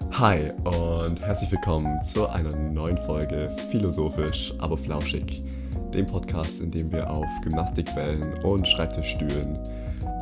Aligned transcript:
Hi 0.00 0.50
und 0.64 1.20
herzlich 1.20 1.52
willkommen 1.52 2.02
zu 2.02 2.28
einer 2.28 2.54
neuen 2.54 2.98
Folge 2.98 3.48
Philosophisch, 3.70 4.52
aber 4.58 4.76
flauschig. 4.76 5.44
Dem 5.92 6.06
Podcast, 6.06 6.60
in 6.60 6.70
dem 6.70 6.90
wir 6.90 7.08
auf 7.08 7.28
Gymnastikbällen 7.42 8.34
und 8.42 8.66
Schreibtischstühlen 8.66 9.58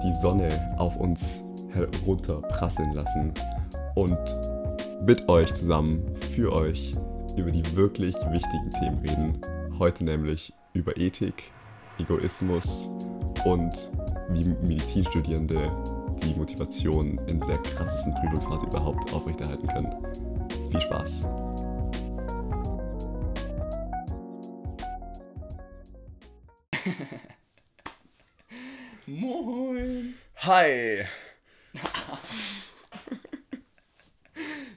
die 0.03 0.13
Sonne 0.21 0.77
auf 0.79 0.97
uns 0.97 1.43
herunterprasseln 1.71 2.93
lassen 2.93 3.33
und 3.95 4.19
mit 5.07 5.27
euch 5.29 5.53
zusammen, 5.55 6.03
für 6.35 6.53
euch, 6.53 6.95
über 7.37 7.51
die 7.51 7.65
wirklich 7.75 8.15
wichtigen 8.31 8.71
Themen 8.79 8.99
reden. 8.99 9.41
Heute 9.79 10.05
nämlich 10.05 10.53
über 10.75 10.97
Ethik, 10.99 11.51
Egoismus 11.99 12.91
und 13.45 13.91
wie 14.29 14.45
Medizinstudierende 14.45 15.71
die 16.25 16.35
Motivation 16.35 17.19
in 17.27 17.41
der 17.41 17.59
krassesten 17.59 18.15
Prüfungsphase 18.15 18.67
überhaupt 18.67 19.13
aufrechterhalten 19.13 19.67
können. 19.69 20.07
Viel 20.71 20.81
Spaß! 20.81 21.25
Moin! 29.07 30.15
Hi! 30.37 31.05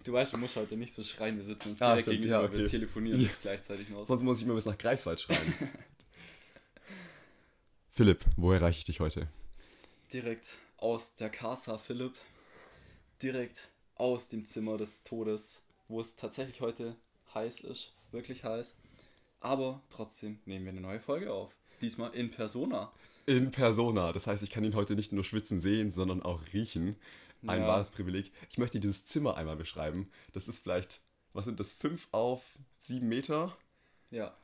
Du 0.03 0.13
weißt, 0.13 0.33
du 0.33 0.37
musst 0.37 0.55
heute 0.55 0.77
nicht 0.77 0.93
so 0.93 1.03
schreien, 1.03 1.35
wir 1.35 1.43
sitzen 1.43 1.69
uns 1.69 1.81
Ah, 1.81 1.89
direkt 1.89 2.03
stimmt, 2.07 2.17
gegenüber, 2.21 2.41
ja, 2.41 2.47
okay. 2.47 2.57
wir 2.59 2.67
telefonieren 2.67 3.21
Ja. 3.21 3.29
gleichzeitig 3.41 3.89
noch. 3.89 4.05
Sonst 4.05 4.21
muss 4.23 4.37
ich 4.39 4.45
immer 4.45 4.53
bis 4.55 4.65
nach 4.65 4.77
Greifswald 4.77 5.19
schreiben. 5.19 5.53
Philipp, 7.91 8.23
wo 8.35 8.51
erreiche 8.51 8.79
ich 8.79 8.83
dich 8.83 8.99
heute? 8.99 9.27
Direkt 10.13 10.59
aus 10.85 11.15
der 11.15 11.31
Casa 11.31 11.79
Philipp, 11.79 12.13
direkt 13.19 13.71
aus 13.95 14.29
dem 14.29 14.45
Zimmer 14.45 14.77
des 14.77 15.03
Todes, 15.03 15.65
wo 15.87 15.99
es 15.99 16.15
tatsächlich 16.15 16.61
heute 16.61 16.95
heiß 17.33 17.61
ist, 17.61 17.95
wirklich 18.11 18.43
heiß. 18.43 18.77
Aber 19.39 19.81
trotzdem 19.89 20.37
nehmen 20.45 20.65
wir 20.65 20.71
eine 20.73 20.81
neue 20.81 20.99
Folge 20.99 21.33
auf. 21.33 21.51
Diesmal 21.81 22.13
in 22.13 22.29
Persona. 22.29 22.91
In 23.25 23.49
Persona. 23.49 24.13
Das 24.13 24.27
heißt, 24.27 24.43
ich 24.43 24.51
kann 24.51 24.63
ihn 24.63 24.75
heute 24.75 24.95
nicht 24.95 25.11
nur 25.11 25.23
schwitzen 25.23 25.59
sehen, 25.59 25.91
sondern 25.91 26.21
auch 26.21 26.41
riechen. 26.53 26.97
Ein 27.47 27.61
Ja. 27.61 27.67
wahres 27.67 27.89
Privileg. 27.89 28.31
Ich 28.51 28.59
möchte 28.59 28.79
dieses 28.79 29.07
Zimmer 29.07 29.37
einmal 29.37 29.55
beschreiben. 29.55 30.11
Das 30.33 30.47
ist 30.47 30.59
vielleicht, 30.59 31.01
was 31.33 31.45
sind 31.45 31.59
das, 31.59 31.73
5 31.73 32.09
auf 32.11 32.43
7 32.77 33.09
Meter? 33.09 33.57
Ja. 34.11 34.37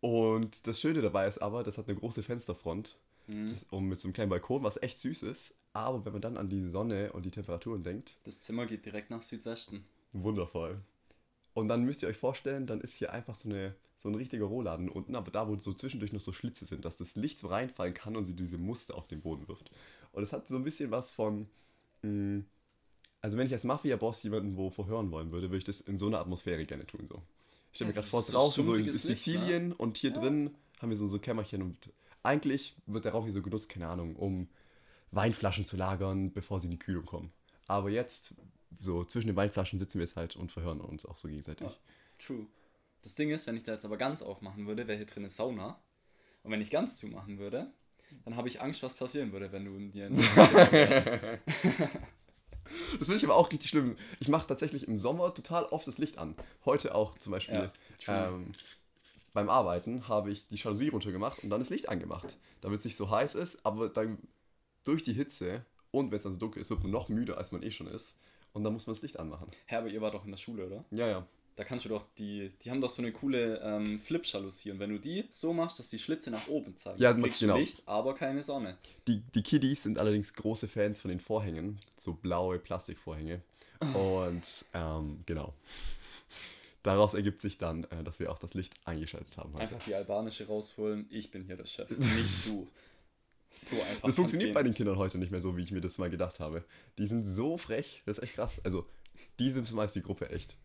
Und 0.00 0.66
das 0.66 0.82
Schöne 0.82 1.00
dabei 1.00 1.26
ist 1.26 1.38
aber, 1.38 1.62
das 1.62 1.78
hat 1.78 1.88
eine 1.88 1.98
große 1.98 2.22
Fensterfront. 2.22 2.98
Mhm. 3.26 3.48
Das, 3.48 3.64
und 3.64 3.86
mit 3.86 3.98
so 3.98 4.08
einem 4.08 4.12
kleinen 4.12 4.30
Balkon, 4.30 4.62
was 4.62 4.76
echt 4.82 4.98
süß 4.98 5.22
ist. 5.22 5.54
Aber 5.74 6.04
wenn 6.04 6.12
man 6.12 6.22
dann 6.22 6.36
an 6.36 6.48
die 6.48 6.68
Sonne 6.68 7.12
und 7.12 7.24
die 7.24 7.30
Temperaturen 7.30 7.82
denkt, 7.82 8.16
Das 8.24 8.40
Zimmer 8.40 8.66
geht 8.66 8.84
direkt 8.84 9.10
nach 9.10 9.22
Südwesten. 9.22 9.84
wundervoll. 10.12 10.80
Und 11.54 11.68
dann 11.68 11.84
müsst 11.84 12.02
ihr 12.02 12.08
euch 12.08 12.16
vorstellen, 12.16 12.66
dann 12.66 12.80
ist 12.80 12.94
hier 12.96 13.12
einfach 13.12 13.34
so, 13.34 13.48
eine, 13.48 13.74
so 13.96 14.08
ein 14.08 14.14
richtiger 14.14 14.46
Rohladen 14.46 14.88
unten, 14.88 15.16
aber 15.16 15.30
da, 15.30 15.48
wo 15.48 15.56
so 15.56 15.72
zwischendurch 15.74 16.12
noch 16.12 16.20
so 16.20 16.32
Schlitze 16.32 16.64
sind, 16.64 16.84
dass 16.84 16.96
das 16.96 17.14
Licht 17.14 17.38
so 17.38 17.48
reinfallen 17.48 17.94
kann 17.94 18.16
und 18.16 18.24
sie 18.24 18.34
diese 18.34 18.58
Muster 18.58 18.94
auf 18.96 19.06
den 19.06 19.20
Boden 19.20 19.48
wirft. 19.48 19.70
Und 20.12 20.22
es 20.22 20.32
hat 20.32 20.46
so 20.48 20.56
ein 20.56 20.64
bisschen 20.64 20.90
was 20.90 21.10
von. 21.10 21.48
mh, 22.02 22.44
also, 23.20 23.38
wenn 23.38 23.46
ich 23.46 23.52
als 23.52 23.64
Mafia-Boss 23.64 24.22
jemanden 24.24 24.56
wo 24.56 24.70
verhören 24.70 25.10
wollen 25.12 25.30
würde, 25.30 25.48
würde 25.48 25.58
ich 25.58 25.64
das 25.64 25.80
in 25.80 25.96
so 25.96 26.08
einer 26.08 26.18
Atmosphäre 26.18 26.64
gerne 26.64 26.86
tun. 26.86 27.06
So. 27.08 27.22
Ich 27.70 27.76
stelle 27.76 27.88
mir 27.90 27.94
Ja, 27.94 28.00
gerade 28.00 28.08
vor, 28.08 28.22
draußen 28.22 28.64
so 28.64 28.74
in 28.74 28.84
Licht, 28.84 28.94
ne? 28.94 28.98
Sizilien 28.98 29.72
und 29.72 29.96
hier 29.96 30.10
drin 30.12 30.50
haben 30.80 30.90
wir 30.90 30.96
so, 30.96 31.06
so 31.06 31.18
Kämmerchen 31.20 31.62
und 31.62 31.92
eigentlich 32.24 32.74
wird 32.86 33.04
der 33.04 33.12
Rauch 33.12 33.24
hier 33.24 33.32
so 33.32 33.42
genutzt, 33.42 33.68
keine 33.68 33.88
Ahnung, 33.88 34.16
um 34.16 34.48
Weinflaschen 35.12 35.64
zu 35.64 35.76
lagern, 35.76 36.32
bevor 36.32 36.60
sie 36.60 36.66
in 36.66 36.72
die 36.72 36.78
Kühlung 36.78 37.04
kommen. 37.04 37.32
Aber 37.66 37.90
jetzt, 37.90 38.34
so 38.80 39.04
zwischen 39.04 39.28
den 39.28 39.36
Weinflaschen 39.36 39.78
sitzen 39.78 39.98
wir 39.98 40.06
jetzt 40.06 40.16
halt 40.16 40.36
und 40.36 40.50
verhören 40.50 40.80
uns 40.80 41.06
auch 41.06 41.16
so 41.16 41.28
gegenseitig. 41.28 41.68
Ja. 41.68 41.76
True. 42.18 42.46
Das 43.02 43.14
Ding 43.14 43.30
ist, 43.30 43.46
wenn 43.46 43.56
ich 43.56 43.64
da 43.64 43.72
jetzt 43.72 43.84
aber 43.84 43.96
ganz 43.96 44.22
aufmachen 44.22 44.66
würde, 44.66 44.86
wäre 44.86 44.96
hier 44.96 45.06
drin 45.06 45.22
eine 45.22 45.28
Sauna. 45.28 45.80
Und 46.42 46.50
wenn 46.50 46.60
ich 46.60 46.70
ganz 46.70 46.96
zumachen 46.96 47.38
würde, 47.38 47.72
dann 48.24 48.36
habe 48.36 48.48
ich 48.48 48.60
Angst, 48.60 48.82
was 48.82 48.96
passieren 48.96 49.32
würde, 49.32 49.52
wenn 49.52 49.64
du 49.64 49.70
mir 49.72 50.06
in. 50.08 50.16
Das 52.98 53.08
finde 53.08 53.16
ich 53.16 53.24
aber 53.24 53.36
auch 53.36 53.50
richtig 53.50 53.70
schlimm. 53.70 53.96
Ich 54.20 54.28
mache 54.28 54.46
tatsächlich 54.46 54.88
im 54.88 54.98
Sommer 54.98 55.34
total 55.34 55.64
oft 55.66 55.86
das 55.86 55.98
Licht 55.98 56.18
an. 56.18 56.34
Heute 56.64 56.94
auch 56.94 57.18
zum 57.18 57.32
Beispiel. 57.32 57.70
Ja, 58.06 58.28
ähm, 58.28 58.52
beim 59.34 59.48
Arbeiten 59.48 60.08
habe 60.08 60.30
ich 60.30 60.46
die 60.48 60.56
Jalousie 60.56 60.88
runtergemacht 60.88 61.42
und 61.42 61.50
dann 61.50 61.60
das 61.60 61.70
Licht 61.70 61.88
angemacht, 61.88 62.38
damit 62.60 62.78
es 62.78 62.84
nicht 62.84 62.96
so 62.96 63.10
heiß 63.10 63.34
ist, 63.34 63.64
aber 63.64 63.88
dann 63.88 64.18
durch 64.84 65.02
die 65.02 65.12
Hitze 65.12 65.64
und 65.90 66.10
wenn 66.10 66.18
es 66.18 66.24
dann 66.24 66.32
so 66.32 66.38
dunkel 66.38 66.60
ist, 66.62 66.70
wird 66.70 66.82
man 66.82 66.90
noch 66.90 67.08
müder, 67.08 67.38
als 67.38 67.52
man 67.52 67.62
eh 67.62 67.70
schon 67.70 67.86
ist. 67.86 68.18
Und 68.52 68.64
dann 68.64 68.72
muss 68.72 68.86
man 68.86 68.94
das 68.94 69.02
Licht 69.02 69.18
anmachen. 69.18 69.48
Herr, 69.66 69.80
aber 69.80 69.88
ihr 69.88 70.00
wart 70.00 70.14
doch 70.14 70.24
in 70.24 70.30
der 70.30 70.38
Schule, 70.38 70.66
oder? 70.66 70.84
Ja, 70.90 71.08
ja. 71.08 71.26
Da 71.54 71.64
kannst 71.64 71.84
du 71.84 71.90
doch 71.90 72.02
die, 72.16 72.50
die 72.62 72.70
haben 72.70 72.80
doch 72.80 72.88
so 72.88 73.02
eine 73.02 73.12
coole 73.12 73.60
ähm, 73.62 74.00
Flip-Jalousie. 74.00 74.70
Und 74.70 74.78
wenn 74.78 74.90
du 74.90 74.98
die 74.98 75.24
so 75.28 75.52
machst, 75.52 75.78
dass 75.78 75.90
die 75.90 75.98
Schlitze 75.98 76.30
nach 76.30 76.48
oben 76.48 76.76
zeigen, 76.76 77.00
Ja, 77.00 77.12
dann 77.12 77.22
kriegst 77.22 77.40
genau. 77.40 77.54
du 77.54 77.60
Licht, 77.60 77.82
aber 77.84 78.14
keine 78.14 78.42
Sonne. 78.42 78.78
Die, 79.06 79.20
die 79.34 79.42
Kiddies 79.42 79.82
sind 79.82 79.98
allerdings 79.98 80.32
große 80.32 80.66
Fans 80.66 81.00
von 81.00 81.10
den 81.10 81.20
Vorhängen, 81.20 81.78
so 81.96 82.14
blaue 82.14 82.58
Plastikvorhänge. 82.58 83.42
Und 83.94 84.64
ähm, 84.72 85.20
genau. 85.26 85.52
Daraus 86.82 87.14
ergibt 87.14 87.40
sich 87.40 87.58
dann, 87.58 87.84
äh, 87.84 88.02
dass 88.02 88.18
wir 88.18 88.30
auch 88.32 88.38
das 88.38 88.54
Licht 88.54 88.74
eingeschaltet 88.84 89.36
haben 89.36 89.52
heute. 89.52 89.62
Einfach 89.62 89.84
die 89.86 89.94
albanische 89.94 90.46
rausholen, 90.46 91.06
ich 91.10 91.30
bin 91.30 91.44
hier 91.44 91.56
der 91.56 91.66
Chef, 91.66 91.90
nicht 91.90 92.46
du. 92.46 92.66
So 93.52 93.80
einfach. 93.82 94.08
Das 94.08 94.14
funktioniert 94.14 94.54
bei 94.54 94.62
den 94.62 94.74
Kindern 94.74 94.96
heute 94.96 95.18
nicht 95.18 95.30
mehr 95.30 95.40
so, 95.40 95.56
wie 95.56 95.62
ich 95.62 95.72
mir 95.72 95.80
das 95.80 95.98
mal 95.98 96.10
gedacht 96.10 96.40
habe. 96.40 96.64
Die 96.98 97.06
sind 97.06 97.22
so 97.22 97.56
frech, 97.58 98.02
das 98.06 98.18
ist 98.18 98.24
echt 98.24 98.34
krass. 98.34 98.60
Also, 98.64 98.86
die 99.38 99.50
sind 99.50 99.66
zumeist 99.68 99.94
die 99.94 100.02
Gruppe 100.02 100.30
echt 100.30 100.56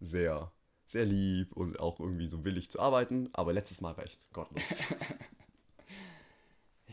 sehr, 0.00 0.52
sehr 0.86 1.04
lieb 1.04 1.52
und 1.52 1.80
auch 1.80 2.00
irgendwie 2.00 2.28
so 2.28 2.44
willig 2.44 2.70
zu 2.70 2.80
arbeiten, 2.80 3.28
aber 3.32 3.52
letztes 3.52 3.80
Mal 3.80 3.96
war 3.96 4.04
echt 4.04 4.32
gottlos. 4.32 4.62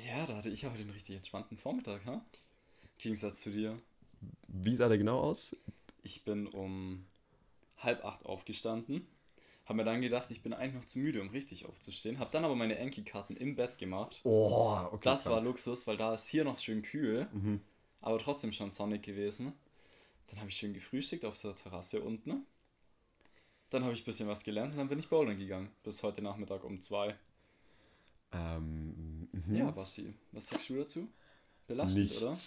Ja, 0.06 0.26
da 0.26 0.38
hatte 0.38 0.50
ich 0.50 0.66
heute 0.66 0.82
einen 0.82 0.92
richtig 0.92 1.16
entspannten 1.16 1.58
Vormittag, 1.58 2.06
ha? 2.06 2.14
Im 2.14 2.90
Gegensatz 3.00 3.42
zu 3.42 3.52
dir. 3.52 3.82
Wie 4.48 4.76
sah 4.76 4.90
der 4.90 4.98
genau 4.98 5.20
aus? 5.20 5.56
Ich 6.04 6.24
bin 6.24 6.48
um 6.48 7.06
halb 7.78 8.06
acht 8.06 8.26
aufgestanden, 8.26 9.08
habe 9.68 9.76
mir 9.76 9.84
dann 9.84 10.02
gedacht, 10.02 10.32
ich 10.32 10.42
bin 10.42 10.54
eigentlich 10.54 10.76
noch 10.76 10.86
zu 10.86 11.00
müde, 11.00 11.22
um 11.22 11.30
richtig 11.30 11.66
aufzustehen, 11.66 12.20
habe 12.20 12.32
dann 12.32 12.46
aber 12.46 12.56
meine 12.56 12.78
Enki-Karten 12.78 13.36
im 13.36 13.56
Bett 13.56 13.78
gemacht. 13.78 14.22
Oh, 14.24 14.78
okay. 14.92 15.00
Das 15.04 15.30
war 15.30 15.42
Luxus, 15.42 15.86
weil 15.88 15.98
da 15.98 16.14
ist 16.14 16.28
hier 16.28 16.44
noch 16.44 16.58
schön 16.60 16.82
kühl, 16.82 17.28
Mhm. 17.34 17.62
aber 18.02 18.18
trotzdem 18.20 18.52
schon 18.54 18.72
sonnig 18.72 19.04
gewesen. 19.04 19.54
Dann 20.28 20.40
habe 20.40 20.50
ich 20.50 20.58
schön 20.58 20.74
gefrühstückt 20.74 21.26
auf 21.26 21.40
der 21.42 21.56
Terrasse 21.56 22.02
unten. 22.02 22.46
Dann 23.70 23.84
habe 23.84 23.94
ich 23.94 24.02
ein 24.02 24.06
bisschen 24.06 24.28
was 24.30 24.44
gelernt 24.44 24.72
und 24.74 24.78
dann 24.78 24.88
bin 24.90 25.00
ich 25.00 25.10
bouldern 25.10 25.38
gegangen. 25.38 25.70
Bis 25.84 26.02
heute 26.04 26.22
Nachmittag 26.22 26.64
um 26.64 26.80
zwei. 26.82 27.16
Ähm, 28.34 29.28
mhm. 29.32 29.56
Ja, 29.56 29.72
Basti, 29.72 30.14
was 30.32 30.48
sagst 30.48 30.70
du 30.70 30.76
dazu? 30.78 31.08
Belastend, 31.68 32.06
Nichts. 32.10 32.22
oder? 32.24 32.38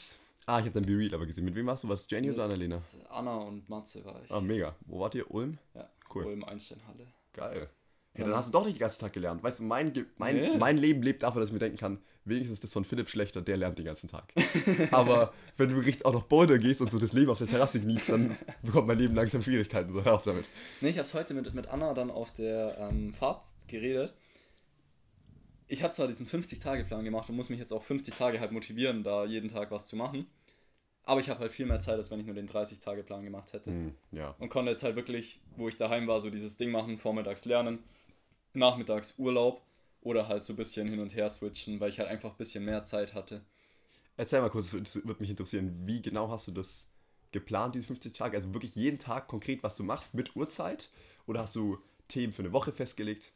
Ah, 0.47 0.59
ich 0.59 0.65
habe 0.67 0.71
dein 0.73 0.87
Be 0.87 0.97
Real 0.97 1.15
aber 1.15 1.27
gesehen. 1.27 1.45
Mit 1.45 1.55
wem 1.55 1.67
warst 1.67 1.85
du? 1.85 1.89
Was? 1.89 2.07
Jenny 2.11 2.31
oder 2.31 2.45
Annalena? 2.45 2.77
Mit 2.77 3.11
Anna 3.11 3.37
und 3.37 3.69
Matze 3.69 4.05
war 4.05 4.23
ich. 4.23 4.31
Ah, 4.31 4.41
mega. 4.41 4.75
Wo 4.87 5.01
wart 5.01 5.15
ihr? 5.15 5.31
Ulm? 5.31 5.59
Ja, 5.75 5.89
cool. 6.15 6.25
Ulm 6.25 6.45
Einsteinhalle. 6.45 7.07
Geil. 7.33 7.69
Ja, 8.17 8.25
dann 8.25 8.35
hast 8.35 8.49
du 8.49 8.53
doch 8.53 8.65
nicht 8.67 8.77
den 8.77 8.81
ganzen 8.81 8.99
Tag 9.01 9.13
gelernt. 9.13 9.41
Weißt 9.43 9.61
du, 9.61 9.63
mein, 9.63 9.93
Ge- 9.93 10.05
mein, 10.19 10.35
Nee. 10.35 10.57
mein 10.59 10.77
Leben 10.79 11.01
lebt 11.03 11.23
davon, 11.23 11.41
dass 11.41 11.51
ich 11.51 11.53
mir 11.53 11.61
denken 11.61 11.79
kann, 11.79 12.03
wenigstens 12.25 12.55
ist 12.59 12.65
das 12.65 12.73
von 12.73 12.85
Philipp 12.85 13.09
schlechter, 13.09 13.41
der 13.41 13.57
lernt 13.57 13.79
den 13.79 13.85
ganzen 13.85 14.09
Tag. 14.09 14.33
Aber 14.91 15.33
wenn 15.57 15.69
du 15.69 15.77
richtig 15.79 16.05
auch 16.05 16.13
noch 16.13 16.25
Boulder 16.25 16.59
gehst 16.59 16.81
und 16.81 16.91
so 16.91 16.99
das 16.99 17.13
Leben 17.13 17.31
auf 17.31 17.39
der 17.39 17.47
Terrasse 17.47 17.79
genießt, 17.79 18.09
dann 18.09 18.37
bekommt 18.63 18.89
mein 18.89 18.99
Leben 18.99 19.15
langsam 19.15 19.43
Schwierigkeiten. 19.43 19.93
So, 19.93 20.05
hör 20.05 20.15
auf 20.17 20.23
damit. 20.25 20.45
Nee, 20.81 20.89
ich 20.91 20.97
habe 20.99 21.07
es 21.07 21.15
heute 21.15 21.35
mit, 21.35 21.55
mit 21.55 21.69
Anna 21.69 21.95
dann 21.95 22.11
auf 22.11 22.33
der 22.33 22.77
ähm, 22.79 23.15
Fahrt 23.15 23.45
geredet. 23.69 24.13
Ich 25.69 25.85
habe 25.85 25.93
zwar 25.95 26.09
diesen 26.09 26.27
50-Tage-Plan 26.27 27.05
gemacht 27.05 27.29
und 27.29 27.37
muss 27.37 27.49
mich 27.49 27.61
jetzt 27.61 27.73
auch 27.73 27.85
50 27.85 28.13
Tage 28.13 28.41
halt 28.41 28.51
motivieren, 28.51 29.05
da 29.05 29.25
jeden 29.25 29.49
Tag 29.49 29.71
was 29.71 29.87
zu 29.87 29.95
machen. 29.95 30.27
Aber 31.05 31.21
ich 31.21 31.29
habe 31.29 31.41
halt 31.41 31.53
viel 31.53 31.67
mehr 31.67 31.81
Zeit, 31.81 31.97
als 31.97 32.11
wenn 32.11 32.21
ich 32.21 32.27
nur 32.27 32.35
den 32.35 32.49
30-Tage-Plan 32.49 33.25
gemacht 33.25 33.53
hätte. 33.53 33.71
Hm, 33.71 33.95
ja. 34.13 34.35
Und 34.39 34.49
konnte 34.49 34.71
jetzt 34.71 34.83
halt 34.83 34.97
wirklich, 34.97 35.41
wo 35.57 35.69
ich 35.69 35.77
daheim 35.77 36.07
war, 36.07 36.21
so 36.21 36.31
dieses 36.31 36.57
Ding 36.57 36.71
machen, 36.71 36.99
vormittags 36.99 37.45
lernen, 37.47 37.83
nachmittags 38.53 39.19
Urlaub 39.19 39.63
oder 40.03 40.29
halt 40.29 40.45
so 40.45 40.53
ein 40.53 40.57
bisschen 40.57 40.89
hin 40.89 41.01
und 41.01 41.15
her 41.15 41.29
switchen, 41.29 41.81
weil 41.81 41.91
ich 41.91 41.99
halt 41.99 42.09
einfach 42.09 42.31
ein 42.33 42.37
bisschen 42.37 42.65
mehr 42.65 42.85
Zeit 42.85 43.15
hatte. 43.15 43.45
Erzähl 44.17 44.41
mal 44.41 44.51
kurz, 44.51 44.71
das 44.71 44.95
würde 44.95 45.21
mich 45.21 45.31
interessieren, 45.31 45.75
wie 45.87 46.03
genau 46.03 46.29
hast 46.31 46.47
du 46.49 46.53
das 46.53 46.91
geplant, 47.33 47.75
diese 47.75 47.87
50 47.87 48.13
Tage? 48.13 48.37
Also 48.37 48.53
wirklich 48.55 48.75
jeden 48.75 48.99
Tag 48.99 49.29
konkret, 49.29 49.63
was 49.63 49.77
du 49.77 49.83
machst 49.83 50.15
mit 50.15 50.37
Uhrzeit? 50.37 50.91
Oder 51.27 51.41
hast 51.41 51.57
du 51.57 51.79
Themen 52.09 52.33
für 52.33 52.43
eine 52.43 52.53
Woche 52.53 52.73
festgelegt? 52.73 53.33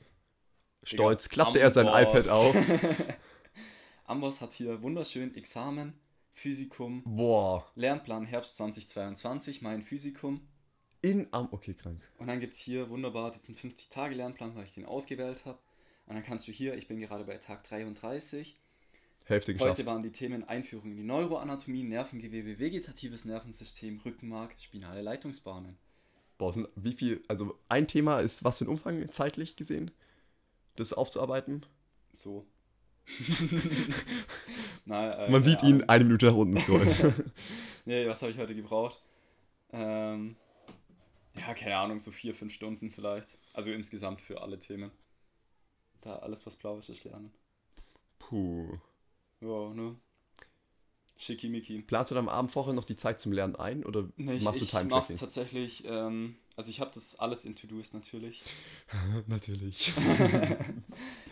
Stolz 0.82 1.28
klappte 1.28 1.60
er 1.60 1.70
sein 1.70 1.88
Amboss. 1.88 2.26
iPad 2.26 2.28
auf. 2.28 2.56
Amboss 4.04 4.40
hat 4.40 4.52
hier 4.52 4.82
wunderschön 4.82 5.34
Examen, 5.34 5.94
Physikum, 6.34 7.02
Boah. 7.04 7.66
Lernplan 7.74 8.26
Herbst 8.26 8.56
2022, 8.56 9.62
mein 9.62 9.82
Physikum. 9.82 10.46
In 11.00 11.28
am. 11.30 11.48
Okay, 11.50 11.74
krank. 11.74 12.00
Und 12.18 12.26
dann 12.26 12.40
gibt 12.40 12.54
es 12.54 12.58
hier 12.58 12.90
wunderbar 12.90 13.30
diesen 13.30 13.54
50-Tage-Lernplan, 13.54 14.54
weil 14.54 14.64
ich 14.64 14.74
den 14.74 14.84
ausgewählt 14.84 15.44
habe. 15.44 15.58
Und 16.06 16.16
dann 16.16 16.24
kannst 16.24 16.46
du 16.48 16.52
hier, 16.52 16.76
ich 16.76 16.88
bin 16.88 17.00
gerade 17.00 17.24
bei 17.24 17.38
Tag 17.38 17.64
33, 17.64 18.58
Hälfte 19.24 19.54
geschafft. 19.54 19.70
Heute 19.70 19.86
waren 19.86 20.02
die 20.02 20.12
Themen 20.12 20.44
Einführung 20.44 20.90
in 20.90 20.96
die 20.96 21.02
Neuroanatomie, 21.02 21.82
Nervengewebe, 21.82 22.58
vegetatives 22.58 23.24
Nervensystem, 23.24 24.00
Rückenmark, 24.04 24.54
spinale 24.58 25.00
Leitungsbahnen. 25.00 25.78
Boah, 26.36 26.52
sind, 26.52 26.68
wie 26.74 26.92
viel, 26.92 27.22
also 27.28 27.58
ein 27.68 27.88
Thema 27.88 28.20
ist, 28.20 28.44
was 28.44 28.58
für 28.58 28.64
ein 28.64 28.68
Umfang 28.68 29.10
zeitlich 29.12 29.56
gesehen, 29.56 29.92
das 30.76 30.92
aufzuarbeiten? 30.92 31.64
So. 32.12 32.46
Nein, 34.86 35.12
äh, 35.12 35.30
Man 35.30 35.44
sieht 35.44 35.62
ihn 35.62 35.84
eine 35.84 36.04
Minute 36.04 36.26
nach 36.26 36.34
unten 36.34 36.58
scrollen. 36.58 37.14
Nee, 37.86 38.08
was 38.08 38.22
habe 38.22 38.32
ich 38.32 38.38
heute 38.38 38.54
gebraucht? 38.54 39.02
Ähm, 39.70 40.36
ja, 41.34 41.52
keine 41.52 41.76
Ahnung, 41.76 42.00
so 42.00 42.10
vier, 42.12 42.34
fünf 42.34 42.54
Stunden 42.54 42.90
vielleicht. 42.90 43.36
Also 43.52 43.72
insgesamt 43.72 44.22
für 44.22 44.40
alle 44.40 44.58
Themen. 44.58 44.90
Da 46.00 46.16
alles, 46.16 46.46
was 46.46 46.56
blau 46.56 46.78
ist, 46.78 46.88
ist 46.88 47.04
lernen. 47.04 47.30
Puh. 48.18 48.78
Ja, 49.40 49.74
ne? 49.74 49.96
Schickimicki. 51.16 51.82
Planst 51.82 52.10
du 52.10 52.14
dann 52.14 52.28
am 52.28 52.34
Abend 52.34 52.52
vorher 52.52 52.74
noch 52.74 52.84
die 52.84 52.96
Zeit 52.96 53.20
zum 53.20 53.32
Lernen 53.32 53.56
ein 53.56 53.84
oder 53.84 54.08
Nee, 54.16 54.34
ich, 54.34 54.42
machst 54.42 54.60
du 54.60 54.64
ich 54.64 54.70
Time 54.70 54.86
mach's 54.86 55.14
tatsächlich, 55.14 55.84
ähm, 55.86 56.36
also 56.56 56.70
ich 56.70 56.80
habe 56.80 56.90
das 56.92 57.18
alles 57.18 57.44
in 57.44 57.54
To-Dos 57.54 57.92
natürlich. 57.92 58.42
Natürlich. 59.26 59.92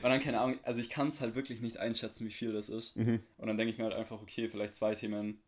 Und 0.03 0.11
dann 0.11 0.21
keine 0.21 0.41
Ahnung, 0.41 0.59
also 0.63 0.81
ich 0.81 0.91
kann 0.91 1.09
es 1.09 1.21
halt 1.21 1.35
wirklich 1.35 1.61
nicht 1.61 1.77
einschätzen, 1.79 2.27
wie 2.27 2.33
viel 2.33 2.53
das 2.53 2.69
ist. 2.69 2.97
Mhm. 2.97 3.23
Und 3.39 3.47
dann 3.47 3.57
denke 3.57 3.73
ich 3.73 3.79
mir 3.79 3.85
halt 3.85 3.95
einfach, 3.95 4.21
okay, 4.21 4.49
vielleicht 4.49 4.75
zwei 4.75 4.95
Themen 4.95 5.41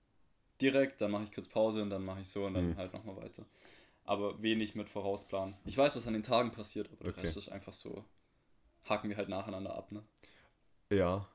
direkt, 0.61 1.01
dann 1.01 1.11
mache 1.11 1.25
ich 1.25 1.33
kurz 1.33 1.49
Pause 1.49 1.83
und 1.83 1.91
dann 1.91 2.05
mache 2.05 2.21
ich 2.21 2.29
so 2.29 2.47
und 2.47 2.55
dann 2.55 2.71
Mhm. 2.71 2.77
halt 2.77 2.93
nochmal 2.93 3.17
weiter. 3.17 3.45
Aber 4.05 4.41
wenig 4.43 4.75
mit 4.75 4.89
Vorausplan. 4.89 5.57
Ich 5.65 5.77
weiß, 5.77 5.97
was 5.97 6.07
an 6.07 6.13
den 6.13 6.23
Tagen 6.23 6.51
passiert, 6.51 6.89
aber 6.93 7.05
der 7.05 7.13
Okay. 7.13 7.21
Rest 7.23 7.37
ist 7.37 7.49
einfach 7.49 7.73
so, 7.73 8.05
haken 8.89 9.09
wir 9.09 9.17
halt 9.17 9.29
nacheinander 9.29 9.75
ab, 9.75 9.91
ne? 9.93 10.03
Ja. 10.93 11.27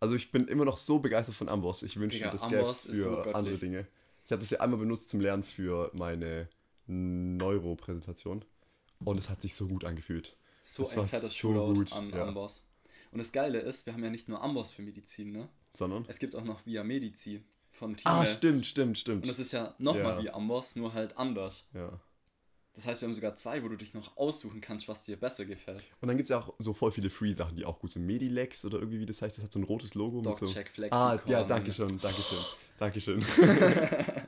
Also 0.00 0.14
ich 0.14 0.32
bin 0.32 0.48
immer 0.48 0.64
noch 0.64 0.76
so 0.78 0.98
begeistert 0.98 1.34
von 1.34 1.48
Amboss. 1.48 1.82
Ich 1.82 1.98
wünschte, 1.98 2.18
Digga, 2.18 2.30
das 2.32 2.42
Amboss 2.42 2.84
so 2.84 2.92
für 2.92 3.16
göttlich. 3.16 3.34
andere 3.34 3.58
Dinge. 3.58 3.86
Ich 4.24 4.32
habe 4.32 4.40
das 4.40 4.50
ja 4.50 4.60
einmal 4.60 4.78
benutzt 4.78 5.10
zum 5.10 5.20
Lernen 5.20 5.42
für 5.42 5.90
meine 5.94 6.48
Neuro-Präsentation. 6.86 8.44
Und 9.04 9.18
es 9.18 9.28
hat 9.28 9.42
sich 9.42 9.54
so 9.54 9.66
gut 9.68 9.84
angefühlt. 9.84 10.36
So 10.62 10.84
Das 10.84 10.96
ein 10.98 11.06
fettes 11.06 11.32
so 11.32 11.38
Shootout 11.38 11.74
gut, 11.74 11.92
an 11.92 12.10
ja. 12.10 12.24
Amboss. 12.26 12.66
Und 13.10 13.18
das 13.18 13.32
Geile 13.32 13.58
ist, 13.60 13.84
wir 13.86 13.92
haben 13.92 14.04
ja 14.04 14.10
nicht 14.10 14.28
nur 14.28 14.42
Amboss 14.42 14.70
für 14.72 14.82
Medizin, 14.82 15.32
ne? 15.32 15.48
Sondern? 15.74 16.04
Es 16.08 16.18
gibt 16.18 16.34
auch 16.36 16.44
noch 16.44 16.64
Via 16.66 16.84
Medici 16.84 17.42
von 17.72 17.96
Time. 17.96 18.14
Ah, 18.14 18.26
stimmt, 18.26 18.64
stimmt, 18.66 18.96
stimmt. 18.98 19.22
Und 19.22 19.28
das 19.28 19.38
ist 19.38 19.52
ja 19.52 19.74
nochmal 19.78 20.16
Ja. 20.18 20.22
wie 20.22 20.30
Amboss, 20.30 20.76
nur 20.76 20.94
halt 20.94 21.16
anders. 21.16 21.68
ja. 21.74 22.00
Das 22.74 22.86
heißt, 22.86 23.02
wir 23.02 23.08
haben 23.08 23.14
sogar 23.14 23.34
zwei, 23.34 23.62
wo 23.62 23.68
du 23.68 23.76
dich 23.76 23.92
noch 23.92 24.16
aussuchen 24.16 24.62
kannst, 24.62 24.88
was 24.88 25.04
dir 25.04 25.18
besser 25.20 25.44
gefällt. 25.44 25.84
Und 26.00 26.08
dann 26.08 26.16
gibt 26.16 26.24
es 26.24 26.30
ja 26.30 26.38
auch 26.38 26.54
so 26.58 26.72
voll 26.72 26.90
viele 26.90 27.10
Free-Sachen, 27.10 27.54
die 27.54 27.66
auch 27.66 27.78
gut 27.78 27.92
sind. 27.92 28.06
Medilex 28.06 28.64
oder 28.64 28.78
irgendwie, 28.78 28.98
wie 29.00 29.04
das 29.04 29.20
heißt, 29.20 29.36
das 29.36 29.44
hat 29.44 29.52
so 29.52 29.58
ein 29.58 29.64
rotes 29.64 29.92
Logo. 29.94 30.22
mit 30.22 30.34
so 30.38 30.46
DocCheck, 30.46 30.70
Flexi, 30.70 30.98
Ah, 30.98 31.20
ja, 31.26 31.44
danke 31.44 31.70
schön, 31.70 31.98
danke 32.00 32.22
schön, 32.22 32.38
danke 32.78 33.00
schön. 33.02 33.22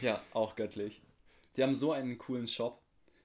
Ja, 0.00 0.22
auch 0.32 0.54
göttlich. 0.56 1.02
Die 1.56 1.62
haben 1.62 1.74
so 1.74 1.92
einen 1.92 2.18
coolen 2.18 2.46
Shop. 2.46 2.80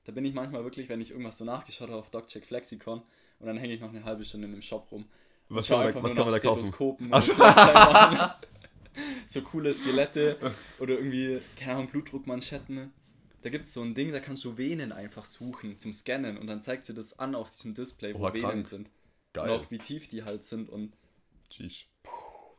Da 0.06 0.12
bin 0.12 0.26
ich 0.26 0.34
manchmal 0.34 0.64
wirklich, 0.64 0.90
wenn 0.90 1.02
ich 1.02 1.12
irgendwas 1.12 1.38
so 1.38 1.46
nachgeschaut 1.46 1.90
habe 1.90 2.00
auf 2.00 2.10
DocCheck 2.10 2.46
Flexicon 2.46 3.02
und 3.40 3.48
dann 3.48 3.58
hänge 3.58 3.74
ich 3.74 3.82
noch 3.82 3.90
eine 3.90 4.04
halbe 4.04 4.26
Stunde 4.26 4.48
in 4.48 4.54
dem 4.54 4.62
Shop 4.62 4.92
rum. 4.92 5.06
Was 5.50 5.68
kann 5.68 5.80
man 5.80 6.04
was 6.04 6.16
kann 6.16 6.26
man 6.26 6.34
da 6.34 6.40
kaufen? 6.40 7.12
So. 7.22 7.34
So 9.26 9.42
coole 9.42 9.74
Skelette 9.74 10.38
oder 10.80 10.94
irgendwie, 10.94 11.42
keine 11.58 11.74
Ahnung, 11.74 11.88
Blutdruckmanschetten. 11.88 12.94
Da 13.42 13.50
gibt 13.50 13.66
es 13.66 13.74
so 13.74 13.82
ein 13.82 13.96
Ding, 13.96 14.12
da 14.12 14.20
kannst 14.20 14.44
du 14.46 14.58
Venen 14.58 14.92
einfach 14.92 15.26
suchen 15.26 15.80
zum 15.80 15.94
Scannen 15.94 16.38
und 16.38 16.48
dann 16.48 16.62
zeigt 16.62 16.86
sie 16.86 16.94
das 16.94 17.20
an 17.20 17.36
auf 17.36 17.50
diesem 17.50 17.74
Display, 17.74 18.14
wo 18.14 18.20
Oha, 18.20 18.34
Venen 18.34 18.46
krank. 18.46 18.68
sind. 18.68 18.92
Geil. 19.34 19.50
Und 19.50 19.60
auch 19.60 19.72
wie 19.72 19.80
tief 19.80 20.08
die 20.08 20.24
halt 20.24 20.44
sind 20.44 20.70
und 20.70 20.94
Sheesh. 21.50 21.88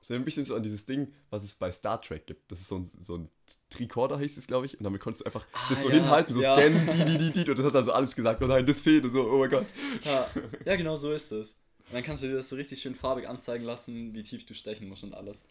Das 0.07 0.11
ist 0.11 0.17
ein 0.17 0.25
bisschen 0.27 0.45
so 0.45 0.55
an 0.55 0.63
dieses 0.63 0.85
Ding, 0.85 1.11
was 1.31 1.43
es 1.45 1.55
bei 1.55 1.73
Star 1.73 1.99
Trek 1.99 2.27
gibt. 2.27 2.53
Das 2.53 2.61
ist 2.61 2.69
so 2.69 2.77
ein, 2.77 2.85
so 3.01 3.17
ein 3.17 3.31
Tricorder, 3.71 4.19
hieß 4.19 4.37
es, 4.37 4.47
glaube 4.47 4.67
ich. 4.67 4.77
Und 4.79 4.85
damit 4.85 5.01
konntest 5.01 5.23
du 5.23 5.25
einfach 5.25 5.47
das 5.71 5.81
so 5.81 5.89
Ah, 5.89 5.93
ja, 5.93 5.97
hinhalten, 6.03 6.35
so 6.35 6.43
ja. 6.43 6.55
scannen, 6.55 6.87
die, 6.93 7.05
die, 7.07 7.19
die, 7.19 7.45
die. 7.45 7.51
Und 7.51 7.59
das 7.59 7.65
hat 7.65 7.75
dann 7.75 7.85
so 7.87 7.93
alles 7.93 8.15
gesagt. 8.15 8.43
Oh 8.43 8.47
nein, 8.47 8.67
das 8.67 8.83
fehlt. 8.83 9.05
Und 9.05 9.13
so, 9.13 9.31
oh 9.31 9.39
mein 9.39 9.49
Gott. 9.49 9.67
Ja, 10.05 10.29
ja, 10.67 10.77
genau 10.77 10.97
so 10.97 11.11
ist 11.11 11.31
es. 11.33 11.53
Und 11.89 11.95
dann 11.95 12.03
kannst 12.03 12.23
du 12.23 12.27
dir 12.27 12.35
das 12.35 12.51
so 12.51 12.57
richtig 12.57 12.83
schön 12.83 12.95
farbig 12.95 13.27
anzeigen 13.29 13.65
lassen, 13.65 14.13
wie 14.15 14.23
tief 14.23 14.45
du 14.45 14.53
stechen 14.55 14.89
musst 14.91 15.05
und 15.05 15.15
alles. 15.15 15.47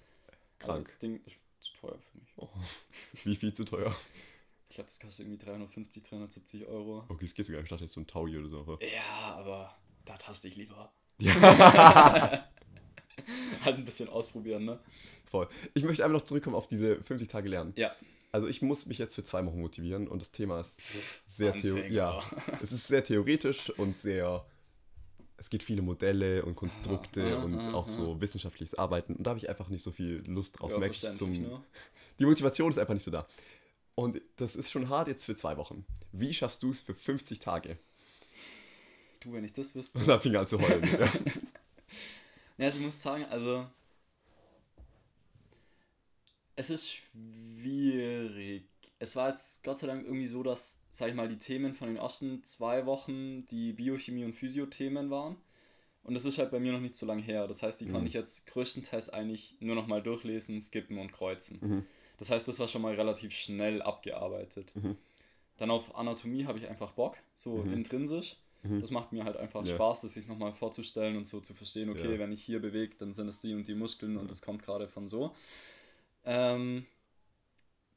Aber 0.59 0.73
Krank. 0.73 0.85
das 0.85 0.99
Ding 0.99 1.19
ist 1.25 1.35
zu 1.59 1.71
teuer 1.81 1.97
für 2.11 2.17
mich. 2.19 2.29
Oh, 2.37 2.49
wie 3.23 3.35
viel 3.35 3.53
zu 3.53 3.65
teuer. 3.65 3.95
Ich 4.69 4.75
glaube, 4.75 4.87
das 4.89 4.99
kostet 4.99 5.25
irgendwie 5.27 5.43
350, 5.45 6.03
370 6.03 6.65
Euro. 6.67 7.05
Okay, 7.09 7.25
es 7.25 7.33
geht 7.33 7.45
sogar. 7.47 7.61
Ich 7.63 7.69
dachte 7.69 7.83
jetzt 7.85 7.93
so 7.93 8.01
ein 8.01 8.07
Taui 8.07 8.37
oder 8.37 8.49
so. 8.49 8.59
aber- 8.59 8.79
Ja, 8.83 9.35
aber 9.35 9.75
da 10.05 10.15
taste 10.17 10.47
ich 10.47 10.55
lieber. 10.55 10.91
Ja, 11.19 11.33
Halt 13.65 13.77
ein 13.77 13.85
bisschen 13.85 14.09
ausprobieren, 14.09 14.65
ne? 14.65 14.79
voll. 15.33 15.47
Ich 15.73 15.83
möchte 15.83 16.05
einfach 16.05 16.19
noch 16.19 16.25
zurückkommen 16.25 16.55
auf 16.55 16.67
diese 16.67 17.01
50 17.01 17.27
Tage 17.27 17.49
Lernen. 17.49 17.73
Ja. 17.75 17.91
Also 18.31 18.47
ich 18.47 18.61
muss 18.61 18.85
mich 18.85 18.99
jetzt 18.99 19.15
für 19.15 19.23
zwei 19.23 19.43
Wochen 19.45 19.59
motivieren 19.59 20.07
und 20.07 20.21
das 20.21 20.31
Thema 20.31 20.59
ist 20.59 20.79
sehr 21.25 21.55
theoretisch. 21.55 21.91
Ja, 21.91 22.23
es 22.61 22.71
ist 22.71 22.87
sehr 22.87 23.03
theoretisch 23.03 23.71
und 23.71 23.97
sehr. 23.97 24.45
Es 25.37 25.49
geht 25.49 25.63
viele 25.63 25.81
Modelle 25.81 26.45
und 26.45 26.55
Konstrukte 26.55 27.37
Aha, 27.37 27.43
und 27.43 27.59
aha, 27.59 27.73
auch 27.73 27.89
so 27.89 28.21
wissenschaftliches 28.21 28.75
Arbeiten 28.77 29.15
und 29.15 29.23
da 29.23 29.31
habe 29.31 29.39
ich 29.39 29.49
einfach 29.49 29.67
nicht 29.69 29.83
so 29.83 29.91
viel 29.91 30.23
Lust 30.27 30.59
drauf. 30.59 30.71
ja, 30.71 30.79
verständlich, 30.79 31.17
zum, 31.17 31.31
ne? 31.33 31.63
Die 32.19 32.25
Motivation 32.25 32.69
ist 32.69 32.77
einfach 32.77 32.93
nicht 32.93 33.03
so 33.03 33.11
da. 33.11 33.25
Und 33.95 34.21
das 34.37 34.55
ist 34.55 34.71
schon 34.71 34.89
hart 34.89 35.07
jetzt 35.07 35.25
für 35.25 35.35
zwei 35.35 35.57
Wochen. 35.57 35.85
Wie 36.11 36.33
schaffst 36.33 36.63
du 36.63 36.69
es 36.69 36.81
für 36.81 36.93
50 36.93 37.39
Tage? 37.39 37.77
Du, 39.21 39.33
wenn 39.33 39.43
ich 39.43 39.53
das 39.53 39.75
wüsste. 39.75 39.99
Und 39.99 40.07
da 40.07 40.19
fing 40.19 40.33
er 40.33 40.41
an 40.41 40.47
zu 40.47 40.59
heulen. 40.59 40.83
ja. 40.99 41.11
Ja, 42.57 42.65
also 42.65 42.79
ich 42.79 42.85
muss 42.85 43.01
sagen, 43.01 43.25
also. 43.25 43.65
Es 46.55 46.69
ist 46.69 46.91
schwierig. 46.93 48.65
Es 48.99 49.15
war 49.15 49.29
jetzt 49.29 49.63
Gott 49.63 49.79
sei 49.79 49.87
Dank 49.87 50.05
irgendwie 50.05 50.27
so, 50.27 50.43
dass, 50.43 50.83
sag 50.91 51.09
ich 51.09 51.15
mal, 51.15 51.27
die 51.27 51.37
Themen 51.37 51.73
von 51.73 51.87
den 51.87 51.97
ersten 51.97 52.43
zwei 52.43 52.85
Wochen 52.85 53.45
die 53.47 53.73
Biochemie- 53.73 54.23
und 54.23 54.33
Physio-Themen 54.33 55.09
waren. 55.09 55.35
Und 56.03 56.13
das 56.13 56.25
ist 56.25 56.37
halt 56.37 56.51
bei 56.51 56.59
mir 56.59 56.71
noch 56.73 56.79
nicht 56.79 56.95
so 56.95 57.05
lange 57.05 57.21
her. 57.21 57.47
Das 57.47 57.63
heißt, 57.63 57.81
die 57.81 57.85
konnte 57.93 58.07
ich 58.07 58.13
jetzt 58.13 58.45
größtenteils 58.47 59.09
eigentlich 59.09 59.57
nur 59.61 59.75
noch 59.75 59.87
mal 59.87 60.01
durchlesen, 60.03 60.61
skippen 60.61 60.97
und 60.99 61.11
kreuzen. 61.11 61.59
Das 62.17 62.29
heißt, 62.29 62.47
das 62.47 62.59
war 62.59 62.67
schon 62.67 62.81
mal 62.81 62.93
relativ 62.95 63.33
schnell 63.33 63.81
abgearbeitet. 63.81 64.73
Dann 65.57 65.71
auf 65.71 65.95
Anatomie 65.95 66.45
habe 66.45 66.59
ich 66.59 66.67
einfach 66.69 66.91
Bock, 66.91 67.17
so 67.33 67.63
intrinsisch. 67.73 68.35
Das 68.63 68.91
macht 68.91 69.11
mir 69.11 69.25
halt 69.25 69.35
einfach 69.35 69.65
Ja. 69.65 69.73
Spaß, 69.75 70.01
das 70.01 70.13
sich 70.13 70.27
nochmal 70.27 70.53
vorzustellen 70.53 71.17
und 71.17 71.25
so 71.25 71.41
zu 71.41 71.53
verstehen, 71.53 71.89
okay, 71.89 72.13
Ja. 72.13 72.19
wenn 72.19 72.31
ich 72.31 72.41
hier 72.43 72.61
bewege, 72.61 72.95
dann 72.97 73.13
sind 73.13 73.27
es 73.27 73.41
die 73.41 73.53
und 73.53 73.67
die 73.67 73.75
Muskeln 73.75 74.15
und 74.17 74.29
das 74.29 74.41
kommt 74.41 74.63
gerade 74.63 74.87
von 74.87 75.09
so. 75.09 75.33
Ähm, 76.23 76.85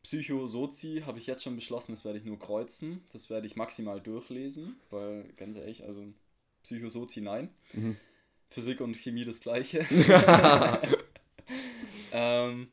Psychosozi 0.02 1.02
habe 1.04 1.18
ich 1.18 1.26
jetzt 1.26 1.42
schon 1.42 1.56
beschlossen, 1.56 1.92
das 1.92 2.04
werde 2.04 2.18
ich 2.18 2.24
nur 2.24 2.38
kreuzen. 2.38 3.04
Das 3.12 3.30
werde 3.30 3.46
ich 3.46 3.56
maximal 3.56 4.00
durchlesen, 4.00 4.76
weil 4.90 5.24
ganz 5.36 5.56
ehrlich, 5.56 5.84
also 5.84 6.04
Psychosozi 6.62 7.20
nein. 7.20 7.48
Mhm. 7.72 7.96
Physik 8.50 8.80
und 8.80 8.96
Chemie 8.96 9.24
das 9.24 9.40
gleiche. 9.40 9.84
ähm, 12.12 12.68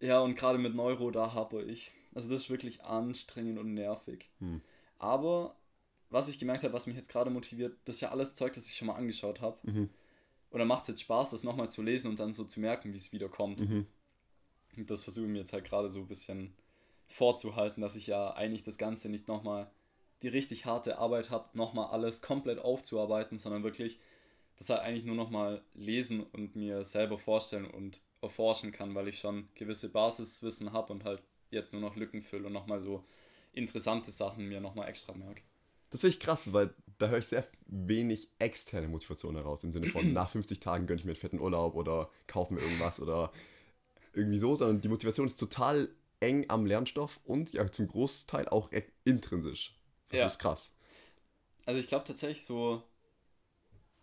ja, 0.00 0.20
und 0.20 0.34
gerade 0.34 0.58
mit 0.58 0.74
Neuro, 0.74 1.10
da 1.10 1.32
habe 1.32 1.62
ich. 1.62 1.92
Also 2.14 2.28
das 2.28 2.42
ist 2.42 2.50
wirklich 2.50 2.82
anstrengend 2.84 3.58
und 3.58 3.74
nervig. 3.74 4.30
Hm. 4.40 4.60
Aber 4.98 5.56
was 6.12 6.28
ich 6.28 6.38
gemerkt 6.38 6.62
habe, 6.62 6.74
was 6.74 6.86
mich 6.86 6.96
jetzt 6.96 7.10
gerade 7.10 7.30
motiviert, 7.30 7.76
das 7.84 7.96
ist 7.96 8.00
ja 8.02 8.10
alles 8.10 8.34
Zeug, 8.34 8.52
das 8.52 8.66
ich 8.66 8.76
schon 8.76 8.86
mal 8.86 8.94
angeschaut 8.94 9.40
habe. 9.40 9.58
Mhm. 9.62 9.90
Und 10.50 10.58
dann 10.58 10.68
macht 10.68 10.82
es 10.82 10.88
jetzt 10.88 11.00
Spaß, 11.00 11.30
das 11.30 11.44
nochmal 11.44 11.70
zu 11.70 11.82
lesen 11.82 12.08
und 12.08 12.20
dann 12.20 12.32
so 12.32 12.44
zu 12.44 12.60
merken, 12.60 12.92
wie 12.92 12.98
es 12.98 13.12
wieder 13.12 13.28
kommt. 13.28 13.60
Mhm. 13.60 13.86
Und 14.76 14.90
das 14.90 15.02
versuche 15.02 15.26
ich 15.26 15.32
mir 15.32 15.38
jetzt 15.38 15.52
halt 15.52 15.64
gerade 15.64 15.88
so 15.88 16.00
ein 16.00 16.08
bisschen 16.08 16.54
vorzuhalten, 17.06 17.80
dass 17.80 17.96
ich 17.96 18.06
ja 18.06 18.32
eigentlich 18.32 18.62
das 18.62 18.78
Ganze 18.78 19.08
nicht 19.08 19.28
nochmal 19.28 19.70
die 20.22 20.28
richtig 20.28 20.66
harte 20.66 20.98
Arbeit 20.98 21.30
habe, 21.30 21.56
nochmal 21.56 21.88
alles 21.88 22.22
komplett 22.22 22.58
aufzuarbeiten, 22.58 23.38
sondern 23.38 23.64
wirklich 23.64 23.98
das 24.56 24.70
halt 24.70 24.80
eigentlich 24.80 25.04
nur 25.04 25.16
nochmal 25.16 25.62
lesen 25.74 26.22
und 26.22 26.54
mir 26.54 26.84
selber 26.84 27.18
vorstellen 27.18 27.66
und 27.66 28.00
erforschen 28.20 28.70
kann, 28.70 28.94
weil 28.94 29.08
ich 29.08 29.18
schon 29.18 29.48
gewisse 29.54 29.90
Basiswissen 29.90 30.72
habe 30.72 30.92
und 30.92 31.04
halt 31.04 31.22
jetzt 31.50 31.72
nur 31.72 31.82
noch 31.82 31.96
Lücken 31.96 32.22
fülle 32.22 32.46
und 32.46 32.52
nochmal 32.52 32.80
so 32.80 33.04
interessante 33.52 34.10
Sachen 34.10 34.46
mir 34.46 34.60
nochmal 34.60 34.88
extra 34.88 35.12
merke. 35.14 35.42
Das 35.92 36.00
finde 36.00 36.16
ich 36.16 36.20
krass, 36.20 36.52
weil 36.52 36.74
da 36.98 37.08
höre 37.08 37.18
ich 37.18 37.26
sehr 37.26 37.46
wenig 37.66 38.28
externe 38.40 38.88
Motivation 38.88 39.36
heraus. 39.36 39.64
Im 39.64 39.72
Sinne 39.72 39.88
von, 39.88 40.12
nach 40.14 40.30
50 40.30 40.60
Tagen 40.60 40.86
gönne 40.86 40.98
ich 41.00 41.04
mir 41.04 41.12
einen 41.12 41.20
fetten 41.20 41.40
Urlaub 41.40 41.76
oder 41.76 42.10
kaufe 42.26 42.54
mir 42.54 42.60
irgendwas 42.60 43.00
oder 43.00 43.32
irgendwie 44.14 44.38
so, 44.38 44.54
sondern 44.56 44.80
die 44.80 44.88
Motivation 44.88 45.26
ist 45.26 45.38
total 45.40 45.90
eng 46.20 46.46
am 46.48 46.66
Lernstoff 46.66 47.20
und 47.24 47.52
ja 47.52 47.70
zum 47.70 47.88
Großteil 47.88 48.48
auch 48.48 48.72
e- 48.72 48.84
intrinsisch. 49.04 49.76
Das 50.10 50.20
Ja. 50.20 50.26
ist 50.28 50.38
krass. 50.38 50.74
Also 51.66 51.80
ich 51.80 51.88
glaube 51.88 52.04
tatsächlich 52.04 52.44
so, 52.44 52.84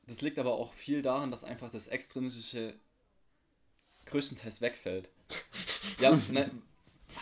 das 0.07 0.21
liegt 0.21 0.39
aber 0.39 0.53
auch 0.55 0.73
viel 0.73 1.01
daran, 1.01 1.31
dass 1.31 1.43
einfach 1.45 1.69
das 1.69 1.87
Extrinsische 1.87 2.73
größtenteils 4.05 4.61
wegfällt. 4.61 5.09
ja, 5.99 6.19
ne, 6.29 6.51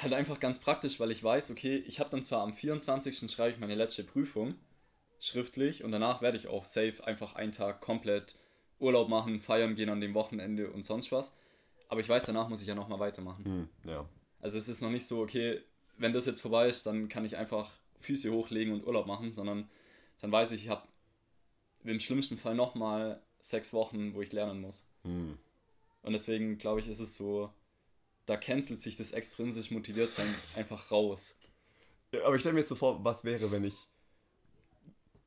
halt 0.01 0.13
einfach 0.13 0.39
ganz 0.39 0.60
praktisch, 0.60 1.00
weil 1.00 1.12
ich 1.12 1.24
weiß, 1.24 1.51
okay, 1.51 1.77
ich 1.88 2.00
habe 2.00 2.10
dann 2.10 2.24
zwar 2.24 2.42
am 2.42 2.54
24. 2.54 3.32
schreibe 3.32 3.51
ich 3.54 3.60
meine 3.60 3.75
letzte 3.75 4.04
Prüfung 4.04 4.56
schriftlich 5.20 5.84
und 5.84 5.92
danach 5.92 6.22
werde 6.22 6.38
ich 6.38 6.48
auch 6.48 6.66
safe 6.66 7.06
einfach 7.06 7.36
einen 7.36 7.51
Tag 7.51 7.82
komplett 7.82 8.36
Urlaub 8.80 9.10
machen, 9.10 9.39
feiern 9.39 9.75
gehen 9.75 9.89
an 9.89 10.01
dem 10.01 10.13
Wochenende 10.13 10.70
und 10.70 10.84
sonst 10.84 11.12
was. 11.12 11.36
Aber 11.89 12.01
ich 12.01 12.10
weiß, 12.10 12.25
danach 12.25 12.50
muss 12.50 12.62
ich 12.62 12.68
ja 12.68 12.75
nochmal 12.75 13.00
weitermachen. 13.00 13.46
Hm, 13.46 13.70
ja. 13.89 14.08
Also 14.39 14.58
es 14.58 14.70
ist 14.70 14.82
noch 14.82 14.92
nicht 14.92 15.08
so, 15.08 15.22
okay, 15.22 15.62
wenn 15.98 16.13
das 16.13 16.25
jetzt 16.25 16.42
vorbei 16.42 16.68
ist, 16.68 16.86
dann 16.86 17.10
kann 17.10 17.25
ich 17.25 17.38
einfach 17.38 17.72
Füße 18.00 18.32
hochlegen 18.32 18.74
und 18.74 18.86
Urlaub 18.86 19.08
machen, 19.08 19.32
sondern 19.32 19.70
dann 20.22 20.32
weiß 20.32 20.51
ich, 20.51 20.66
ich 20.66 20.70
habe 20.70 20.88
im 21.84 22.00
schlimmsten 22.00 22.38
Fall 22.38 22.56
nochmal 22.56 23.22
sechs 23.39 23.74
Wochen, 23.74 24.13
wo 24.13 24.22
ich 24.22 24.34
lernen 24.34 24.62
muss. 24.62 24.89
Hm. 25.04 25.38
Und 26.04 26.13
deswegen 26.13 26.58
glaube 26.58 26.80
ich, 26.80 26.88
ist 26.88 27.00
es 27.00 27.16
so, 27.16 27.51
da 28.27 28.38
cancelt 28.38 28.81
sich 28.81 28.96
das 28.98 29.13
extrinsisch 29.13 29.72
motiviert 29.72 30.13
sein 30.13 30.27
einfach 30.55 30.91
raus. 30.91 31.36
Ja, 32.12 32.25
aber 32.25 32.36
ich 32.36 32.41
stelle 32.41 32.53
mir 32.53 32.60
jetzt 32.62 32.69
so 32.69 32.75
vor, 32.75 33.03
was 33.05 33.24
wäre, 33.24 33.51
wenn 33.51 33.63
ich 33.63 33.75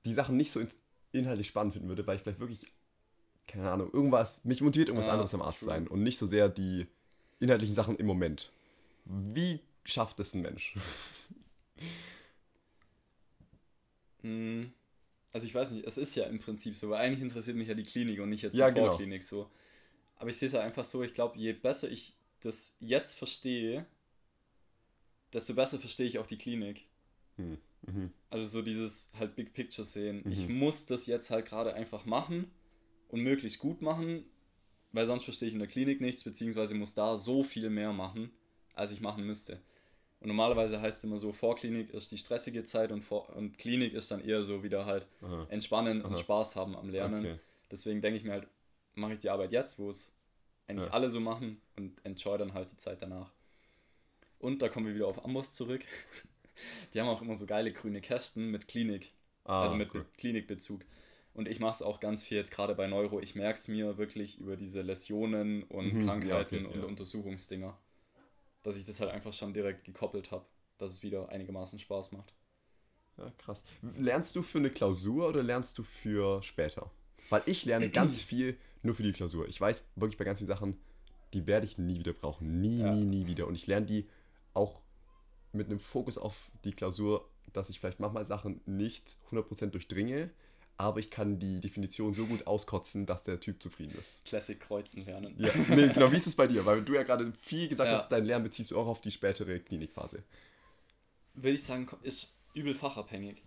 die 0.05 0.15
Sachen 0.15 0.37
nicht 0.37 0.53
so 0.53 0.61
in- 0.61 0.69
inhaltlich 1.13 1.49
spannend 1.49 1.73
finden 1.75 1.89
würde, 1.89 2.07
weil 2.07 2.17
ich 2.17 2.23
vielleicht 2.23 2.41
wirklich, 2.41 2.67
keine 3.47 3.71
Ahnung, 3.71 3.91
irgendwas, 3.93 4.41
mich 4.45 4.63
motiviert 4.63 4.89
irgendwas 4.89 5.09
Ja, 5.09 5.13
anderes 5.13 5.35
am 5.35 5.43
Arzt 5.43 5.61
true. 5.61 5.65
sein 5.65 5.89
und 5.89 6.03
nicht 6.03 6.19
so 6.19 6.27
sehr 6.27 6.49
die 6.49 6.89
inhaltlichen 7.41 7.77
Sachen 7.77 7.97
im 7.97 8.07
Moment. 8.07 8.53
Wie 9.05 9.61
schafft 9.85 10.21
es 10.21 10.35
ein 10.35 10.43
Mensch? 10.43 10.75
Hm, 14.23 14.73
Also 15.33 15.47
ich 15.47 15.55
weiß 15.55 15.73
nicht, 15.73 15.87
es 15.87 15.99
ist 15.99 16.15
ja 16.17 16.27
im 16.27 16.41
Prinzip 16.41 16.77
so, 16.77 16.91
weil 16.91 17.01
eigentlich 17.07 17.23
interessiert 17.23 17.57
mich 17.57 17.69
ja 17.69 17.75
die 17.75 17.85
Klinik 17.85 18.21
und 18.21 18.31
nicht 18.31 18.43
jetzt 18.43 18.59
Ja, 18.59 18.67
die 18.69 18.71
genau. 18.71 18.91
Vorklinik 18.91 19.23
so. 19.25 19.51
Aber 20.19 20.31
ich 20.31 20.39
sehe 20.39 20.49
es 20.49 20.53
ja 20.55 20.61
einfach 20.63 20.85
so, 20.85 21.03
ich 21.05 21.15
glaube, 21.15 21.39
je 21.39 21.53
besser 21.55 21.91
ich 21.91 22.15
das 22.41 22.77
jetzt 22.81 23.19
verstehe, 23.19 23.87
desto 25.33 25.55
besser 25.55 25.79
verstehe 25.79 26.07
ich 26.07 26.19
auch 26.19 26.27
die 26.27 26.39
Klinik. 26.39 26.87
Hm. 27.37 27.59
Mhm. 27.87 28.13
Also 28.29 28.47
so 28.47 28.63
dieses 28.63 29.13
halt 29.19 29.37
Big 29.37 29.55
Picture 29.55 29.85
sehen. 29.85 30.23
Mhm. 30.25 30.33
Ich 30.33 30.49
muss 30.49 30.87
das 30.87 31.07
jetzt 31.07 31.31
halt 31.31 31.47
gerade 31.47 31.75
einfach 31.75 32.05
machen 32.05 32.51
und 33.09 33.23
möglichst 33.23 33.59
gut 33.59 33.83
machen, 33.83 34.25
weil 34.93 35.07
sonst 35.07 35.25
verstehe 35.25 35.49
ich 35.49 35.55
in 35.55 35.61
der 35.61 35.69
Klinik 35.69 36.01
nichts, 36.01 36.25
beziehungsweise 36.25 36.75
muss 36.75 36.95
da 36.95 37.17
so 37.17 37.43
viel 37.43 37.71
mehr 37.71 37.93
machen, 37.93 38.31
als 38.75 38.93
ich 38.93 39.01
machen 39.01 39.25
müsste. 39.25 39.61
Und 40.21 40.29
normalerweise 40.29 40.81
heißt 40.81 40.99
es 40.99 41.05
immer 41.05 41.17
so, 41.17 41.33
Vorklinik 41.33 41.91
ist 41.95 42.13
die 42.13 42.19
stressige 42.19 42.63
Zeit 42.65 42.93
und, 42.93 43.03
vor 43.03 43.35
und 43.35 43.57
Klinik 43.57 43.95
ist 43.95 44.11
dann 44.11 44.23
eher 44.23 44.43
so 44.43 44.63
wieder 44.63 44.85
halt 44.85 45.07
Aha. 45.23 45.47
entspannen 45.49 46.03
und 46.03 46.13
Aha. 46.13 46.21
Spaß 46.21 46.57
haben 46.57 46.77
am 46.77 46.91
Lernen. 46.91 47.25
Okay. 47.25 47.39
Deswegen 47.71 48.03
denke 48.03 48.19
ich 48.19 48.25
mir 48.25 48.33
halt, 48.33 48.49
mache 48.95 49.15
ich 49.15 49.19
die 49.19 49.31
Arbeit 49.31 49.53
jetzt, 49.53 49.79
wo 49.79 49.89
es 49.89 50.15
eigentlich 50.71 50.87
Ja. 50.87 50.95
alle 50.95 51.11
so 51.11 51.21
machen 51.21 51.61
und 51.77 52.05
enjoy 52.07 52.39
dann 52.39 52.55
halt 52.55 52.73
die 52.73 52.77
Zeit 52.79 53.03
danach. 53.03 53.33
Und 54.39 54.63
da 54.63 54.69
kommen 54.69 54.87
wir 54.87 54.95
wieder 54.95 55.07
auf 55.07 55.25
Amboss 55.25 55.55
zurück. 55.55 55.83
Die 56.95 57.01
haben 57.01 57.09
auch 57.09 57.23
immer 57.23 57.37
so 57.37 57.47
geile 57.47 57.73
grüne 57.73 58.01
Kästen 58.01 58.51
mit 58.51 58.69
Klinik, 58.69 59.13
Ah, 59.45 59.63
also 59.63 59.77
mit 59.77 59.93
cool. 59.95 60.03
Be- 60.03 60.07
Klinikbezug. 60.19 60.85
Und 61.35 61.49
ich 61.49 61.61
mache 61.61 61.73
es 61.73 61.83
auch 61.83 62.01
ganz 62.01 62.25
viel 62.25 62.37
jetzt 62.39 62.51
gerade 62.53 62.75
bei 62.75 62.87
Neuro. 62.87 63.21
Ich 63.21 63.35
merke 63.35 63.59
es 63.59 63.69
mir 63.69 63.99
wirklich 63.99 64.39
über 64.39 64.57
diese 64.57 64.83
Läsionen 64.83 65.63
und 65.65 65.93
Mhm, 65.93 66.03
ja, 66.03 66.05
Krankheiten 66.07 66.67
okay, 66.67 66.67
und 66.67 66.81
ja. 66.81 66.87
Untersuchungsdinger, 66.87 67.79
dass 68.63 68.77
ich 68.77 68.85
das 68.87 69.01
halt 69.01 69.11
einfach 69.13 69.33
schon 69.35 69.55
direkt 69.55 69.85
gekoppelt 69.85 70.31
habe, 70.33 70.47
dass 70.79 70.93
es 70.93 71.03
wieder 71.05 71.31
einigermaßen 71.31 71.79
Spaß 71.81 72.13
macht. 72.13 72.35
Ja, 73.17 73.31
krass. 73.39 73.63
Lernst 73.83 74.35
du 74.37 74.43
für 74.43 74.59
eine 74.59 74.71
Klausur 74.71 75.29
oder 75.29 75.43
lernst 75.45 75.79
du 75.79 75.83
für 75.85 76.43
später? 76.43 76.91
Weil 77.31 77.43
ich 77.47 77.65
lerne 77.65 77.89
ganz 77.91 78.23
viel 78.23 78.57
nur 78.83 78.95
für 78.95 79.03
die 79.03 79.13
Klausur. 79.13 79.49
Ich 79.49 79.61
weiß 79.61 79.89
wirklich 79.97 80.19
bei 80.19 80.25
ganz 80.25 80.39
vielen 80.39 80.49
Sachen, 80.49 80.79
die 81.33 81.47
werde 81.47 81.65
ich 81.67 81.79
nie 81.79 81.99
wieder 81.99 82.13
brauchen. 82.13 82.61
Nie, 82.61 82.81
Ja. 82.81 82.93
nie, 82.95 83.05
nie 83.05 83.27
wieder. 83.27 83.47
Und 83.47 83.55
ich 83.55 83.67
lerne 83.67 83.87
die 83.87 84.09
auch 84.55 84.81
mit 85.53 85.67
einem 85.69 85.81
Fokus 85.81 86.19
auf 86.19 86.51
die 86.65 86.73
Klausur, 86.73 87.29
dass 87.53 87.71
ich 87.71 87.81
vielleicht 87.81 88.01
manchmal 88.01 88.27
Sachen 88.27 88.61
nicht 88.67 89.17
100% 89.31 89.67
durchdringe, 89.71 90.31
aber 90.77 90.99
ich 91.01 91.11
kann 91.11 91.39
die 91.39 91.61
Definition 91.61 92.15
so 92.15 92.25
gut 92.27 92.47
auskotzen, 92.47 93.05
dass 93.05 93.23
der 93.25 93.39
Typ 93.41 93.63
zufrieden 93.63 93.97
ist. 93.99 94.25
Classic 94.25 94.59
Kreuzen 94.59 95.05
lernen. 95.05 95.35
Ja, 95.39 95.51
nee, 95.69 95.89
genau. 95.89 96.11
Wie 96.11 96.17
ist 96.17 96.27
es 96.27 96.35
bei 96.37 96.47
dir? 96.47 96.65
Weil 96.65 96.83
du 96.83 96.95
ja 96.95 97.03
gerade 97.03 97.33
viel 97.43 97.69
gesagt 97.69 97.91
Ja. 97.91 97.99
hast, 97.99 98.09
dein 98.11 98.25
Lernen 98.25 98.45
beziehst 98.45 98.71
du 98.71 98.79
auch 98.79 98.87
auf 98.87 99.01
die 99.01 99.11
spätere 99.11 99.59
Klinikphase. 99.61 100.23
würde 101.35 101.55
ich 101.57 101.63
sagen, 101.65 101.89
ist 102.03 102.35
übel 102.55 102.75
fachabhängig. 102.75 103.43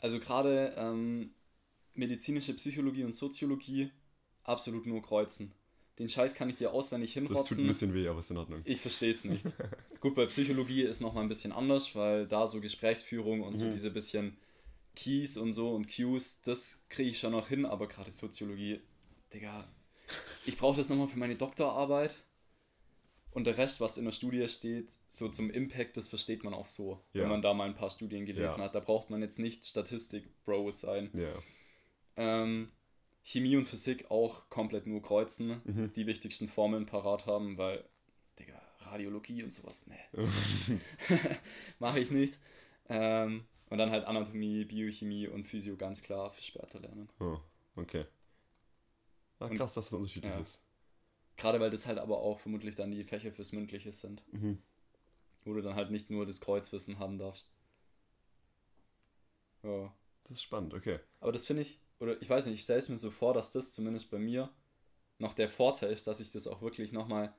Also 0.00 0.18
gerade 0.18 0.74
ähm, 0.76 1.30
medizinische 1.98 2.54
Psychologie 2.54 3.04
und 3.04 3.14
Soziologie 3.14 3.90
absolut 4.42 4.86
nur 4.86 5.02
kreuzen. 5.02 5.52
Den 5.98 6.08
Scheiß 6.10 6.34
kann 6.34 6.50
ich 6.50 6.56
dir 6.56 6.72
auswendig 6.72 7.14
Das 7.14 7.22
tut 7.22 7.22
ein 7.24 7.28
hinrotzen. 7.28 7.66
bisschen 7.66 7.94
weh, 7.94 8.06
aber 8.08 8.20
ist 8.20 8.30
in 8.30 8.36
Ordnung. 8.36 8.60
Ich 8.64 8.80
verstehe 8.80 9.10
es 9.10 9.24
nicht. 9.24 9.46
Gut, 10.00 10.14
bei 10.14 10.26
Psychologie 10.26 10.82
ist 10.82 11.00
nochmal 11.00 11.22
ein 11.22 11.28
bisschen 11.28 11.52
anders, 11.52 11.94
weil 11.94 12.26
da 12.26 12.46
so 12.46 12.60
Gesprächsführung 12.60 13.40
und 13.42 13.52
Mhm. 13.52 13.56
so 13.56 13.70
diese 13.70 13.90
bisschen 13.90 14.36
Keys 14.94 15.36
und 15.36 15.52
so 15.54 15.74
und 15.74 15.88
Cues, 15.94 16.42
das 16.42 16.86
kriege 16.90 17.10
ich 17.10 17.18
schon 17.18 17.32
noch 17.32 17.48
hin, 17.48 17.64
aber 17.66 17.86
gerade 17.88 18.10
Soziologie, 18.10 18.80
Digga, 19.32 19.64
ich 20.44 20.56
brauche 20.56 20.76
das 20.76 20.88
nochmal 20.90 21.08
für 21.08 21.18
meine 21.18 21.36
Doktorarbeit. 21.36 22.22
Und 23.30 23.46
der 23.46 23.58
Rest, 23.58 23.80
was 23.82 23.98
in 23.98 24.06
der 24.06 24.12
Studie 24.12 24.48
steht, 24.48 24.96
so 25.10 25.28
zum 25.28 25.50
Impact, 25.50 25.98
das 25.98 26.08
versteht 26.08 26.42
man 26.44 26.54
auch 26.54 26.66
so, 26.66 27.02
Ja. 27.12 27.22
wenn 27.22 27.28
man 27.28 27.42
da 27.42 27.52
mal 27.52 27.68
ein 27.68 27.74
paar 27.74 27.90
Studien 27.90 28.24
gelesen 28.24 28.60
Ja. 28.60 28.64
hat. 28.66 28.74
Da 28.74 28.80
braucht 28.80 29.10
man 29.10 29.20
jetzt 29.20 29.38
nicht 29.38 29.66
Statistik-Bro 29.66 30.70
sein. 30.70 31.10
Ja. 31.12 31.34
Ähm, 32.16 32.70
Chemie 33.22 33.56
und 33.56 33.66
Physik 33.66 34.10
auch 34.10 34.48
komplett 34.50 34.86
nur 34.86 35.02
kreuzen, 35.02 35.60
Mhm. 35.64 35.92
die 35.94 36.06
wichtigsten 36.06 36.48
Formeln 36.48 36.86
parat 36.86 37.26
haben, 37.26 37.58
weil, 37.58 37.84
Digga, 38.38 38.60
Radiologie 38.80 39.42
und 39.42 39.52
sowas, 39.52 39.86
ne. 39.86 39.98
Mache 41.78 42.00
ich 42.00 42.10
nicht. 42.10 42.38
Ähm, 42.88 43.46
und 43.68 43.78
dann 43.78 43.90
halt 43.90 44.04
Anatomie, 44.06 44.64
Biochemie 44.64 45.26
und 45.26 45.44
Physio 45.44 45.76
ganz 45.76 46.02
klar 46.02 46.30
für 46.32 46.42
später 46.42 46.78
lernen. 46.80 47.08
Oh, 47.18 47.38
okay. 47.74 48.06
Ah, 49.40 49.46
Und- 49.46 49.56
krass, 49.56 49.74
dass 49.74 49.86
das 49.86 49.92
unterschiedlich 49.94 50.32
ja. 50.32 50.40
ist. 50.40 50.62
Gerade 51.36 51.60
weil 51.60 51.70
das 51.70 51.86
halt 51.86 51.98
aber 51.98 52.18
auch 52.18 52.38
vermutlich 52.40 52.76
dann 52.76 52.90
die 52.92 53.04
Fächer 53.04 53.32
fürs 53.32 53.52
Mündliche 53.52 53.92
sind, 53.92 54.22
Mhm. 54.32 54.62
wo 55.44 55.52
du 55.52 55.60
dann 55.62 55.74
halt 55.74 55.90
nicht 55.90 56.08
nur 56.10 56.24
das 56.24 56.40
Kreuzwissen 56.40 56.98
haben 56.98 57.18
darfst. 57.18 57.46
Ja. 59.62 59.92
Das 60.22 60.32
ist 60.32 60.42
spannend, 60.42 60.74
okay. 60.74 60.98
Aber 61.20 61.32
das 61.32 61.46
finde 61.46 61.62
ich, 61.62 61.78
oder 61.98 62.20
ich 62.20 62.28
weiß 62.28 62.46
nicht, 62.46 62.56
ich 62.56 62.62
stelle 62.62 62.78
es 62.78 62.88
mir 62.88 62.98
so 62.98 63.10
vor, 63.10 63.34
dass 63.34 63.52
das 63.52 63.72
zumindest 63.72 64.10
bei 64.10 64.18
mir 64.18 64.50
noch 65.18 65.34
der 65.34 65.48
Vorteil 65.48 65.92
ist, 65.92 66.06
dass 66.06 66.20
ich 66.20 66.30
das 66.30 66.46
auch 66.46 66.62
wirklich 66.62 66.92
nochmal 66.92 67.34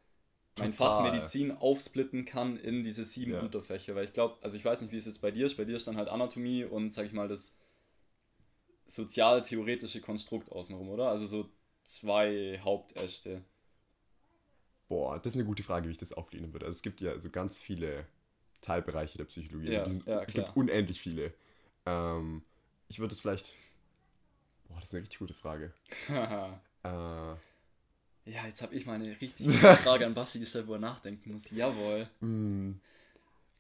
mein 0.58 0.74
Fach. 0.74 1.04
Medizin 1.04 1.52
aufsplitten 1.52 2.26
kann 2.26 2.58
in 2.58 2.84
diese 2.84 3.06
sieben 3.06 3.34
Ja. 3.34 3.42
Unterfächer. 3.42 3.96
Weil 3.96 4.06
ich 4.06 4.14
glaube, 4.14 4.38
also 4.42 4.58
ich 4.58 4.66
weiß 4.66 4.82
nicht, 4.82 4.92
wie 4.92 4.98
es 4.98 5.06
jetzt 5.06 5.22
bei 5.22 5.32
dir 5.32 5.46
ist. 5.46 5.56
Bei 5.58 5.66
dir 5.66 5.76
ist 5.76 5.88
dann 5.88 5.98
halt 5.98 6.10
Anatomie 6.10 6.64
und, 6.64 6.92
sag 6.92 7.06
ich 7.06 7.14
mal, 7.14 7.28
das 7.28 7.58
sozial-theoretische 8.88 10.02
Konstrukt 10.02 10.52
außenrum, 10.52 10.90
oder? 10.90 11.10
Also 11.10 11.28
so 11.28 11.50
zwei 11.84 12.60
Hauptäste. 12.64 13.44
Boah, 14.88 15.18
das 15.18 15.34
ist 15.34 15.36
eine 15.36 15.46
gute 15.46 15.64
Frage, 15.64 15.88
wie 15.88 15.92
ich 15.92 15.98
das 15.98 16.14
aufgliedern 16.14 16.54
würde. 16.54 16.66
Also 16.66 16.78
es 16.78 16.82
gibt 16.82 17.02
ja 17.02 17.20
so 17.20 17.30
ganz 17.30 17.60
viele 17.60 18.08
Teilbereiche 18.62 19.18
der 19.18 19.26
Psychologie. 19.26 19.74
Ja, 19.74 19.82
also 19.82 19.92
sind, 19.92 20.08
ja, 20.08 20.24
es 20.24 20.34
gibt 20.34 20.56
unendlich 20.56 21.00
viele. 21.00 21.34
Ähm, 21.86 22.42
ich 22.88 23.00
würde 23.00 23.14
es 23.14 23.20
vielleicht. 23.20 23.56
Boah, 24.68 24.76
das 24.76 24.86
ist 24.86 24.94
eine 24.94 25.02
richtig 25.02 25.20
gute 25.20 25.34
Frage. 25.34 25.74
ja, 26.10 26.60
Äh, 26.84 27.36
jetzt 28.26 28.62
habe 28.62 28.76
ich 28.76 28.86
mal 28.86 28.96
eine 28.96 29.20
richtig 29.22 29.48
gute 29.48 29.76
Frage 29.78 30.06
an 30.06 30.14
Basti 30.14 30.40
gestellt, 30.40 30.68
wo 30.68 30.74
er 30.74 30.80
nachdenken 30.80 31.32
muss. 31.34 31.50
Jawohl. 31.52 32.08
mh, 32.22 32.76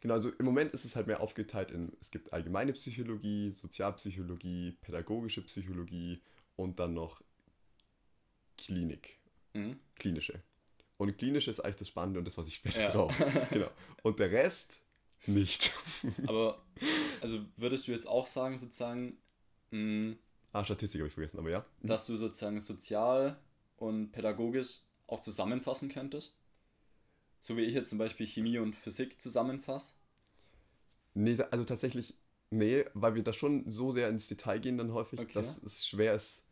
genau, 0.01 0.13
also 0.13 0.29
im 0.31 0.45
Moment 0.45 0.73
ist 0.73 0.85
es 0.85 0.95
halt 0.95 1.07
mehr 1.07 1.21
aufgeteilt 1.21 1.71
in, 1.71 1.91
es 2.01 2.11
gibt 2.11 2.33
allgemeine 2.33 2.73
Psychologie, 2.73 3.51
Sozialpsychologie, 3.51 4.77
pädagogische 4.81 5.41
Psychologie 5.43 6.21
und 6.55 6.79
dann 6.79 6.93
noch 6.93 7.21
Klinik. 8.57 9.17
Mhm. 9.53 9.79
klinische. 9.95 10.41
Und 10.97 11.15
klinisch 11.17 11.47
ist 11.47 11.59
eigentlich 11.59 11.75
das 11.77 11.87
Spannende 11.87 12.19
und 12.19 12.25
das, 12.25 12.37
was 12.37 12.47
ich 12.47 12.55
später 12.55 12.81
Ja. 12.81 12.91
brauche. 12.91 13.13
Genau. 13.51 13.69
Und 14.03 14.19
der 14.19 14.31
Rest 14.31 14.81
nicht. 15.27 15.73
Aber, 16.27 16.61
also 17.21 17.39
würdest 17.55 17.87
du 17.87 17.91
jetzt 17.91 18.07
auch 18.07 18.25
sagen, 18.27 18.57
sozusagen, 18.57 19.17
mh, 19.71 20.15
Ah, 20.57 20.65
Statistik 20.65 21.01
habe 21.01 21.07
ich 21.07 21.13
vergessen, 21.13 21.37
aber 21.37 21.51
ja. 21.51 21.63
dass 21.83 22.07
du 22.07 22.17
sozusagen 22.17 22.59
sozial 22.59 23.37
und 23.77 24.11
pädagogisch 24.11 24.79
auch 25.05 25.19
zusammenfassen 25.19 25.87
könntest? 25.87 26.35
So 27.41 27.55
wie 27.57 27.61
ich 27.61 27.75
jetzt 27.75 27.91
zum 27.91 27.99
Beispiel 27.99 28.25
Chemie 28.25 28.57
und 28.57 28.75
Physik 28.75 29.21
zusammenfasse. 29.21 29.93
Nee, 31.13 31.35
da- 31.35 31.47
also 31.51 31.63
tatsächlich, 31.63 32.15
nee, 32.49 32.85
weil 32.95 33.13
wir 33.13 33.23
da 33.23 33.33
schon 33.33 33.69
so 33.69 33.91
sehr 33.91 34.09
ins 34.09 34.27
Detail 34.27 34.57
gehen 34.59 34.79
dann 34.79 34.93
häufig, 34.93 35.19
Okay. 35.19 35.33
dass 35.35 35.61
es 35.61 35.85
schwer 35.85 36.15
ist, 36.15 36.43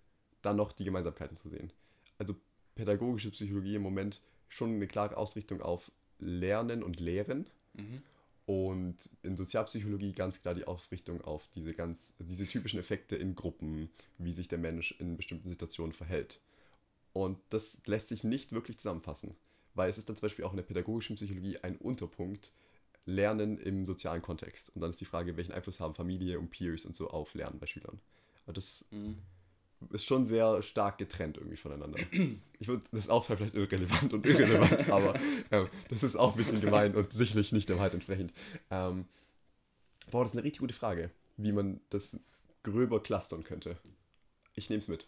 dann 0.43 0.55
noch 0.57 0.71
die 0.71 0.85
Gemeinsamkeiten 0.85 1.35
zu 1.35 1.49
sehen. 1.49 1.73
Also 2.19 2.35
pädagogische 2.75 3.31
Psychologie 3.31 3.73
im 3.75 3.81
Moment 3.81 4.21
schon 4.49 4.75
eine 4.75 4.85
klare 4.87 5.17
Ausrichtung 5.17 5.63
auf 5.63 5.91
Lernen 6.19 6.83
und 6.83 6.99
Lehren. 6.99 7.47
Mhm. 7.73 8.03
Und 8.45 9.09
in 9.23 9.35
Sozialpsychologie 9.35 10.13
ganz 10.13 10.41
klar 10.41 10.53
die 10.53 10.65
Ausrichtung 10.65 11.21
auf 11.21 11.47
diese 11.55 11.73
ganz, 11.73 12.13
diese 12.19 12.45
typischen 12.45 12.79
Effekte 12.79 13.15
in 13.15 13.35
Gruppen, 13.35 13.89
wie 14.19 14.31
sich 14.31 14.47
der 14.47 14.59
Mensch 14.59 14.95
in 14.99 15.17
bestimmten 15.17 15.49
Situationen 15.49 15.93
verhält. 15.93 16.39
Und 17.13 17.39
das 17.49 17.77
lässt 17.85 18.09
sich 18.09 18.23
nicht 18.23 18.51
wirklich 18.51 18.77
zusammenfassen, 18.77 19.35
weil 19.73 19.89
es 19.89 19.97
ist 19.97 20.09
dann 20.09 20.15
zum 20.15 20.27
Beispiel 20.27 20.45
auch 20.45 20.51
in 20.51 20.57
der 20.57 20.63
pädagogischen 20.63 21.15
Psychologie 21.15 21.57
ein 21.59 21.77
Unterpunkt, 21.77 22.51
Lernen 23.07 23.57
im 23.59 23.85
sozialen 23.85 24.21
Kontext. 24.21 24.71
Und 24.75 24.81
dann 24.81 24.89
ist 24.89 24.99
die 24.99 25.05
Frage, 25.05 25.37
welchen 25.37 25.51
Einfluss 25.51 25.79
haben 25.79 25.95
Familie 25.95 26.39
und 26.39 26.49
Peers 26.49 26.85
und 26.85 26.95
so 26.95 27.09
auf 27.09 27.33
Lernen 27.35 27.59
bei 27.59 27.67
Schülern. 27.67 27.99
Aber 28.45 28.53
das, 28.53 28.85
Mhm. 28.91 29.17
Ist 29.91 30.05
schon 30.05 30.25
sehr 30.25 30.61
stark 30.61 30.97
getrennt 30.97 31.37
irgendwie 31.37 31.57
voneinander. 31.57 31.99
Ich 32.59 32.67
würde 32.67 32.83
das 32.91 33.01
ist 33.01 33.09
auch 33.09 33.25
vielleicht 33.25 33.53
irrelevant 33.53 34.13
und 34.13 34.25
irrelevant, 34.25 34.89
aber 34.89 35.13
ähm, 35.51 35.67
das 35.89 36.03
ist 36.03 36.15
auch 36.15 36.31
ein 36.31 36.37
bisschen 36.37 36.61
gemein 36.61 36.95
und 36.95 37.11
sicherlich 37.13 37.51
nicht 37.51 37.69
der 37.69 37.77
Wahrheit 37.77 37.93
entsprechend. 37.93 38.33
Ähm, 38.71 39.05
boah, 40.11 40.23
das 40.23 40.31
ist 40.31 40.37
eine 40.37 40.43
richtig 40.43 40.61
gute 40.61 40.73
Frage, 40.73 41.11
wie 41.37 41.51
man 41.51 41.79
das 41.89 42.17
gröber 42.63 43.01
clustern 43.01 43.43
könnte. 43.43 43.77
Ich 44.55 44.69
nehme 44.69 44.79
es 44.79 44.87
mit. 44.87 45.07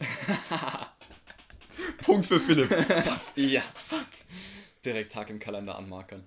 Punkt 2.02 2.26
für 2.26 2.40
Philipp. 2.40 2.70
Ja, 3.36 3.60
fuck. 3.74 4.06
Direkt 4.84 5.12
Tag 5.12 5.30
im 5.30 5.38
Kalender 5.38 5.76
anmarkern. 5.76 6.26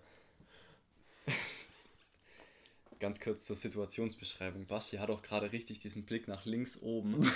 Ganz 3.02 3.20
kurz 3.20 3.46
zur 3.46 3.56
Situationsbeschreibung. 3.56 4.68
Basti 4.68 4.98
hat 4.98 5.10
auch 5.10 5.24
gerade 5.24 5.52
richtig 5.52 5.80
diesen 5.80 6.06
Blick 6.06 6.28
nach 6.30 6.46
links 6.46 6.82
oben. 6.82 7.20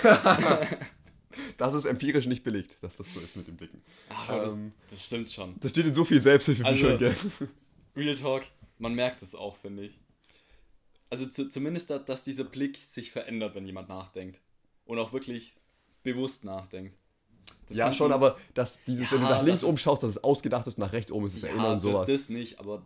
Das 1.58 1.74
ist 1.74 1.84
empirisch 1.84 2.24
nicht 2.24 2.42
belegt, 2.44 2.82
dass 2.82 2.96
das 2.96 3.12
so 3.12 3.20
ist 3.20 3.36
mit 3.36 3.46
dem 3.46 3.56
Blicken. 3.56 3.82
Ach, 4.08 4.30
Ähm, 4.30 4.36
das, 4.40 4.56
das 4.88 5.04
stimmt 5.04 5.30
schon. 5.30 5.54
Das 5.60 5.70
steht 5.72 5.84
in 5.84 5.92
so 5.92 6.02
viel 6.06 6.18
Selbsthilfebüchern, 6.20 6.92
Also- 6.92 6.98
gell? 6.98 7.14
Real 7.94 8.14
Talk, 8.14 8.44
man 8.78 8.94
merkt 8.94 9.20
es 9.20 9.34
auch, 9.34 9.54
finde 9.58 9.84
ich. 9.84 9.98
Also 11.10 11.26
zu, 11.26 11.50
zumindest, 11.50 11.90
da- 11.90 11.98
dass 11.98 12.24
dieser 12.24 12.44
Blick 12.44 12.78
sich 12.78 13.10
verändert, 13.12 13.54
wenn 13.54 13.66
jemand 13.66 13.88
nachdenkt. 13.90 14.40
Und 14.86 14.98
auch 14.98 15.12
wirklich 15.12 15.52
bewusst 16.02 16.44
nachdenkt. 16.44 16.96
Das 17.68 17.76
Ja, 17.76 17.92
schon, 17.92 18.12
aber 18.12 18.38
dass 18.54 18.82
dieses, 18.84 19.12
wenn 19.12 19.18
du 19.20 19.24
Ja, 19.26 19.30
nach 19.32 19.42
links 19.42 19.62
oben 19.62 19.76
schaust, 19.76 20.04
dass 20.04 20.10
es 20.10 20.24
ausgedacht 20.24 20.66
ist 20.68 20.78
und 20.78 20.84
nach 20.84 20.92
rechts 20.92 21.12
oben 21.12 21.26
ist 21.26 21.34
es 21.34 21.42
ja, 21.42 21.48
Erinnern 21.48 21.72
und 21.72 21.80
sowas. 21.80 22.06
Das, 22.06 22.20
das 22.22 22.28
nicht, 22.30 22.60
aber 22.60 22.82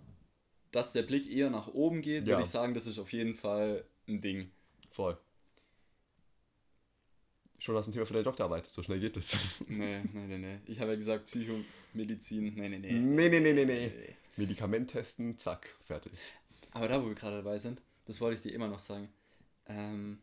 dass 0.73 0.93
der 0.93 1.03
Blick 1.03 1.29
eher 1.31 1.51
nach 1.51 1.69
oben 1.69 2.03
geht, 2.03 2.23
Ja. 2.27 2.35
würde 2.35 2.43
ich 2.43 2.49
sagen, 2.51 2.75
das 2.75 2.87
ist 2.87 2.99
auf 2.99 3.13
jeden 3.13 3.35
Fall 3.35 3.85
ein 4.09 4.21
Ding. 4.21 4.51
Voll. 4.91 5.19
Schon 7.59 7.75
du 7.75 7.81
ein 7.81 7.93
Thema 7.93 8.07
für 8.07 8.15
deine 8.15 8.25
Doktorarbeit, 8.25 8.67
so 8.67 8.83
schnell 8.83 9.01
geht 9.01 9.17
das. 9.17 9.37
Nee, 9.69 10.03
nee, 10.13 10.27
nee, 10.27 10.39
nee. 10.39 10.59
Ich 10.67 10.81
habe 10.81 10.91
ja 10.93 10.97
gesagt, 10.97 11.27
Psychomedizin, 11.27 12.55
nee, 12.55 12.69
nee, 12.69 12.79
nee. 12.79 12.93
nee, 12.93 13.29
nee, 13.29 13.41
nee, 13.41 13.53
nee, 13.53 13.65
nee. 13.65 13.93
Medikament 14.37 14.91
testen, 14.91 15.37
zack, 15.39 15.67
fertig. 15.85 16.13
Aber 16.73 16.89
da, 16.89 17.03
wo 17.03 17.09
wir 17.09 17.15
gerade 17.15 17.37
dabei 17.37 17.59
sind, 17.59 17.83
das 18.07 18.21
wollte 18.21 18.37
ich 18.37 18.43
dir 18.43 18.55
immer 18.55 18.69
noch 18.69 18.79
sagen. 18.79 19.13
Ähm, 19.67 20.21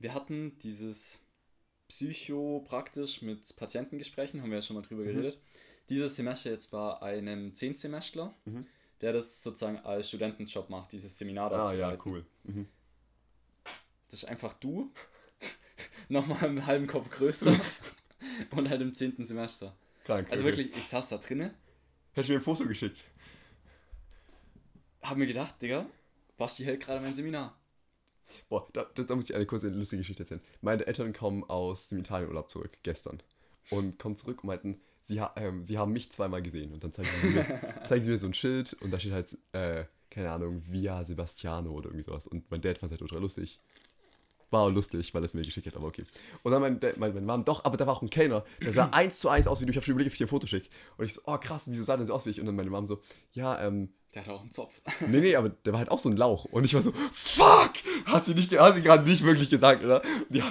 wir 0.00 0.12
hatten 0.12 0.58
dieses 0.58 1.24
Psycho 1.88 2.64
praktisch 2.66 3.22
mit 3.22 3.54
Patientengesprächen, 3.56 4.42
haben 4.42 4.50
wir 4.50 4.58
ja 4.58 4.62
schon 4.62 4.74
mal 4.74 4.82
drüber 4.82 5.02
Mhm. 5.02 5.06
geredet. 5.14 5.38
Dieses 5.88 6.16
Semester 6.16 6.50
jetzt 6.50 6.72
bei 6.72 7.00
einem 7.00 7.54
Zehnsemestler, 7.54 8.34
Mhm. 8.44 8.66
Der 9.00 9.12
das 9.12 9.42
sozusagen 9.42 9.78
als 9.80 10.08
Studentenjob 10.08 10.70
macht, 10.70 10.92
dieses 10.92 11.16
Seminar 11.18 11.52
Ah, 11.52 11.58
dazu. 11.58 11.76
ja, 11.76 11.88
halten. 11.88 12.02
cool. 12.06 12.26
Mhm. 12.44 12.68
Das 14.10 14.22
ist 14.22 14.28
einfach 14.28 14.52
du, 14.54 14.92
nochmal 16.08 16.44
einen 16.44 16.66
halben 16.66 16.86
Kopf 16.86 17.10
größer 17.10 17.54
und 18.52 18.68
halt 18.70 18.80
im 18.80 18.94
zehnten 18.94 19.24
Semester. 19.24 19.76
Krank. 20.04 20.28
Also 20.30 20.44
okay. 20.44 20.56
wirklich, 20.56 20.76
ich 20.76 20.86
saß 20.86 21.08
da 21.10 21.18
drinnen, 21.18 21.50
Hättest 22.12 22.28
du 22.30 22.32
mir 22.34 22.38
ein 22.38 22.44
Foto 22.44 22.64
geschickt? 22.66 23.04
hab 25.02 25.16
mir 25.16 25.26
gedacht, 25.26 25.60
Digga, 25.62 25.86
Basti 26.36 26.64
hält 26.64 26.80
gerade 26.82 27.00
mein 27.00 27.14
Seminar. 27.14 27.58
Boah, 28.48 28.68
da, 28.72 28.84
da, 28.94 29.02
da 29.04 29.14
muss 29.14 29.28
ich 29.30 29.34
eine 29.36 29.46
kurze 29.46 29.68
lustige 29.68 30.00
Geschichte 30.00 30.22
erzählen. 30.24 30.40
Meine 30.60 30.86
Eltern 30.86 31.12
kommen 31.12 31.44
aus 31.44 31.88
dem 31.88 31.98
Italienurlaub 31.98 32.50
zurück, 32.50 32.78
gestern. 32.82 33.22
Und 33.70 33.98
kommen 33.98 34.16
zurück 34.16 34.42
und 34.42 34.48
meinten, 34.48 34.80
sie, 35.06 35.20
ha 35.20 35.32
ähm, 35.36 35.64
sie 35.64 35.78
haben 35.78 35.92
mich 35.92 36.10
zweimal 36.10 36.42
gesehen. 36.42 36.72
Und 36.72 36.82
dann 36.84 36.92
zeigen 36.92 37.08
sie 37.22 37.28
mir, 37.28 37.46
zeigen 37.88 38.04
sie 38.04 38.10
mir 38.10 38.18
so 38.18 38.26
ein 38.26 38.34
Schild 38.34 38.74
und 38.80 38.90
da 38.90 38.98
steht 39.00 39.12
halt, 39.12 39.36
äh, 39.52 39.84
keine 40.10 40.30
Ahnung, 40.32 40.62
Via 40.68 41.04
Sebastiano 41.04 41.70
oder 41.70 41.86
irgendwie 41.86 42.04
sowas. 42.04 42.26
Und 42.26 42.50
mein 42.50 42.60
Dad 42.60 42.78
fand 42.78 42.90
es 42.92 42.94
halt 42.94 43.02
ultra 43.02 43.18
lustig. 43.18 43.60
War 44.50 44.62
auch 44.62 44.70
lustig, 44.70 45.12
weil 45.12 45.22
er 45.22 45.26
es 45.26 45.34
mir 45.34 45.42
geschickt 45.42 45.66
hat, 45.66 45.74
aber 45.74 45.88
okay. 45.88 46.04
Und 46.44 46.52
dann 46.52 46.60
mein, 46.62 46.78
Dad- 46.78 46.96
mein, 46.98 47.12
meine 47.12 47.26
Mom, 47.26 47.44
doch, 47.44 47.64
aber 47.64 47.76
da 47.76 47.84
war 47.86 47.94
auch 47.96 48.02
ein 48.02 48.10
Kellner, 48.10 48.44
der 48.62 48.72
sah 48.72 48.86
eins 48.92 49.18
zu 49.18 49.28
eins 49.28 49.48
aus 49.48 49.60
wie 49.60 49.66
du. 49.66 49.70
Ich 49.72 49.76
habe 49.76 49.84
schon 49.84 49.92
überlegt, 49.92 50.10
ob 50.10 50.14
ich 50.14 50.18
dir 50.18 50.26
ein 50.26 50.28
Foto 50.28 50.46
schicke. 50.46 50.68
Und 50.96 51.04
ich 51.04 51.14
so, 51.14 51.22
oh 51.26 51.36
krass, 51.38 51.64
wieso 51.66 51.82
sah 51.82 51.96
der 51.96 52.06
so 52.06 52.14
aus 52.14 52.26
wie 52.26 52.30
ich? 52.30 52.38
Und 52.40 52.46
dann 52.46 52.54
meine 52.54 52.70
Mom 52.70 52.86
so, 52.86 53.00
ja, 53.32 53.60
ähm, 53.60 53.88
Der 54.14 54.24
hat 54.24 54.30
auch 54.32 54.40
einen 54.42 54.52
Zopf. 54.52 54.80
Nee, 55.08 55.20
nee, 55.20 55.34
aber 55.36 55.48
der 55.48 55.72
war 55.72 55.80
halt 55.80 55.90
auch 55.90 55.98
so 55.98 56.08
ein 56.08 56.16
Lauch. 56.16 56.44
Und 56.46 56.64
ich 56.64 56.74
war 56.74 56.82
so, 56.82 56.92
fuck! 57.12 57.72
Hat 58.04 58.24
sie, 58.24 58.34
nicht, 58.34 58.56
hat 58.56 58.76
sie 58.76 58.82
gerade 58.82 59.02
nicht 59.08 59.24
wirklich 59.24 59.50
gesagt, 59.50 59.82
oder? 59.84 60.00
Ja, 60.30 60.44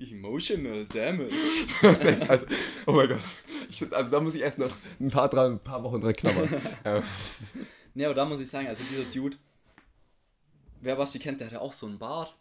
Emotional 0.00 0.86
Damage. 0.86 1.66
echt. 1.82 2.46
Oh 2.86 2.92
mein 2.92 3.08
Gott. 3.08 3.20
Ich, 3.68 3.92
also 3.92 4.10
da 4.10 4.20
muss 4.20 4.34
ich 4.34 4.40
erst 4.40 4.58
noch 4.58 4.70
ein 4.98 5.10
paar, 5.10 5.28
dran, 5.28 5.52
ein 5.52 5.58
paar 5.58 5.82
Wochen 5.84 6.00
dran 6.00 6.14
knabbern. 6.14 6.48
ähm, 6.84 7.02
Ne, 7.94 8.04
aber 8.04 8.14
da 8.14 8.24
muss 8.24 8.40
ich 8.40 8.48
sagen, 8.48 8.68
also 8.68 8.84
dieser 8.84 9.04
Dude, 9.04 9.36
wer 10.80 10.98
was 10.98 11.12
die 11.12 11.18
kennt, 11.18 11.40
der 11.40 11.48
hatte 11.48 11.60
auch 11.60 11.72
so 11.72 11.86
einen 11.86 11.98
Bart, 11.98 12.36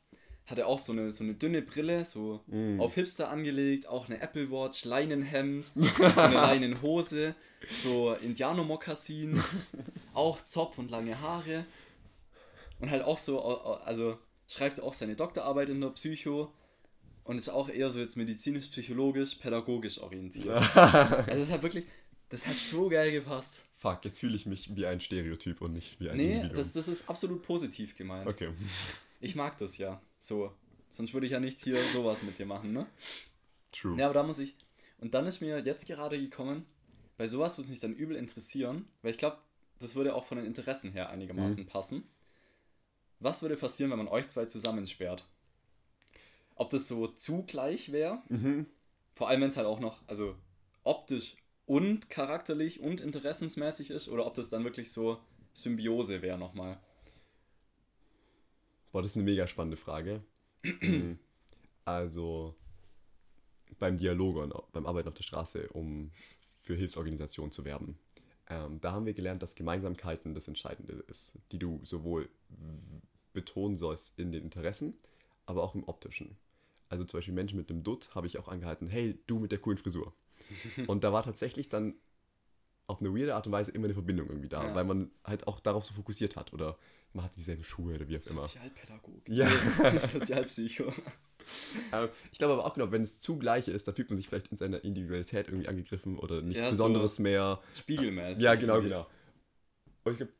hatte 0.45 0.67
auch 0.67 0.79
so 0.79 0.91
eine, 0.91 1.11
so 1.11 1.23
eine 1.23 1.33
dünne 1.33 1.61
Brille, 1.61 2.05
so 2.05 2.41
auf 2.77 2.95
Hipster 2.95 3.29
angelegt, 3.29 3.87
auch 3.87 4.07
eine 4.07 4.21
Apple 4.21 4.51
Watch, 4.51 4.85
Leinenhemd, 4.85 5.65
so 5.75 6.21
eine 6.21 6.35
Leinenhose, 6.35 7.35
so 7.71 8.13
Indianer-Mokassins, 8.13 9.67
auch 10.13 10.43
Zopf 10.45 10.77
und 10.77 10.91
lange 10.91 11.19
Haare. 11.19 11.65
Und 12.79 12.91
halt 12.91 13.03
auch 13.03 13.17
so, 13.17 13.41
also 13.41 14.17
schreibt 14.47 14.79
auch 14.79 14.93
seine 14.93 15.15
Doktorarbeit 15.15 15.69
in 15.69 15.81
der 15.81 15.89
Psycho 15.89 16.51
und 17.29 17.37
ist 17.37 17.49
auch 17.49 17.69
eher 17.69 17.89
so 17.89 17.99
jetzt 17.99 18.15
medizinisch, 18.17 18.67
psychologisch, 18.69 19.35
pädagogisch 19.35 19.99
orientiert. 19.99 20.49
also 20.75 21.39
das 21.43 21.51
hat 21.51 21.61
wirklich, 21.61 21.85
das 22.29 22.47
hat 22.47 22.55
so 22.55 22.89
geil 22.89 23.11
gepasst. 23.11 23.59
fuck, 23.77 24.03
jetzt 24.03 24.19
fühle 24.19 24.35
ich 24.35 24.47
mich 24.47 24.75
wie 24.75 24.87
ein 24.87 24.99
Stereotyp 24.99 25.61
und 25.61 25.73
nicht 25.73 25.99
wie 25.99 26.09
ein 26.09 26.17
Nee, 26.17 26.31
Individuum. 26.37 26.57
das, 26.57 26.73
das 26.73 26.87
ist 26.87 27.07
absolut 27.07 27.43
positiv 27.43 27.95
gemeint. 27.95 28.27
okay. 28.27 28.49
Ich 29.21 29.35
mag 29.35 29.57
das 29.59 29.77
ja. 29.77 30.01
So. 30.19 30.51
Sonst 30.89 31.13
würde 31.13 31.27
ich 31.27 31.33
ja 31.33 31.39
nicht 31.39 31.61
hier 31.63 31.77
sowas 31.93 32.23
mit 32.23 32.39
dir 32.39 32.47
machen, 32.47 32.73
ne? 32.73 32.87
True. 33.71 33.95
Ja, 33.99 34.05
aber 34.05 34.15
da 34.15 34.23
muss 34.23 34.39
ich. 34.39 34.55
Und 34.97 35.13
dann 35.13 35.27
ist 35.27 35.39
mir 35.39 35.59
jetzt 35.59 35.85
gerade 35.87 36.19
gekommen, 36.19 36.65
bei 37.17 37.27
sowas 37.27 37.57
würde 37.59 37.69
mich 37.69 37.79
dann 37.79 37.93
übel 37.93 38.15
interessieren, 38.15 38.87
weil 39.03 39.11
ich 39.11 39.17
glaube, 39.19 39.37
das 39.77 39.93
würde 39.95 40.15
auch 40.15 40.25
von 40.25 40.37
den 40.39 40.47
Interessen 40.47 40.91
her 40.93 41.09
einigermaßen 41.11 41.67
passen. 41.67 42.03
Was 43.19 43.43
würde 43.43 43.55
passieren, 43.55 43.91
wenn 43.91 43.99
man 43.99 44.07
euch 44.07 44.27
zwei 44.29 44.45
zusammensperrt? 44.45 45.25
Ob 46.59 46.69
das 46.69 46.89
so 46.89 47.07
zugleich 47.07 47.93
wäre? 47.93 48.21
Mhm. 48.27 48.65
Vor 49.15 49.29
allem, 49.29 49.41
wenn 49.41 49.47
es 49.47 49.55
halt 49.55 49.65
auch 49.65 49.79
noch, 49.79 50.05
also 50.07 50.35
optisch 50.83 51.37
und 51.65 52.09
charakterlich 52.09 52.81
und 52.81 52.99
interessensmäßig 52.99 53.91
ist, 53.91 54.09
oder 54.09 54.25
ob 54.25 54.33
das 54.33 54.49
dann 54.49 54.65
wirklich 54.65 54.91
so 54.91 55.19
Symbiose 55.53 56.21
wäre 56.21 56.37
nochmal. 56.37 56.77
Boah, 58.91 59.01
das 59.01 59.11
ist 59.11 59.15
eine 59.15 59.23
mega 59.23 59.47
spannende 59.47 59.77
Frage. 59.77 60.21
Also 61.85 62.55
beim 63.79 63.97
Dialog 63.97 64.35
und 64.35 64.53
beim 64.73 64.85
Arbeiten 64.85 65.07
auf 65.07 65.15
der 65.15 65.23
Straße, 65.23 65.69
um 65.69 66.11
für 66.59 66.75
Hilfsorganisationen 66.75 67.51
zu 67.51 67.65
werben. 67.65 67.97
Ähm, 68.47 68.79
da 68.79 68.91
haben 68.91 69.07
wir 69.07 69.15
gelernt, 69.15 69.41
dass 69.41 69.55
Gemeinsamkeiten 69.55 70.35
das 70.35 70.47
Entscheidende 70.47 71.03
ist, 71.07 71.39
die 71.51 71.57
du 71.57 71.81
sowohl 71.83 72.29
betonen 73.33 73.75
sollst 73.75 74.19
in 74.19 74.31
den 74.31 74.43
Interessen, 74.43 74.93
aber 75.47 75.63
auch 75.63 75.73
im 75.73 75.83
optischen. 75.85 76.37
Also 76.89 77.03
zum 77.05 77.19
Beispiel 77.19 77.33
Menschen 77.33 77.57
mit 77.57 77.69
einem 77.69 77.83
Dutt 77.83 78.13
habe 78.15 78.27
ich 78.27 78.37
auch 78.39 78.47
angehalten, 78.47 78.87
hey, 78.87 79.19
du 79.27 79.39
mit 79.39 79.51
der 79.51 79.59
coolen 79.59 79.77
Frisur. 79.77 80.13
Und 80.87 81.03
da 81.03 81.13
war 81.13 81.23
tatsächlich 81.23 81.69
dann 81.69 81.95
auf 82.87 82.99
eine 83.01 83.13
weirde 83.15 83.35
Art 83.35 83.45
und 83.45 83.53
Weise 83.53 83.69
immer 83.69 83.85
eine 83.85 83.93
Verbindung 83.93 84.27
irgendwie 84.29 84.49
da, 84.49 84.63
Ja. 84.65 84.73
weil 84.75 84.83
man 84.83 85.11
halt 85.23 85.47
auch 85.47 85.59
darauf 85.59 85.85
so 85.85 85.93
fokussiert 85.93 86.35
hat 86.35 86.53
oder 86.53 86.75
man 87.13 87.23
hat 87.23 87.35
dieselben 87.35 87.63
Schuhe 87.63 87.93
oder 87.95 88.07
wie 88.07 88.17
auch 88.17 88.25
immer. 88.31 88.43
Sozialpädagogik. 88.43 89.29
Ja. 89.29 89.47
Sozialpsycho. 89.99 90.91
Ähm, 91.91 92.09
ich 92.31 92.37
glaube 92.37 92.53
aber 92.53 92.65
auch 92.65 92.75
genau, 92.75 92.91
wenn 92.91 93.01
es 93.01 93.19
zu 93.19 93.39
gleich 93.39 93.67
ist, 93.69 93.87
da 93.87 93.91
fühlt 93.93 94.09
man 94.11 94.17
sich 94.17 94.27
vielleicht 94.27 94.49
in 94.49 94.57
seiner 94.59 94.83
Individualität 94.83 95.47
irgendwie 95.47 95.67
angegriffen 95.67 96.19
oder 96.19 96.41
nichts 96.41 96.57
Ja, 96.63 96.65
so 96.65 96.69
Besonderes 96.71 97.17
mehr. 97.17 97.59
Spiegelmäßig. 97.73 98.43
Ja, 98.43 98.53
genau, 98.53 98.73
irgendwie. 98.75 98.89
genau. 98.89 99.07
Und 100.03 100.11
ich 100.11 100.17
glaube, 100.17 100.31
so 100.33 100.38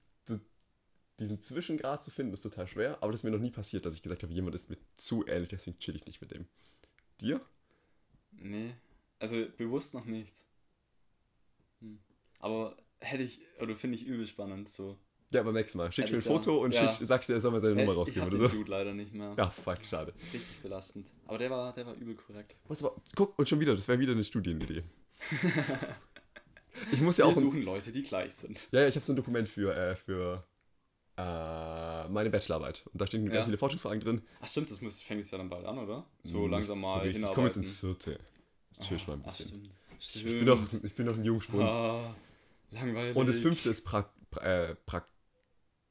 diesen 1.20 1.42
Zwischengrad 1.42 2.04
zu 2.04 2.12
finden, 2.12 2.34
ist 2.34 2.42
total 2.42 2.68
schwer, 2.68 2.98
aber 3.02 3.12
das 3.12 3.22
ist 3.22 3.24
mir 3.24 3.32
noch 3.32 3.40
nie 3.40 3.52
passiert, 3.52 3.86
dass 3.86 3.96
ich 3.96 4.02
gesagt 4.02 4.24
habe, 4.24 4.34
jemand 4.34 4.56
ist 4.56 4.70
mir 4.70 4.78
zu 4.96 5.26
ähnlich, 5.28 5.50
deswegen 5.50 5.78
chill 5.80 5.96
ich 5.96 6.06
nicht 6.06 6.22
mit 6.22 6.32
dem. 6.32 6.48
Dir? 7.22 7.42
Nee, 8.32 8.74
also 9.20 9.46
bewusst 9.58 9.94
noch 9.94 10.06
nicht. 10.06 10.34
Hm. 11.82 12.00
Aber 12.40 12.78
hätte 13.00 13.24
ich, 13.24 13.42
oder 13.60 13.76
finde 13.76 13.98
ich 13.98 14.06
übel 14.06 14.26
spannend 14.28 14.70
so. 14.70 14.98
Ja, 15.32 15.44
beim 15.44 15.54
nächsten 15.54 15.78
Mal. 15.78 15.92
Schickst 15.92 16.12
mir 16.12 16.18
ein 16.18 16.22
ich 16.22 16.28
Foto 16.28 16.64
und 16.64 16.74
ja. 16.74 16.82
schickst, 16.82 17.06
sagst 17.06 17.30
dir, 17.30 17.34
er 17.34 17.42
soll 17.42 17.52
mal 17.52 17.62
seine 17.62 17.76
Hey, 17.76 17.86
Nummer 17.86 17.94
ich 17.94 18.00
rausgeben 18.00 18.24
hab 18.24 18.34
oder 18.34 18.50
so. 18.50 18.58
Dude 18.58 18.72
leider 18.72 18.94
nicht 18.94 19.14
mehr. 19.14 19.36
Ja, 19.38 19.50
fuck, 19.50 19.86
schade. 19.86 20.14
Richtig 20.34 20.60
belastend. 20.62 21.12
Aber 21.28 21.38
der 21.38 21.52
war, 21.52 21.74
der 21.74 21.86
war 21.86 21.94
übel 21.94 22.16
korrekt. 22.16 22.56
Was 22.68 22.84
aber, 22.84 22.96
guck, 23.16 23.38
und 23.38 23.48
schon 23.48 23.60
wieder, 23.60 23.76
das 23.76 23.88
wäre 23.88 24.00
wieder 24.00 24.14
eine 24.14 24.24
Studienidee. 24.24 24.84
ich 26.92 27.02
muss 27.02 27.18
ja 27.18 27.26
Wir 27.26 27.32
auch. 27.32 27.38
Ein, 27.38 27.44
suchen 27.44 27.62
Leute, 27.62 27.92
die 27.92 28.02
gleich 28.02 28.34
sind. 28.34 28.68
ja, 28.72 28.82
ja, 28.82 28.88
ich 28.88 28.96
habe 28.96 29.06
so 29.06 29.14
ein 29.14 29.18
Dokument 29.18 29.48
für, 29.48 29.76
äh, 29.76 29.96
für 29.96 30.44
äh, 30.44 30.49
meine 31.24 32.30
Bachelorarbeit. 32.30 32.84
Und 32.92 33.02
da 33.02 33.08
stehen 33.08 33.26
ganz 33.26 33.36
Ja. 33.36 33.44
viele 33.44 33.58
Forschungsfragen 33.58 34.00
drin. 34.00 34.22
Ach 34.42 34.48
stimmt, 34.48 34.70
das 34.72 34.82
muss, 34.82 35.02
fängt 35.02 35.20
jetzt 35.20 35.32
ja 35.32 35.38
dann 35.38 35.50
bald 35.50 35.66
an, 35.66 35.78
oder? 35.78 36.06
So 36.24 36.44
Hm, 36.44 36.52
langsam 36.52 36.82
das 36.82 36.92
ist 36.92 36.96
mal. 36.98 37.08
Ich 37.08 37.14
hinarbeiten. 37.14 37.36
komme 37.36 37.48
jetzt 37.48 37.58
ins 37.58 37.72
vierte. 37.72 38.20
Chill 38.82 38.98
ich 38.98 39.08
mal 39.08 39.14
ein 39.16 39.24
Ach, 39.26 39.38
bisschen. 39.38 39.72
stimmt. 40.00 40.26
ich, 40.26 40.38
bin 40.38 40.46
noch, 40.46 40.84
ich 40.84 40.96
bin 40.96 41.06
noch 41.06 41.16
ein 41.18 41.26
Jungspund. 41.26 41.64
Ah, 41.64 42.16
langweilig. 42.72 43.16
Und 43.16 43.28
das 43.28 43.40
fünfte 43.40 43.70
ist 43.70 43.84
pra 43.84 44.10
pra 44.32 44.42
äh, 44.70 44.76
pra 44.86 45.06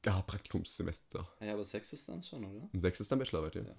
ja, 0.05 0.21
Praktikumssemester. 0.21 1.27
Ja, 1.41 1.53
aber 1.53 1.65
Sex 1.65 1.91
ist 1.93 2.07
dann 2.07 2.23
schon, 2.23 2.43
oder? 2.45 2.69
Und 2.71 2.81
sechstes 2.81 3.05
ist 3.05 3.11
dann 3.11 3.19
Bachelorarbeit, 3.19 3.55
ja. 3.55 3.63
Ja. 3.63 3.75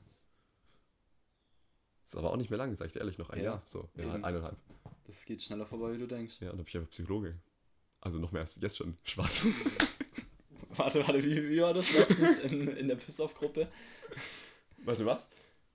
Ist 2.04 2.14
aber 2.16 2.30
auch 2.32 2.36
nicht 2.36 2.50
mehr 2.50 2.58
lang, 2.58 2.74
sag 2.74 2.86
ich 2.88 2.92
dir 2.92 2.98
ehrlich, 3.00 3.18
noch 3.18 3.30
ein 3.30 3.38
Ja. 3.38 3.44
Jahr. 3.44 3.62
So, 3.66 3.88
ja, 3.96 4.12
eineinhalb. 4.12 4.56
Das 5.06 5.24
geht 5.24 5.40
schneller 5.42 5.64
vorbei, 5.66 5.92
wie 5.94 5.98
du 5.98 6.06
denkst. 6.06 6.36
Ja, 6.40 6.50
und 6.50 6.58
dann 6.58 6.64
bin 6.64 6.68
ich 6.68 6.76
einfach 6.76 6.90
Psychologe. 6.90 7.36
Also 8.00 8.18
noch 8.18 8.32
mehr 8.32 8.42
als 8.42 8.60
jetzt 8.60 8.76
schon. 8.76 8.96
Spaß. 9.04 9.46
Warte, 10.80 11.06
warte, 11.06 11.22
wie, 11.24 11.50
wie 11.50 11.60
war 11.60 11.74
das 11.74 11.92
letztens 11.92 12.38
in, 12.38 12.68
in 12.76 12.88
der 12.88 12.96
Piss-Off-Gruppe? 12.96 13.68
Warte, 14.78 15.06
was? 15.06 15.28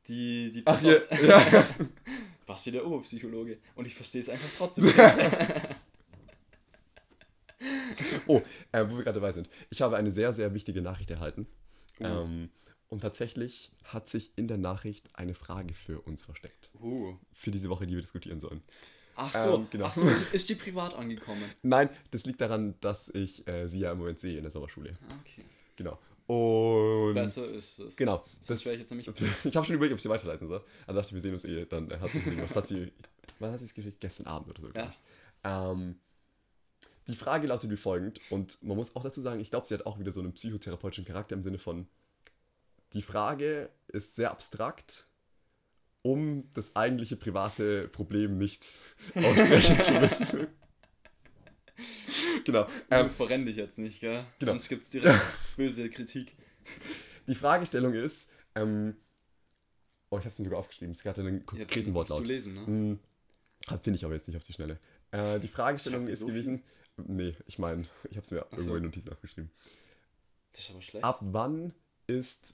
Die, 0.07 0.51
die 0.51 0.61
Ach, 0.65 0.79
hier, 0.79 1.07
ja. 1.25 1.67
Basti 2.45 2.71
der 2.71 2.85
Oberpsychologe. 2.85 3.57
Und 3.75 3.85
ich 3.85 3.95
verstehe 3.95 4.21
es 4.21 4.29
einfach 4.29 4.49
trotzdem 4.57 4.85
nicht. 4.85 4.95
Oh, 8.27 8.41
äh, 8.71 8.85
wo 8.87 8.97
wir 8.97 9.03
gerade 9.03 9.19
dabei 9.19 9.31
sind. 9.31 9.49
Ich 9.69 9.81
habe 9.81 9.97
eine 9.97 10.11
sehr, 10.11 10.33
sehr 10.33 10.53
wichtige 10.53 10.81
Nachricht 10.81 11.09
erhalten. 11.09 11.47
Oh. 11.99 12.03
Ähm, 12.03 12.49
und 12.89 13.01
tatsächlich 13.01 13.71
hat 13.83 14.09
sich 14.09 14.31
in 14.35 14.47
der 14.47 14.57
Nachricht 14.57 15.09
eine 15.17 15.33
Frage 15.33 15.73
für 15.73 16.01
uns 16.01 16.21
versteckt. 16.23 16.71
uh. 16.79 17.15
Für 17.33 17.51
diese 17.51 17.69
Woche, 17.69 17.87
die 17.87 17.95
wir 17.95 18.01
diskutieren 18.01 18.39
sollen. 18.39 18.61
Ach 19.15 19.33
so, 19.33 19.55
Ähm, 19.55 19.67
genau. 19.69 19.85
ach 19.85 19.93
so, 19.93 20.05
ist 20.33 20.49
die 20.49 20.55
privat 20.55 20.93
angekommen? 20.93 21.49
Nein, 21.61 21.89
das 22.11 22.25
liegt 22.25 22.41
daran, 22.41 22.75
dass 22.81 23.09
ich 23.09 23.47
äh, 23.47 23.67
sie 23.67 23.79
ja 23.79 23.91
im 23.91 23.99
Moment 23.99 24.19
sehe 24.19 24.35
in 24.37 24.43
der 24.43 24.51
Sommerschule. 24.51 24.97
Ah, 25.09 25.15
Okay. 25.21 25.43
Genau. 25.77 25.99
Und. 26.27 27.13
Besser 27.13 27.51
ist 27.53 27.79
es. 27.79 27.95
Genau. 27.97 28.23
Sonst 28.41 28.65
wäre 28.65 28.75
ich 28.75 28.79
jetzt 28.81 28.89
nämlich 28.89 29.07
ich 29.45 29.55
habe 29.55 29.65
schon 29.65 29.75
überlegt, 29.75 29.93
ob 29.93 29.97
ich 29.97 30.03
sie 30.03 30.09
weiterleiten 30.09 30.47
soll. 30.47 30.63
Dann 30.87 30.95
dachte 30.95 31.09
ich, 31.09 31.13
wir 31.13 31.21
sehen 31.21 31.33
uns 31.33 31.45
eh. 31.45 31.65
Dann 31.65 31.91
äh, 31.91 31.99
hat 31.99 32.09
sie 32.09 32.41
was 32.41 32.55
hat 32.55 32.67
sie. 32.67 32.91
Was 33.39 33.51
hat 33.51 33.59
sie 33.59 33.73
geschickt? 33.73 33.99
Gestern 33.99 34.25
Abend 34.27 34.49
oder 34.49 34.61
so. 34.61 34.69
Ja. 34.73 35.71
Ähm, 35.71 35.99
die 37.07 37.15
Frage 37.15 37.47
lautet 37.47 37.69
wie 37.69 37.77
folgend. 37.77 38.19
Und 38.31 38.61
man 38.63 38.75
muss 38.77 38.95
auch 38.95 39.03
dazu 39.03 39.21
sagen, 39.21 39.39
ich 39.39 39.51
glaube, 39.51 39.67
sie 39.67 39.73
hat 39.75 39.85
auch 39.85 39.99
wieder 39.99 40.11
so 40.11 40.21
einen 40.21 40.33
psychotherapeutischen 40.33 41.05
Charakter 41.05 41.35
im 41.35 41.43
Sinne 41.43 41.59
von. 41.59 41.87
Die 42.93 43.01
Frage 43.01 43.69
ist 43.89 44.15
sehr 44.15 44.31
abstrakt, 44.31 45.05
um 46.05 46.47
das 46.53 46.75
eigentliche 46.75 47.15
private 47.15 47.87
Problem 47.87 48.35
nicht 48.37 48.71
aussprechen 49.15 49.79
zu 49.81 49.93
müssen. 49.99 50.47
genau. 52.45 52.65
Ähm, 52.91 53.05
Ähm, 53.05 53.09
verrenn 53.09 53.45
dich 53.47 53.55
jetzt 53.55 53.79
nicht, 53.79 53.99
gell? 54.01 54.23
Genau. 54.39 54.51
Sonst 54.51 54.69
gibt 54.69 54.83
es 54.83 54.89
direkt 54.91 55.19
böse 55.57 55.89
Kritik. 55.89 56.35
die 57.27 57.33
Fragestellung 57.33 57.93
ist. 57.93 58.31
Ähm, 58.53 58.95
oh, 60.11 60.17
ich 60.19 60.25
habe 60.25 60.29
es 60.29 60.37
mir 60.37 60.45
sogar 60.45 60.59
aufgeschrieben. 60.59 60.93
Es 60.93 61.03
hatte 61.03 61.21
einen 61.21 61.39
Ja, 61.39 61.43
konkreten 61.43 61.91
musst 61.91 62.09
Wortlaut. 62.11 62.21
du 62.23 62.27
lesen, 62.27 62.53
ne? 62.53 62.65
Hm, 62.67 62.99
Finde 63.81 63.97
ich 63.97 64.05
aber 64.05 64.13
jetzt 64.13 64.27
nicht 64.27 64.37
auf 64.37 64.43
die 64.43 64.53
Schnelle. 64.53 64.79
Äh, 65.09 65.39
die 65.39 65.47
Fragestellung 65.47 66.07
ist 66.07 66.19
so 66.19 66.27
gewesen. 66.27 66.61
Nee, 66.97 67.35
ich 67.47 67.57
meine, 67.57 67.87
ich 68.09 68.15
habe 68.15 68.25
es 68.25 68.31
mir 68.31 68.41
Ach 68.45 68.51
irgendwo 68.51 68.69
so. 68.71 68.75
in 68.77 68.83
Notizen 68.83 69.09
aufgeschrieben. 69.11 69.51
Das 70.51 70.61
ist 70.61 70.69
aber 70.69 70.81
schlecht. 70.83 71.03
Ab 71.03 71.17
wann 71.21 71.73
ist 72.07 72.53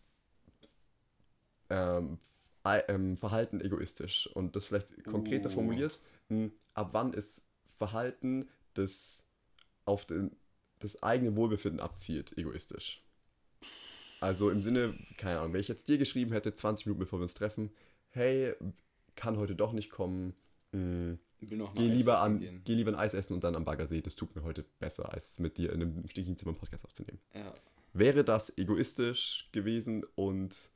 ähm, 1.69 2.17
ähm, 2.65 3.17
Verhalten 3.17 3.61
egoistisch? 3.61 4.27
Und 4.33 4.55
das 4.55 4.65
vielleicht 4.65 5.03
konkreter 5.03 5.49
Uh. 5.49 5.53
formuliert. 5.53 5.99
mh, 6.29 6.49
Ab 6.73 6.89
wann 6.93 7.13
ist 7.13 7.43
Verhalten, 7.77 8.47
das 8.75 9.23
auf 9.85 10.05
den, 10.05 10.35
das 10.79 11.01
eigene 11.03 11.35
Wohlbefinden 11.35 11.79
abzielt, 11.79 12.37
egoistisch? 12.37 13.03
Also 14.19 14.49
im 14.51 14.61
Sinne, 14.61 14.95
keine 15.17 15.39
Ahnung, 15.39 15.53
wenn 15.53 15.61
ich 15.61 15.67
jetzt 15.67 15.87
dir 15.87 15.97
geschrieben 15.97 16.31
hätte, 16.31 16.53
20 16.53 16.85
Minuten 16.85 16.99
bevor 16.99 17.19
wir 17.19 17.23
uns 17.23 17.33
treffen, 17.33 17.71
hey, 18.09 18.53
kann 19.15 19.37
heute 19.37 19.55
doch 19.55 19.73
nicht 19.73 19.89
kommen, 19.89 20.33
mh, 20.71 21.17
mal 21.57 21.71
Geh 21.75 21.87
lieber, 21.87 22.21
an, 22.21 22.39
gehen. 22.39 22.61
geh 22.63 22.75
lieber 22.75 22.91
ein 22.91 22.95
Eis 22.95 23.15
essen 23.15 23.33
und 23.33 23.43
dann 23.43 23.55
am 23.55 23.65
Baggersee. 23.65 24.01
Das 24.01 24.15
tut 24.15 24.35
mir 24.35 24.43
heute 24.43 24.63
besser, 24.79 25.11
als 25.11 25.39
mit 25.39 25.57
dir 25.57 25.73
in 25.73 25.81
einem 25.81 26.07
stickigen 26.07 26.37
Zimmer 26.37 26.51
einen 26.51 26.59
Podcast 26.59 26.85
aufzunehmen. 26.85 27.19
Ja. 27.33 27.51
Wäre 27.93 28.23
das 28.23 28.55
egoistisch 28.59 29.49
gewesen 29.51 30.05
und 30.15 30.69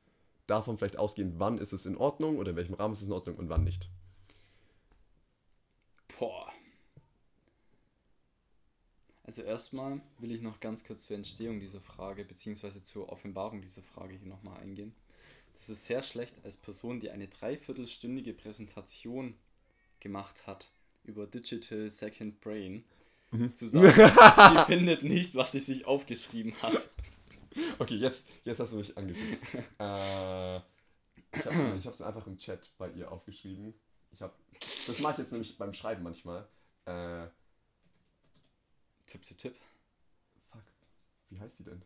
davon 0.46 0.78
vielleicht 0.78 0.98
ausgehend, 0.98 1.38
wann 1.38 1.58
ist 1.58 1.72
es 1.72 1.86
in 1.86 1.96
Ordnung 1.96 2.38
oder 2.38 2.50
in 2.50 2.56
welchem 2.56 2.74
Rahmen 2.74 2.92
ist 2.92 3.02
es 3.02 3.08
in 3.08 3.12
Ordnung 3.12 3.36
und 3.36 3.48
wann 3.48 3.64
nicht? 3.64 3.88
Boah. 6.18 6.52
Also 9.24 9.42
erstmal 9.42 10.00
will 10.18 10.30
ich 10.30 10.40
noch 10.40 10.60
ganz 10.60 10.84
kurz 10.84 11.06
zur 11.06 11.16
Entstehung 11.16 11.58
dieser 11.58 11.80
Frage 11.80 12.24
beziehungsweise 12.24 12.84
zur 12.84 13.08
Offenbarung 13.08 13.60
dieser 13.60 13.82
Frage 13.82 14.14
hier 14.14 14.28
nochmal 14.28 14.60
eingehen. 14.60 14.94
Das 15.54 15.68
ist 15.68 15.86
sehr 15.86 16.02
schlecht 16.02 16.36
als 16.44 16.56
Person, 16.56 17.00
die 17.00 17.10
eine 17.10 17.28
dreiviertelstündige 17.28 18.34
Präsentation 18.34 19.34
gemacht 20.00 20.46
hat 20.46 20.70
über 21.04 21.26
Digital 21.26 21.88
Second 21.90 22.40
Brain, 22.40 22.84
zu 23.52 23.66
sagen, 23.66 23.86
sie 23.86 24.64
findet 24.66 25.02
nicht, 25.02 25.34
was 25.34 25.52
sie 25.52 25.60
sich 25.60 25.86
aufgeschrieben 25.86 26.54
hat. 26.62 26.90
Okay, 27.78 27.96
jetzt, 27.96 28.28
jetzt 28.44 28.60
hast 28.60 28.72
du 28.72 28.76
mich 28.76 28.96
angefixt. 28.96 29.54
äh, 29.78 30.56
ich 30.56 31.86
habe 31.86 31.90
es 31.90 32.02
einfach 32.02 32.26
im 32.26 32.38
Chat 32.38 32.70
bei 32.78 32.90
ihr 32.90 33.10
aufgeschrieben. 33.10 33.74
Ich 34.12 34.22
hab, 34.22 34.38
das 34.60 34.98
mache 35.00 35.12
ich 35.12 35.18
jetzt 35.18 35.32
nämlich 35.32 35.58
beim 35.58 35.74
Schreiben 35.74 36.02
manchmal. 36.02 36.48
Äh, 36.86 37.26
Tipp, 39.06 39.22
tipp, 39.24 39.38
tipp. 39.38 39.56
fuck, 40.50 40.62
wie 41.30 41.38
heißt 41.38 41.58
die 41.60 41.64
denn? 41.64 41.82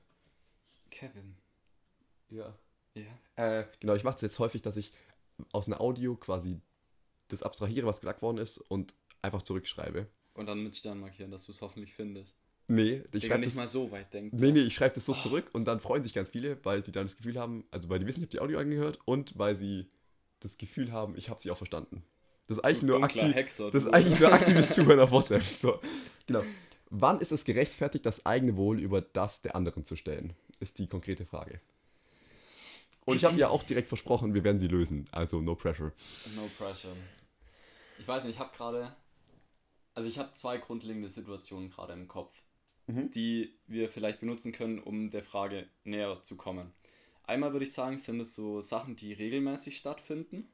Kevin. 0.91 1.37
Ja. 2.31 2.55
Ja. 2.95 3.19
Äh, 3.37 3.67
genau, 3.79 3.95
ich 3.95 4.05
mache 4.05 4.17
es 4.17 4.23
jetzt 4.23 4.39
häufig, 4.39 4.63
dass 4.63 4.77
ich 4.77 4.91
aus 5.53 5.67
einer 5.67 5.81
Audio 5.81 6.17
quasi 6.17 6.61
das 7.29 7.43
abstrahiere, 7.43 7.87
was 7.87 8.01
gesagt 8.01 8.23
worden 8.23 8.39
ist 8.39 8.59
und 8.59 8.95
einfach 9.23 9.43
zurückschreibe. 9.43 10.09
Und 10.35 10.47
dann 10.47 10.63
mit 10.63 10.77
Stern 10.77 11.01
markieren, 11.01 11.31
dass 11.31 11.45
du 11.47 11.53
es 11.53 11.61
hoffentlich 11.61 11.95
findest. 11.95 12.40
Nee, 12.71 13.03
ich 13.13 13.27
schreibe 13.27 13.41
nicht 13.41 13.49
das, 13.49 13.57
mal 13.57 13.67
so 13.69 13.91
weit 13.91 14.15
denken. 14.15 14.37
nee, 14.37 14.53
nee, 14.53 14.61
ich 14.61 14.75
schreibe 14.75 14.95
das 14.95 15.05
so 15.05 15.15
zurück 15.15 15.47
und 15.53 15.65
dann 15.65 15.81
freuen 15.81 16.05
sich 16.05 16.15
ganz 16.15 16.29
viele, 16.29 16.57
weil 16.65 16.83
die 16.83 16.93
dann 16.93 17.07
das 17.07 17.17
Gefühl 17.17 17.37
haben, 17.37 17.65
also 17.73 17.89
weil 17.89 17.99
die 17.99 18.07
wissen, 18.07 18.21
ich 18.21 18.27
habe 18.27 18.31
die 18.31 18.41
Audio 18.41 18.59
angehört 18.61 19.01
und 19.05 19.37
weil 19.37 19.57
sie 19.57 19.91
das 20.39 20.57
Gefühl 20.57 20.93
haben, 20.93 21.17
ich 21.17 21.29
habe 21.29 21.41
sie 21.41 21.51
auch 21.51 21.57
verstanden. 21.57 22.05
Das 22.47 22.59
ist 22.59 22.65
eigentlich 22.65 22.81
Du 22.81 22.87
nur 22.87 23.03
aktiv, 23.03 23.35
Hexer, 23.35 23.71
das 23.73 23.85
ist 23.85 23.93
eigentlich 23.93 24.21
nur 24.21 24.33
aktives 24.33 24.71
Zuhören 24.75 25.01
auf 25.01 25.11
WhatsApp. 25.11 25.43
So, 25.43 25.81
genau. 26.27 26.45
Wann 26.91 27.21
ist 27.21 27.33
es 27.33 27.45
gerechtfertigt, 27.45 28.07
das 28.07 28.25
eigene 28.25 28.57
Wohl 28.57 28.81
über 28.81 29.01
das 29.01 29.43
der 29.43 29.57
anderen 29.57 29.85
zu 29.85 29.97
stellen? 29.97 30.35
Ist 30.61 30.79
die 30.79 30.87
konkrete 30.87 31.25
Frage. 31.27 31.61
Und 33.05 33.17
ich 33.17 33.25
habe 33.25 33.37
ja 33.37 33.49
auch 33.49 33.63
direkt 33.65 33.89
versprochen, 33.89 34.35
wir 34.35 34.45
werden 34.45 34.59
sie 34.59 34.69
lösen. 34.69 35.05
Also 35.11 35.41
no 35.41 35.55
pressure. 35.57 35.93
No 36.37 36.49
pressure. 36.59 36.95
Ich 37.99 38.07
weiß 38.07 38.25
nicht, 38.25 38.35
ich 38.35 38.41
habe 38.41 38.57
gerade. 38.57 38.95
Also 39.95 40.09
ich 40.09 40.19
habe 40.21 40.33
zwei 40.35 40.59
grundlegende 40.59 41.09
Situationen 41.09 41.71
gerade 41.71 41.93
im 41.95 42.07
Kopf, 42.07 42.33
die 42.87 43.55
wir 43.67 43.89
vielleicht 43.89 44.21
benutzen 44.21 44.53
können, 44.53 44.79
um 44.79 45.11
der 45.11 45.23
Frage 45.23 45.69
näher 45.85 46.21
zu 46.23 46.37
kommen. 46.37 46.73
Einmal 47.25 47.53
würde 47.53 47.65
ich 47.65 47.73
sagen, 47.73 47.97
sind 47.97 48.21
es 48.21 48.35
so 48.35 48.61
Sachen, 48.61 48.97
die 48.97 49.13
regelmäßig 49.13 49.79
stattfinden. 49.79 50.49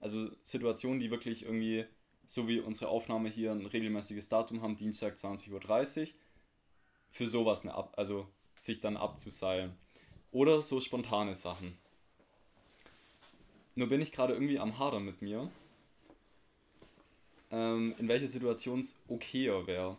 Also 0.00 0.30
Situationen, 0.42 1.00
die 1.00 1.10
wirklich 1.10 1.44
irgendwie, 1.44 1.84
so 2.26 2.48
wie 2.48 2.60
unsere 2.60 2.90
Aufnahme 2.90 3.28
hier, 3.28 3.52
ein 3.52 3.66
regelmäßiges 3.66 4.28
Datum 4.28 4.62
haben, 4.62 4.76
Dienstag 4.76 5.16
20.30 5.16 6.00
Uhr. 6.00 6.08
Für 7.10 7.28
sowas 7.28 7.62
eine 7.62 7.74
Ab 7.74 7.94
also 7.96 8.26
sich 8.58 8.80
dann 8.80 8.96
abzuseilen. 8.96 9.76
Oder 10.30 10.62
so 10.62 10.80
spontane 10.80 11.34
Sachen. 11.34 11.76
Nur 13.76 13.88
bin 13.88 14.00
ich 14.00 14.12
gerade 14.12 14.34
irgendwie 14.34 14.58
am 14.58 14.78
Hadern 14.78 15.04
mit 15.04 15.20
mir, 15.20 15.50
ähm, 17.50 17.94
in 17.98 18.08
welcher 18.08 18.28
Situation 18.28 18.80
es 18.80 19.02
okayer 19.08 19.66
wäre. 19.66 19.96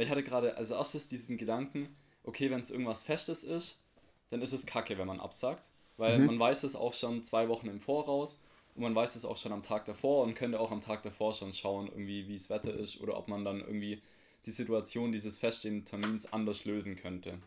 Weil 0.00 0.06
ich 0.06 0.10
hatte 0.10 0.24
gerade 0.24 0.56
als 0.56 0.70
erstes 0.70 1.08
diesen 1.08 1.36
Gedanken, 1.36 1.94
okay, 2.24 2.50
wenn 2.50 2.60
es 2.60 2.70
irgendwas 2.70 3.02
Festes 3.02 3.44
ist, 3.44 3.82
dann 4.30 4.40
ist 4.40 4.54
es 4.54 4.64
kacke, 4.64 4.96
wenn 4.96 5.06
man 5.06 5.20
absagt. 5.20 5.68
Weil 5.98 6.20
man 6.20 6.38
weiß 6.38 6.62
es 6.62 6.74
auch 6.74 6.94
schon 6.94 7.22
zwei 7.22 7.50
Wochen 7.50 7.68
im 7.68 7.82
Voraus 7.82 8.42
und 8.74 8.80
man 8.82 8.94
weiß 8.94 9.14
es 9.16 9.26
auch 9.26 9.36
schon 9.36 9.52
am 9.52 9.62
Tag 9.62 9.84
davor 9.84 10.24
und 10.24 10.32
könnte 10.34 10.58
auch 10.58 10.70
am 10.70 10.80
Tag 10.80 11.02
davor 11.02 11.34
schon 11.34 11.52
schauen, 11.52 11.88
irgendwie, 11.88 12.26
wie 12.28 12.32
das 12.32 12.48
Wetter 12.48 12.72
ist 12.72 12.98
oder 13.02 13.18
ob 13.18 13.28
man 13.28 13.44
dann 13.44 13.60
irgendwie 13.60 14.00
die 14.46 14.50
Situation 14.52 15.12
dieses 15.12 15.38
feststehenden 15.38 15.84
Termins 15.84 16.32
anders 16.32 16.64
lösen 16.64 16.96
könnte. 16.96 17.38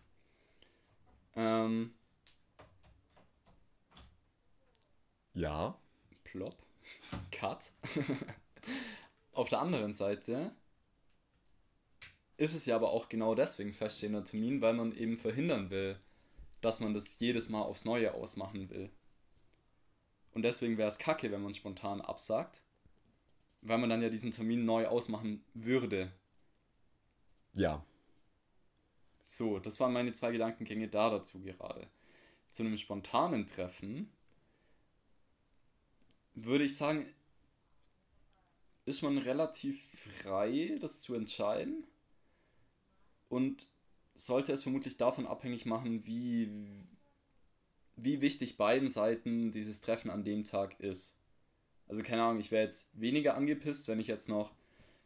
Ähm, 1.36 1.96
Ja. 5.34 5.76
Plop. 6.24 6.56
Cut. 7.32 7.72
Auf 9.34 9.50
der 9.50 9.60
anderen 9.60 9.96
Seite 9.96 10.52
ist 12.38 12.56
es 12.56 12.66
ja 12.66 12.76
aber 12.76 12.92
auch 12.92 13.10
genau 13.10 13.36
deswegen 13.36 13.74
feststehender 13.74 14.24
Termin, 14.24 14.62
weil 14.62 14.74
man 14.74 14.96
eben 14.96 15.18
verhindern 15.18 15.70
will, 15.70 16.00
dass 16.62 16.80
man 16.80 16.94
das 16.94 17.20
jedes 17.20 17.50
Mal 17.50 17.62
aufs 17.62 17.86
Neue 17.86 18.14
ausmachen 18.14 18.70
will. 18.70 18.90
Und 20.34 20.42
deswegen 20.42 20.78
wäre 20.78 20.90
es 20.90 20.98
kacke, 20.98 21.32
wenn 21.32 21.44
man 21.44 21.54
spontan 21.54 22.02
absagt, 22.02 22.62
weil 23.62 23.78
man 23.78 23.90
dann 23.90 24.02
ja 24.02 24.10
diesen 24.10 24.32
Termin 24.32 24.66
neu 24.66 24.88
ausmachen 24.88 25.44
würde. 25.54 26.12
Ja. 27.54 27.86
So, 29.26 29.60
das 29.60 29.80
waren 29.80 29.94
meine 29.94 30.14
zwei 30.14 30.32
Gedankengänge 30.32 30.88
da 30.88 31.10
dazu 31.10 31.42
gerade. 31.44 31.88
Zu 32.50 32.64
einem 32.64 32.78
spontanen 32.78 33.46
Treffen 33.46 34.12
würde 36.34 36.64
ich 36.64 36.76
sagen, 36.76 37.06
ist 38.86 39.02
man 39.02 39.18
relativ 39.20 39.84
frei, 40.24 40.76
das 40.82 41.02
zu 41.02 41.14
entscheiden 41.14 41.86
und 43.34 43.68
sollte 44.16 44.54
es 44.54 44.64
vermutlich 44.64 44.98
davon 44.98 45.26
abhängig 45.26 45.66
machen, 45.66 46.06
wie 46.06 46.50
wie 47.96 48.22
wichtig 48.22 48.58
beiden 48.58 48.90
Seiten 48.90 49.52
dieses 49.52 49.82
Treffen 49.82 50.10
an 50.10 50.24
dem 50.24 50.44
Tag 50.44 50.80
ist. 50.80 51.20
Also 51.88 52.02
keine 52.02 52.24
Ahnung, 52.24 52.40
ich 52.40 52.52
wäre 52.52 52.64
jetzt 52.64 53.00
weniger 53.00 53.36
angepisst, 53.36 53.88
wenn 53.88 54.00
ich 54.00 54.08
jetzt 54.08 54.30
noch, 54.30 54.52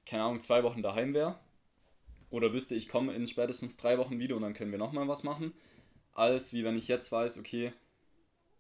keine 0.05 0.23
Ahnung, 0.23 0.39
zwei 0.39 0.63
Wochen 0.63 0.81
daheim 0.81 1.13
wäre. 1.13 1.37
Oder 2.29 2.53
wüsste, 2.53 2.75
ich 2.75 2.87
komme 2.87 3.13
in 3.13 3.27
spätestens 3.27 3.77
drei 3.77 3.97
Wochen 3.97 4.19
wieder 4.19 4.35
und 4.35 4.41
dann 4.41 4.53
können 4.53 4.71
wir 4.71 4.77
nochmal 4.77 5.07
was 5.07 5.23
machen. 5.23 5.53
Als 6.13 6.53
wie 6.53 6.63
wenn 6.63 6.77
ich 6.77 6.87
jetzt 6.87 7.11
weiß, 7.11 7.39
okay, 7.39 7.73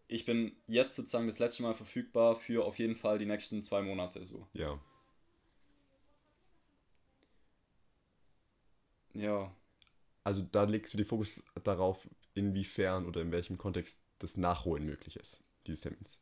ich 0.07 0.25
bin 0.25 0.53
jetzt 0.67 0.95
sozusagen 0.95 1.27
das 1.27 1.39
letzte 1.39 1.63
Mal 1.63 1.73
verfügbar 1.73 2.35
für 2.35 2.65
auf 2.65 2.79
jeden 2.79 2.95
Fall 2.95 3.17
die 3.17 3.25
nächsten 3.25 3.63
zwei 3.63 3.81
Monate 3.81 4.23
so. 4.23 4.47
Ja. 4.53 4.79
Ja. 9.17 9.51
Also 10.23 10.41
da 10.51 10.63
legst 10.63 10.93
du 10.93 10.97
den 10.97 11.05
Fokus 11.05 11.31
darauf, 11.63 12.07
inwiefern 12.33 13.05
oder 13.05 13.21
in 13.21 13.31
welchem 13.31 13.57
Kontext 13.57 13.99
das 14.19 14.37
Nachholen 14.37 14.85
möglich 14.85 15.15
ist, 15.17 15.43
dieses 15.65 15.81
Termins. 15.81 16.21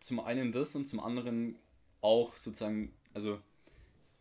Zum 0.00 0.20
einen 0.20 0.52
das 0.52 0.74
und 0.74 0.86
zum 0.86 1.00
anderen 1.00 1.58
auch 2.00 2.36
sozusagen, 2.36 2.94
also 3.12 3.40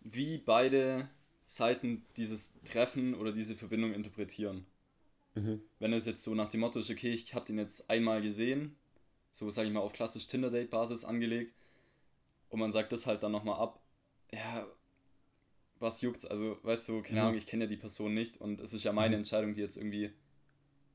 wie 0.01 0.37
beide 0.37 1.09
Seiten 1.45 2.05
dieses 2.17 2.61
Treffen 2.63 3.15
oder 3.15 3.31
diese 3.31 3.55
Verbindung 3.55 3.93
interpretieren. 3.93 4.65
Mhm. 5.35 5.61
Wenn 5.79 5.93
es 5.93 6.05
jetzt 6.05 6.23
so 6.23 6.35
nach 6.35 6.49
dem 6.49 6.61
Motto 6.61 6.79
ist, 6.79 6.89
okay, 6.89 7.11
ich 7.11 7.33
habe 7.33 7.45
den 7.45 7.57
jetzt 7.57 7.89
einmal 7.89 8.21
gesehen, 8.21 8.75
so 9.31 9.49
sage 9.49 9.67
ich 9.67 9.73
mal 9.73 9.79
auf 9.79 9.93
klassisch 9.93 10.27
Tinder-Date-Basis 10.27 11.05
angelegt 11.05 11.53
und 12.49 12.59
man 12.59 12.71
sagt 12.71 12.91
das 12.91 13.07
halt 13.07 13.23
dann 13.23 13.31
nochmal 13.31 13.59
ab, 13.59 13.81
ja, 14.31 14.67
was 15.83 16.01
juckt's? 16.01 16.25
Also, 16.25 16.57
weißt 16.63 16.89
du, 16.89 17.01
keine. 17.03 17.21
Ahnung, 17.21 17.35
ich 17.35 17.45
kenne 17.45 17.65
ja 17.65 17.69
die 17.69 17.77
Person 17.77 18.13
nicht 18.15 18.37
und 18.41 18.59
es 18.59 18.73
ist 18.73 18.83
ja 18.83 18.91
meine 18.93 19.15
Mhm. 19.15 19.19
Entscheidung, 19.21 19.53
die 19.53 19.61
jetzt 19.61 19.77
irgendwie 19.77 20.11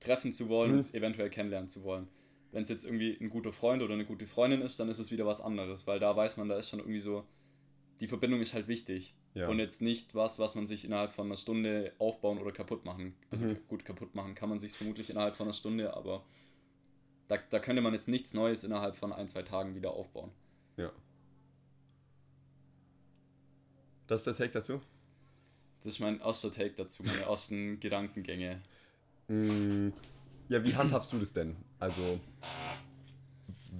treffen 0.00 0.32
zu 0.32 0.48
wollen 0.48 0.72
Mhm. 0.72 0.78
und 0.78 0.94
eventuell 0.94 1.30
kennenlernen 1.30 1.68
zu 1.68 1.84
wollen. 1.84 2.08
Wenn 2.50 2.62
es 2.64 2.70
jetzt 2.70 2.84
irgendwie 2.84 3.16
ein 3.20 3.28
guter 3.30 3.52
Freund 3.52 3.82
oder 3.82 3.94
eine 3.94 4.06
gute 4.06 4.26
Freundin 4.26 4.62
ist, 4.62 4.80
dann 4.80 4.88
ist 4.88 4.98
es 4.98 5.12
wieder 5.12 5.26
was 5.26 5.40
anderes, 5.40 5.86
weil 5.86 6.00
da 6.00 6.16
weiß 6.16 6.36
man, 6.38 6.48
da 6.48 6.56
ist 6.56 6.70
schon 6.70 6.78
irgendwie 6.80 6.98
so, 7.00 7.24
die 8.00 8.08
Verbindung 8.08 8.40
ist 8.40 8.54
halt 8.54 8.68
wichtig. 8.68 9.14
Ja. 9.34 9.48
Und 9.48 9.58
jetzt 9.58 9.82
nicht 9.82 10.14
was, 10.14 10.38
was 10.38 10.54
man 10.54 10.66
sich 10.66 10.84
innerhalb 10.84 11.12
von 11.12 11.26
einer 11.26 11.36
Stunde 11.36 11.92
aufbauen 11.98 12.38
oder 12.38 12.50
kaputt 12.50 12.84
machen. 12.84 13.14
Also 13.30 13.44
Mhm. 13.44 13.58
gut, 13.68 13.84
kaputt 13.84 14.14
machen 14.14 14.34
kann 14.34 14.48
man 14.48 14.58
sich 14.58 14.72
vermutlich 14.72 15.10
innerhalb 15.10 15.36
von 15.36 15.46
einer 15.46 15.52
Stunde, 15.54 15.94
aber 15.94 16.24
da, 17.28 17.36
da 17.50 17.58
könnte 17.60 17.82
man 17.82 17.92
jetzt 17.92 18.08
nichts 18.08 18.32
Neues 18.34 18.64
innerhalb 18.64 18.96
von 18.96 19.12
ein, 19.12 19.28
zwei 19.28 19.42
Tagen 19.42 19.74
wieder 19.74 19.92
aufbauen. 19.92 20.30
Ja. 20.76 20.90
Das 24.08 24.22
ist 24.22 24.26
der 24.26 24.36
Take 24.36 24.50
dazu? 24.52 24.80
Das 25.78 25.86
ist 25.94 26.00
mein 26.00 26.18
erster 26.20 26.50
Take 26.50 26.74
dazu, 26.76 27.04
meine 27.04 27.20
ersten 27.20 27.78
Gedankengänge. 27.80 28.60
Mm, 29.28 29.90
Ja, 30.48 30.64
wie 30.64 30.74
handhabst 30.74 31.12
du 31.12 31.18
das 31.18 31.32
denn? 31.32 31.56
Also, 31.78 32.18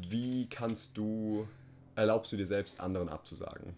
wie 0.09 0.47
kannst 0.49 0.97
du, 0.97 1.49
erlaubst 1.97 2.33
du 2.33 2.37
dir 2.37 2.47
selbst, 2.47 2.79
anderen 2.81 3.09
abzusagen? 3.09 3.75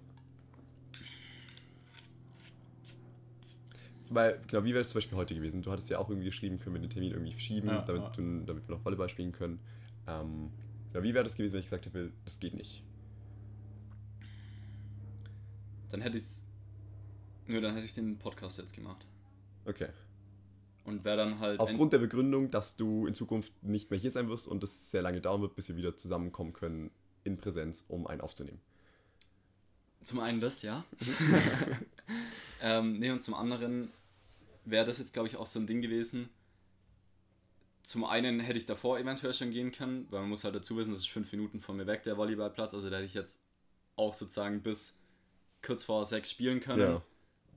Weil, 4.08 4.40
genau, 4.48 4.64
wie 4.64 4.70
wäre 4.70 4.80
es 4.80 4.88
zum 4.88 4.98
Beispiel 4.98 5.16
heute 5.16 5.34
gewesen? 5.36 5.62
Du 5.62 5.70
hattest 5.70 5.88
ja 5.88 5.98
auch 5.98 6.08
irgendwie 6.08 6.26
geschrieben, 6.26 6.58
können 6.58 6.74
wir 6.74 6.80
den 6.82 6.90
Termin 6.90 7.12
irgendwie 7.12 7.32
verschieben, 7.32 7.68
Ja, 7.68 7.82
damit, 7.82 8.02
ja. 8.02 8.08
Du, 8.10 8.44
damit 8.44 8.68
wir 8.68 8.74
noch 8.76 8.84
Volleyball 8.84 9.08
spielen 9.08 9.30
können. 9.32 9.60
Ähm, 10.08 10.50
ja, 10.92 11.02
wie 11.02 11.14
wäre 11.14 11.22
das 11.22 11.36
gewesen, 11.36 11.52
wenn 11.54 11.60
ich 11.60 11.66
gesagt 11.66 11.86
hätte, 11.86 12.10
das 12.24 12.40
geht 12.40 12.54
nicht? 12.54 12.82
Dann 15.90 16.00
hätte 16.00 16.16
ich's. 16.16 16.46
Nö, 17.46 17.61
dann 17.61 17.74
hätte 17.74 17.87
ich 17.87 17.94
den 17.94 18.18
Podcast 18.18 18.59
jetzt 18.59 18.74
gemacht. 18.74 19.05
Okay. 19.64 19.88
Und 20.85 21.05
wäre 21.05 21.16
dann 21.16 21.38
halt. 21.38 21.61
Aufgrund 21.61 21.92
der 21.92 21.98
Begründung, 21.98 22.50
dass 22.50 22.76
du 22.76 23.07
in 23.07 23.14
Zukunft 23.14 23.62
nicht 23.62 23.90
mehr 23.90 23.98
hier 23.98 24.11
sein 24.11 24.29
wirst 24.29 24.48
und 24.48 24.62
es 24.64 24.90
sehr 24.90 25.03
lange 25.03 25.20
dauern 25.20 25.42
wird, 25.42 25.55
bis 25.55 25.68
wir 25.68 25.76
wieder 25.76 25.96
zusammenkommen 25.96 26.53
können 26.53 26.90
in 27.24 27.37
Präsenz, 27.37 27.85
um 27.88 28.07
einen 28.07 28.20
aufzunehmen. 28.20 28.61
Zum 30.03 30.20
einen 30.20 30.40
das, 30.40 30.62
ja. 30.62 30.85
ähm, 32.62 32.98
nee, 32.98 33.11
und 33.11 33.22
zum 33.22 33.35
anderen 33.35 33.90
wäre 34.64 34.87
das 34.87 34.98
jetzt, 34.98 35.12
glaube 35.12 35.29
ich, 35.29 35.37
auch 35.37 35.46
so 35.46 35.59
ein 35.59 35.66
Ding 35.66 35.83
gewesen. 35.83 36.31
Zum 37.83 38.05
einen 38.05 38.40
hätte 38.40 38.59
ich 38.59 38.66
davor 38.66 38.98
eventuell 38.98 39.35
schon 39.35 39.50
gehen 39.50 39.72
können, 39.72 40.07
weil 40.11 40.20
man 40.20 40.29
muss 40.29 40.44
halt 40.44 40.55
dazu 40.55 40.76
wissen, 40.76 40.90
das 40.90 41.00
ist 41.00 41.09
fünf 41.09 41.33
Minuten 41.33 41.61
von 41.61 41.76
mir 41.76 41.87
weg, 41.87 42.03
der 42.03 42.16
Volleyballplatz. 42.16 42.74
Also 42.74 42.88
da 42.90 42.96
hätte 42.96 43.07
ich 43.07 43.14
jetzt 43.14 43.44
auch 43.96 44.14
sozusagen 44.14 44.62
bis 44.62 44.99
kurz 45.62 45.85
vor 45.85 46.05
sechs 46.05 46.31
spielen 46.31 46.61
können. 46.61 46.81
Ja. 46.81 47.03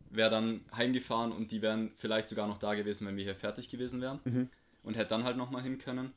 Wäre 0.09 0.29
dann 0.29 0.63
heimgefahren 0.75 1.31
und 1.31 1.51
die 1.51 1.61
wären 1.61 1.91
vielleicht 1.95 2.27
sogar 2.27 2.47
noch 2.47 2.57
da 2.57 2.75
gewesen, 2.75 3.07
wenn 3.07 3.17
wir 3.17 3.23
hier 3.23 3.35
fertig 3.35 3.69
gewesen 3.69 4.01
wären. 4.01 4.19
Mhm. 4.25 4.49
Und 4.83 4.95
hätte 4.95 5.09
dann 5.09 5.23
halt 5.23 5.37
nochmal 5.37 5.63
hin 5.63 5.77
können. 5.77 6.13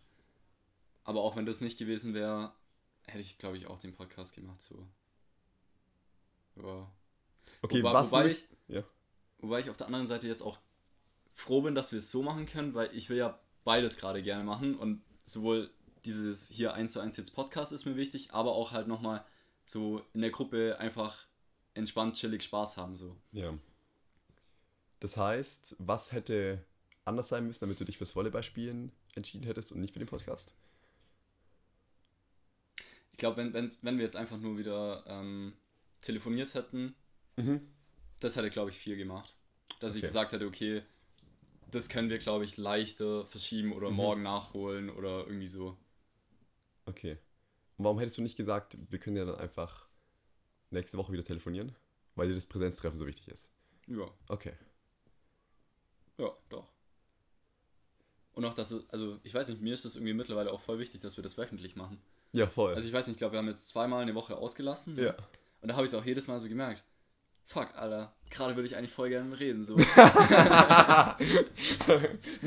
Aber 1.05 1.21
auch 1.23 1.37
wenn 1.37 1.47
das 1.47 1.61
nicht 1.61 1.79
gewesen 1.79 2.15
wäre, 2.15 2.53
hätte 3.07 3.21
ich, 3.21 3.39
glaube 3.39 3.57
ich, 3.57 3.67
auch 3.69 3.79
den 3.79 3.93
Podcast 3.93 4.35
gemacht. 4.35 4.61
So. 4.61 4.87
Ja. 6.57 6.91
Okay, 7.63 7.79
Wobei- 7.83 7.93
was 7.93 8.11
wobei 8.13 8.25
müsst- 8.25 8.57
ja. 8.69 8.83
Wobei 9.39 9.61
ich 9.61 9.71
auf 9.71 9.77
der 9.77 9.87
anderen 9.87 10.07
Seite 10.07 10.27
jetzt 10.27 10.43
auch 10.43 10.59
froh 11.33 11.63
bin, 11.63 11.75
dass 11.75 11.93
wir 11.93 11.99
es 12.01 12.11
so 12.11 12.23
machen 12.23 12.47
können, 12.47 12.75
weil 12.75 12.91
ich 12.95 13.09
will 13.11 13.19
ja 13.19 13.39
beides 13.65 13.99
gerade 13.99 14.23
gerne 14.23 14.45
machen 14.45 14.75
und 14.77 15.03
sowohl 15.25 15.71
dieses 16.05 16.49
hier 16.49 16.73
1 16.75 16.93
zu 16.93 17.01
1 17.01 17.17
jetzt 17.17 17.33
Podcast 17.35 17.73
ist 17.73 17.85
mir 17.85 17.97
wichtig, 17.97 18.33
aber 18.33 18.53
auch 18.53 18.73
halt 18.73 18.89
nochmal 18.89 19.25
so 19.65 20.03
in 20.15 20.21
der 20.23 20.31
Gruppe 20.31 20.79
einfach 20.79 21.26
entspannt, 21.77 22.17
chillig 22.17 22.43
Spaß 22.43 22.77
haben 22.77 22.97
so. 22.97 23.17
Ja. 23.33 23.57
Das 25.01 25.17
heißt, 25.17 25.77
was 25.79 26.13
hätte 26.13 26.65
anders 27.05 27.29
sein 27.29 27.47
müssen, 27.47 27.61
damit 27.61 27.79
du 27.79 27.85
dich 27.85 27.99
fürs 27.99 28.17
Volleyballspielen 28.17 28.91
entschieden 29.15 29.45
hättest 29.47 29.73
und 29.73 29.81
nicht 29.81 29.93
für 29.93 29.99
den 30.01 30.09
Podcast? 30.09 30.55
Ich 33.13 33.19
glaube, 33.19 33.37
wenn, 33.39 33.55
wenn 33.83 33.99
wir 33.99 34.05
jetzt 34.05 34.17
einfach 34.17 34.39
nur 34.39 34.59
wieder 34.59 35.05
ähm, 35.07 35.55
telefoniert 36.01 36.55
hätten, 36.55 36.95
Mhm. 37.39 37.61
das 38.21 38.37
hätte, 38.37 38.51
glaube 38.51 38.71
ich, 38.71 38.79
viel 38.79 38.97
gemacht. 38.97 39.35
Dass 39.81 39.95
ich 39.95 40.01
Okay. 40.01 40.07
gesagt 40.07 40.33
hätte, 40.33 40.47
okay, 40.47 40.83
das 41.71 41.89
können 41.89 42.09
wir, 42.11 42.19
glaube 42.19 42.45
ich, 42.45 42.57
leichter 42.57 43.27
verschieben 43.27 43.73
oder 43.73 43.91
Mhm. 43.91 43.97
morgen 43.97 44.23
nachholen 44.23 44.91
oder 44.91 45.27
irgendwie 45.27 45.49
so. 45.49 45.77
Okay. 46.87 47.19
Und 47.77 47.85
warum 47.85 47.99
hättest 47.99 48.19
du 48.19 48.23
nicht 48.23 48.37
gesagt, 48.37 48.77
wir 48.91 48.99
können 48.99 49.17
ja 49.17 49.25
dann 49.25 49.37
einfach 49.37 49.86
nächste 50.71 50.99
Woche 50.99 51.13
wieder 51.13 51.25
telefonieren? 51.25 51.75
Weil 52.15 52.29
dir 52.29 52.35
das 52.35 52.47
Präsenztreffen 52.47 52.99
so 52.99 53.07
wichtig 53.07 53.29
ist. 53.29 53.51
Ja. 53.87 54.09
Okay. 54.29 54.55
Ja, 56.19 56.33
doch. 56.49 56.69
Und 58.33 58.45
auch, 58.45 58.55
dass 58.55 58.71
es, 58.71 58.89
also 58.91 59.19
ich 59.23 59.33
weiß 59.35 59.49
nicht, 59.49 59.63
mir 59.63 59.75
ist 59.75 59.85
das 59.85 59.97
irgendwie 59.97 60.15
mittlerweile 60.15 60.53
auch 60.53 60.61
voll 60.61 60.79
wichtig, 60.79 61.01
dass 61.01 61.17
wir 61.17 61.23
das 61.23 61.39
wöchentlich 61.39 61.77
machen. 61.77 61.99
Ja, 62.33 62.47
voll. 62.47 62.75
Also 62.75 62.87
ich 62.87 62.93
weiß 62.93 63.07
nicht, 63.07 63.15
ich 63.15 63.19
glaube, 63.19 63.33
wir 63.33 63.39
haben 63.39 63.49
jetzt 63.49 63.69
zweimal 63.69 64.03
eine 64.03 64.15
Woche 64.15 64.37
ausgelassen. 64.37 64.97
ne? 64.97 65.05
ja. 65.05 65.17
Und 65.63 65.69
da 65.69 65.75
habe 65.75 65.87
ich 65.87 65.93
es 65.93 65.99
auch 65.99 66.05
jedes 66.05 66.29
Mal 66.29 66.39
so 66.39 66.49
gemerkt. 66.49 66.85
Fuck, 67.47 67.75
Alter, 67.77 68.15
gerade 68.29 68.57
würde 68.57 68.67
ich 68.67 68.77
eigentlich 68.77 68.93
voll 68.93 69.09
gerne 69.09 69.39
reden. 69.39 69.65
So. 69.65 69.77
nee, 69.77 69.85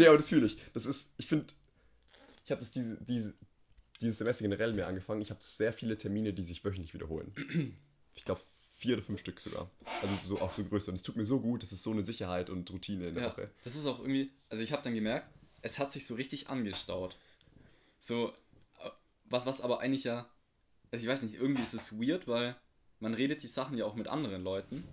aber 0.07 0.17
das 0.17 0.29
fühle 0.29 0.45
ich. 0.45 0.57
Das 0.73 0.85
ist, 0.85 1.07
ich 1.17 1.25
finde, 1.27 1.47
ich 2.45 2.51
habe 2.51 2.59
das 2.59 2.71
diese, 2.71 2.97
diese, 3.01 3.33
dieses 4.01 4.17
Semester 4.17 4.43
generell 4.43 4.73
mehr 4.73 4.87
angefangen. 4.87 5.21
Ich 5.21 5.31
habe 5.31 5.39
sehr 5.41 5.73
viele 5.73 5.97
Termine, 5.97 6.33
die 6.33 6.43
sich 6.43 6.63
wöchentlich 6.65 6.93
wiederholen. 6.93 7.33
Ich 8.19 8.25
glaube, 8.25 8.41
vier 8.75 8.95
oder 8.95 9.03
fünf 9.03 9.19
Stück 9.21 9.39
sogar. 9.39 9.69
Also 10.01 10.13
so 10.25 10.41
auch 10.41 10.53
so 10.53 10.63
größer. 10.63 10.89
Und 10.89 10.95
es 10.95 11.03
tut 11.03 11.15
mir 11.15 11.25
so 11.25 11.39
gut, 11.39 11.63
das 11.63 11.71
ist 11.71 11.83
so 11.83 11.91
eine 11.91 12.05
Sicherheit 12.05 12.49
und 12.49 12.69
Routine 12.69 13.07
in 13.07 13.15
der 13.15 13.23
ja, 13.23 13.29
Woche. 13.29 13.49
das 13.63 13.75
ist 13.75 13.85
auch 13.85 13.99
irgendwie, 13.99 14.31
also 14.49 14.61
ich 14.61 14.71
habe 14.73 14.83
dann 14.83 14.93
gemerkt, 14.93 15.27
es 15.61 15.79
hat 15.79 15.91
sich 15.91 16.05
so 16.05 16.15
richtig 16.15 16.49
angestaut. 16.49 17.17
So, 17.97 18.29
äh, 18.79 18.89
was, 19.25 19.45
was 19.45 19.61
aber 19.61 19.79
eigentlich 19.79 20.03
ja, 20.03 20.29
also 20.91 21.03
ich 21.03 21.09
weiß 21.09 21.23
nicht, 21.23 21.35
irgendwie 21.35 21.63
ist 21.63 21.73
es 21.73 21.99
weird, 21.99 22.27
weil 22.27 22.55
man 22.99 23.13
redet 23.13 23.41
die 23.41 23.47
Sachen 23.47 23.77
ja 23.77 23.85
auch 23.85 23.95
mit 23.95 24.07
anderen 24.07 24.43
Leuten. 24.43 24.85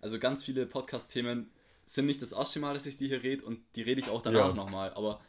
Also 0.00 0.18
ganz 0.18 0.42
viele 0.42 0.66
Podcast-Themen 0.66 1.50
sind 1.84 2.06
nicht 2.06 2.22
das 2.22 2.32
erste 2.32 2.58
Mal, 2.58 2.74
dass 2.74 2.86
ich 2.86 2.96
die 2.96 3.08
hier 3.08 3.22
rede 3.22 3.44
und 3.44 3.60
die 3.76 3.82
rede 3.82 4.00
ich 4.00 4.08
auch 4.08 4.22
danach 4.22 4.48
Ja. 4.48 4.52
nochmal, 4.52 4.92
aber 4.94 5.20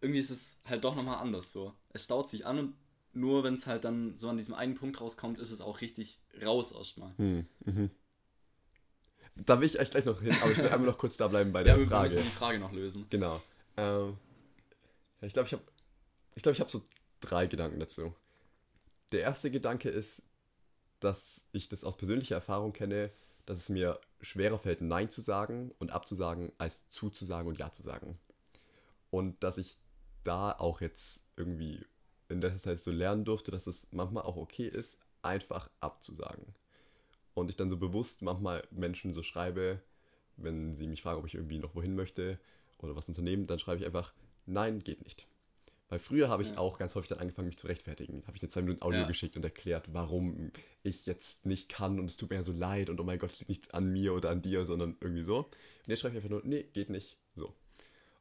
irgendwie 0.00 0.20
ist 0.20 0.30
es 0.30 0.60
halt 0.66 0.84
doch 0.84 0.94
nochmal 0.94 1.16
anders 1.18 1.52
so. 1.52 1.74
Es 1.90 2.04
staut 2.04 2.28
sich 2.28 2.46
an 2.46 2.58
und 2.58 2.74
nur 3.16 3.44
wenn 3.44 3.54
es 3.54 3.66
halt 3.66 3.84
dann 3.84 4.16
so 4.16 4.28
an 4.28 4.36
diesem 4.36 4.54
einen 4.54 4.74
Punkt 4.74 5.00
rauskommt, 5.00 5.38
ist 5.38 5.50
es 5.50 5.60
auch 5.60 5.80
richtig 5.80 6.20
raus 6.44 6.72
erstmal. 6.72 7.12
Hm, 7.16 7.46
mhm. 7.64 7.90
Da 9.36 9.60
will 9.60 9.66
ich 9.66 9.78
echt 9.78 9.90
gleich 9.90 10.04
noch 10.04 10.20
hin, 10.20 10.34
aber 10.40 10.50
ich 10.50 10.58
will 10.58 10.68
einmal 10.68 10.90
noch 10.90 10.98
kurz 10.98 11.16
da 11.16 11.28
bleiben 11.28 11.52
bei 11.52 11.60
Ja, 11.64 11.64
der 11.64 11.78
wir 11.78 11.86
Frage. 11.86 12.04
müssen 12.04 12.22
die 12.22 12.28
Frage 12.30 12.58
noch 12.58 12.72
lösen. 12.72 13.06
Genau. 13.10 13.42
Ähm, 13.76 14.16
ja, 15.20 15.26
ich 15.26 15.32
glaube, 15.32 15.46
ich 15.46 15.52
habe 15.52 15.62
ich 16.34 16.42
glaub, 16.42 16.54
ich 16.54 16.60
hab 16.60 16.70
so 16.70 16.82
drei 17.20 17.46
Gedanken 17.46 17.80
dazu. 17.80 18.14
Der 19.12 19.20
erste 19.20 19.50
Gedanke 19.50 19.88
ist, 19.88 20.22
dass 21.00 21.44
ich 21.52 21.68
das 21.68 21.84
aus 21.84 21.96
persönlicher 21.96 22.34
Erfahrung 22.34 22.72
kenne, 22.72 23.10
dass 23.46 23.58
es 23.58 23.68
mir 23.68 24.00
schwerer 24.20 24.58
fällt, 24.58 24.80
Nein 24.80 25.10
zu 25.10 25.20
sagen 25.20 25.72
und 25.78 25.90
abzusagen, 25.90 26.52
als 26.58 26.88
zuzusagen 26.90 27.48
und 27.48 27.58
Ja 27.58 27.70
zu 27.70 27.82
sagen. 27.82 28.18
Und 29.10 29.42
dass 29.42 29.56
ich 29.56 29.76
da 30.24 30.52
auch 30.52 30.80
jetzt 30.80 31.20
irgendwie 31.36 31.84
in 32.28 32.40
letzter 32.40 32.62
Zeit 32.62 32.80
so 32.80 32.90
lernen 32.90 33.24
durfte, 33.24 33.50
dass 33.50 33.66
es 33.66 33.92
manchmal 33.92 34.24
auch 34.24 34.36
okay 34.36 34.68
ist, 34.68 34.98
einfach 35.22 35.70
abzusagen. 35.80 36.54
Und 37.34 37.50
ich 37.50 37.56
dann 37.56 37.70
so 37.70 37.76
bewusst 37.76 38.22
manchmal 38.22 38.66
Menschen 38.70 39.12
so 39.12 39.22
schreibe, 39.22 39.80
wenn 40.36 40.74
sie 40.74 40.86
mich 40.86 41.02
fragen, 41.02 41.18
ob 41.18 41.26
ich 41.26 41.34
irgendwie 41.34 41.58
noch 41.58 41.74
wohin 41.74 41.94
möchte 41.94 42.38
oder 42.78 42.96
was 42.96 43.08
unternehmen, 43.08 43.46
dann 43.46 43.58
schreibe 43.58 43.80
ich 43.80 43.86
einfach, 43.86 44.12
nein, 44.46 44.80
geht 44.80 45.04
nicht. 45.04 45.26
Weil 45.88 46.00
früher 46.00 46.28
habe 46.28 46.42
ich 46.42 46.50
ja. 46.50 46.58
auch 46.58 46.78
ganz 46.78 46.94
häufig 46.96 47.08
dann 47.08 47.20
angefangen, 47.20 47.46
mich 47.46 47.58
zu 47.58 47.68
rechtfertigen. 47.68 48.24
Habe 48.26 48.36
ich 48.36 48.42
eine 48.42 48.48
zwei 48.48 48.62
Minuten 48.62 48.82
Audio 48.82 49.00
ja. 49.00 49.06
geschickt 49.06 49.36
und 49.36 49.44
erklärt, 49.44 49.92
warum 49.92 50.50
ich 50.82 51.06
jetzt 51.06 51.46
nicht 51.46 51.68
kann 51.68 52.00
und 52.00 52.06
es 52.06 52.16
tut 52.16 52.30
mir 52.30 52.36
ja 52.36 52.42
so 52.42 52.52
leid 52.52 52.90
und 52.90 53.00
oh 53.00 53.04
mein 53.04 53.20
Gott, 53.20 53.30
es 53.30 53.38
liegt 53.38 53.48
nicht 53.48 53.74
an 53.74 53.92
mir 53.92 54.12
oder 54.12 54.30
an 54.30 54.42
dir, 54.42 54.66
sondern 54.66 54.96
irgendwie 55.00 55.22
so. 55.22 55.38
Und 55.38 55.48
jetzt 55.86 56.00
schreibe 56.00 56.16
ich 56.16 56.24
einfach 56.24 56.30
nur, 56.30 56.42
nee, 56.44 56.64
geht 56.72 56.90
nicht. 56.90 57.16
So. 57.36 57.54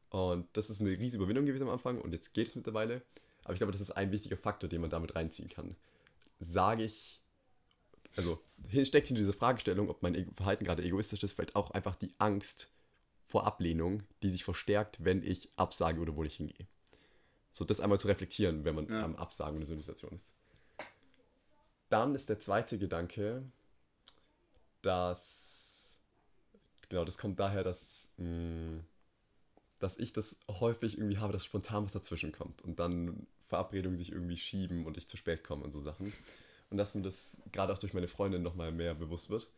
Und 0.09 0.47
das 0.53 0.69
ist 0.69 0.79
eine 0.79 0.91
riesige 0.91 1.17
Überwindung 1.23 1.45
gewesen 1.45 1.63
am 1.63 1.69
Anfang 1.69 1.99
und 1.99 2.13
jetzt 2.13 2.33
geht 2.33 2.47
es 2.49 2.55
mittlerweile. 2.55 3.01
Aber 3.45 3.53
ich 3.53 3.60
glaube, 3.60 3.71
das 3.71 3.81
ist 3.81 3.91
ein 3.91 4.12
wichtiger 4.12 4.38
Faktor, 4.38 4.67
den 4.67 4.81
man 4.81 4.89
damit 4.89 5.15
reinziehen 5.15 5.49
kann. 5.49 5.75
Sage 6.39 6.84
ich, 6.84 7.21
also 8.17 8.41
steckt 8.84 9.08
hinter 9.08 9.21
diese 9.21 9.34
Fragestellung, 9.34 9.89
ob 9.89 10.01
mein 10.01 10.34
Verhalten 10.36 10.65
gerade 10.65 10.84
egoistisch 10.84 11.23
ist, 11.23 11.34
vielleicht 11.34 11.55
auch 11.55 11.71
einfach 11.71 11.95
die 11.95 12.13
Angst 12.17 12.71
vor 13.25 13.45
Ablehnung, 13.45 14.03
die 14.23 14.31
sich 14.31 14.43
verstärkt, 14.43 15.03
wenn 15.03 15.23
ich 15.23 15.49
absage 15.58 16.01
oder 16.01 16.15
wo 16.15 16.23
ich 16.23 16.36
hingehe. 16.36 16.67
So 17.51 17.65
das 17.65 17.79
einmal 17.79 17.99
zu 17.99 18.08
reflektieren, 18.08 18.65
wenn 18.65 18.75
man 18.75 18.89
ja. 18.89 19.03
am 19.03 19.15
Absagen 19.15 19.62
in 19.62 19.65
so 19.65 19.73
einer 19.73 19.81
Situation 19.81 20.13
ist. 20.13 20.34
Dann 21.89 22.15
ist 22.15 22.29
der 22.29 22.39
zweite 22.39 22.77
Gedanke, 22.79 23.43
dass, 24.81 25.93
genau, 26.89 27.05
das 27.05 27.17
kommt 27.17 27.39
daher, 27.39 27.63
dass, 27.63 28.08
mh, 28.17 28.27
mm, 28.27 28.86
dass 29.79 29.97
ich 29.97 30.13
das 30.13 30.36
häufig 30.49 30.97
irgendwie 30.97 31.19
habe, 31.19 31.34
dass 31.34 31.45
spontan 31.45 31.86
was 31.86 31.91
dazwischen 31.91 32.31
kommt 32.31 32.62
und 32.63 32.79
dann 32.79 33.27
Verabredungen 33.47 33.97
sich 33.97 34.12
irgendwie 34.12 34.38
schieben 34.38 34.86
und 34.86 34.97
ich 34.97 35.08
zu 35.08 35.17
spät 35.17 35.43
komme 35.43 35.63
und 35.63 35.71
so 35.71 35.81
Sachen. 35.81 36.12
Und 36.69 36.77
dass 36.77 36.95
mir 36.95 37.01
das 37.01 37.43
gerade 37.51 37.73
auch 37.73 37.77
durch 37.77 37.93
meine 37.93 38.08
Freundin 38.08 38.41
nochmal 38.41 38.71
mehr 38.71 38.95
bewusst 38.95 39.29
wird, 39.29 39.49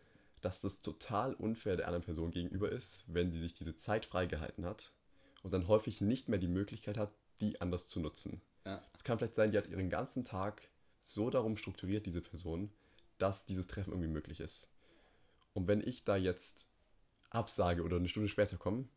dass 0.42 0.62
das 0.62 0.82
total 0.82 1.34
unfair 1.34 1.76
der 1.76 1.88
anderen 1.88 2.04
Person 2.04 2.32
gegenüber 2.32 2.72
ist, 2.72 3.06
wenn 3.08 3.32
sie 3.32 3.40
sich 3.40 3.54
diese 3.54 3.76
Zeit 3.76 4.06
freigehalten 4.06 4.66
hat 4.66 4.92
und 5.44 5.54
dann 5.54 5.68
häufig 5.68 6.02
nicht 6.02 6.30
mehr 6.30 6.40
die 6.40 6.48
Möglichkeit 6.48 6.98
hat, 6.98 7.14
die 7.40 7.60
anders 7.62 7.88
zu 7.88 8.00
nutzen. 8.00 8.42
Ja. 8.66 8.82
Es 8.94 9.04
kann 9.04 9.18
vielleicht 9.18 9.36
sein, 9.36 9.52
die 9.52 9.58
hat 9.58 9.68
ihren 9.68 9.90
ganzen 9.90 10.26
Tag 10.26 10.70
so 11.00 11.30
darum 11.30 11.58
strukturiert, 11.58 12.06
diese 12.06 12.22
Person, 12.22 12.72
dass 13.18 13.46
dieses 13.46 13.68
Treffen 13.68 13.92
irgendwie 13.92 14.10
möglich 14.10 14.40
ist. 14.40 14.70
Und 15.54 15.68
wenn 15.68 15.82
ich 15.82 16.04
da 16.04 16.18
jetzt 16.18 16.68
absage 17.30 17.84
oder 17.84 17.98
eine 17.98 18.10
Stunde 18.10 18.30
später 18.30 18.58
komme, 18.58 18.88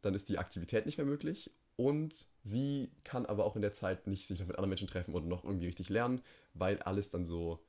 dann 0.00 0.14
ist 0.14 0.28
die 0.28 0.38
Aktivität 0.38 0.86
nicht 0.86 0.98
mehr 0.98 1.06
möglich 1.06 1.50
und 1.78 2.26
sie 2.42 2.90
kann 3.04 3.24
aber 3.24 3.44
auch 3.44 3.54
in 3.54 3.62
der 3.62 3.72
Zeit 3.72 4.08
nicht 4.08 4.26
sich 4.26 4.40
noch 4.40 4.48
mit 4.48 4.56
anderen 4.56 4.70
Menschen 4.70 4.88
treffen 4.88 5.14
oder 5.14 5.24
noch 5.24 5.44
irgendwie 5.44 5.66
richtig 5.66 5.88
lernen, 5.88 6.20
weil 6.54 6.80
alles 6.80 7.08
dann 7.08 7.24
so 7.24 7.60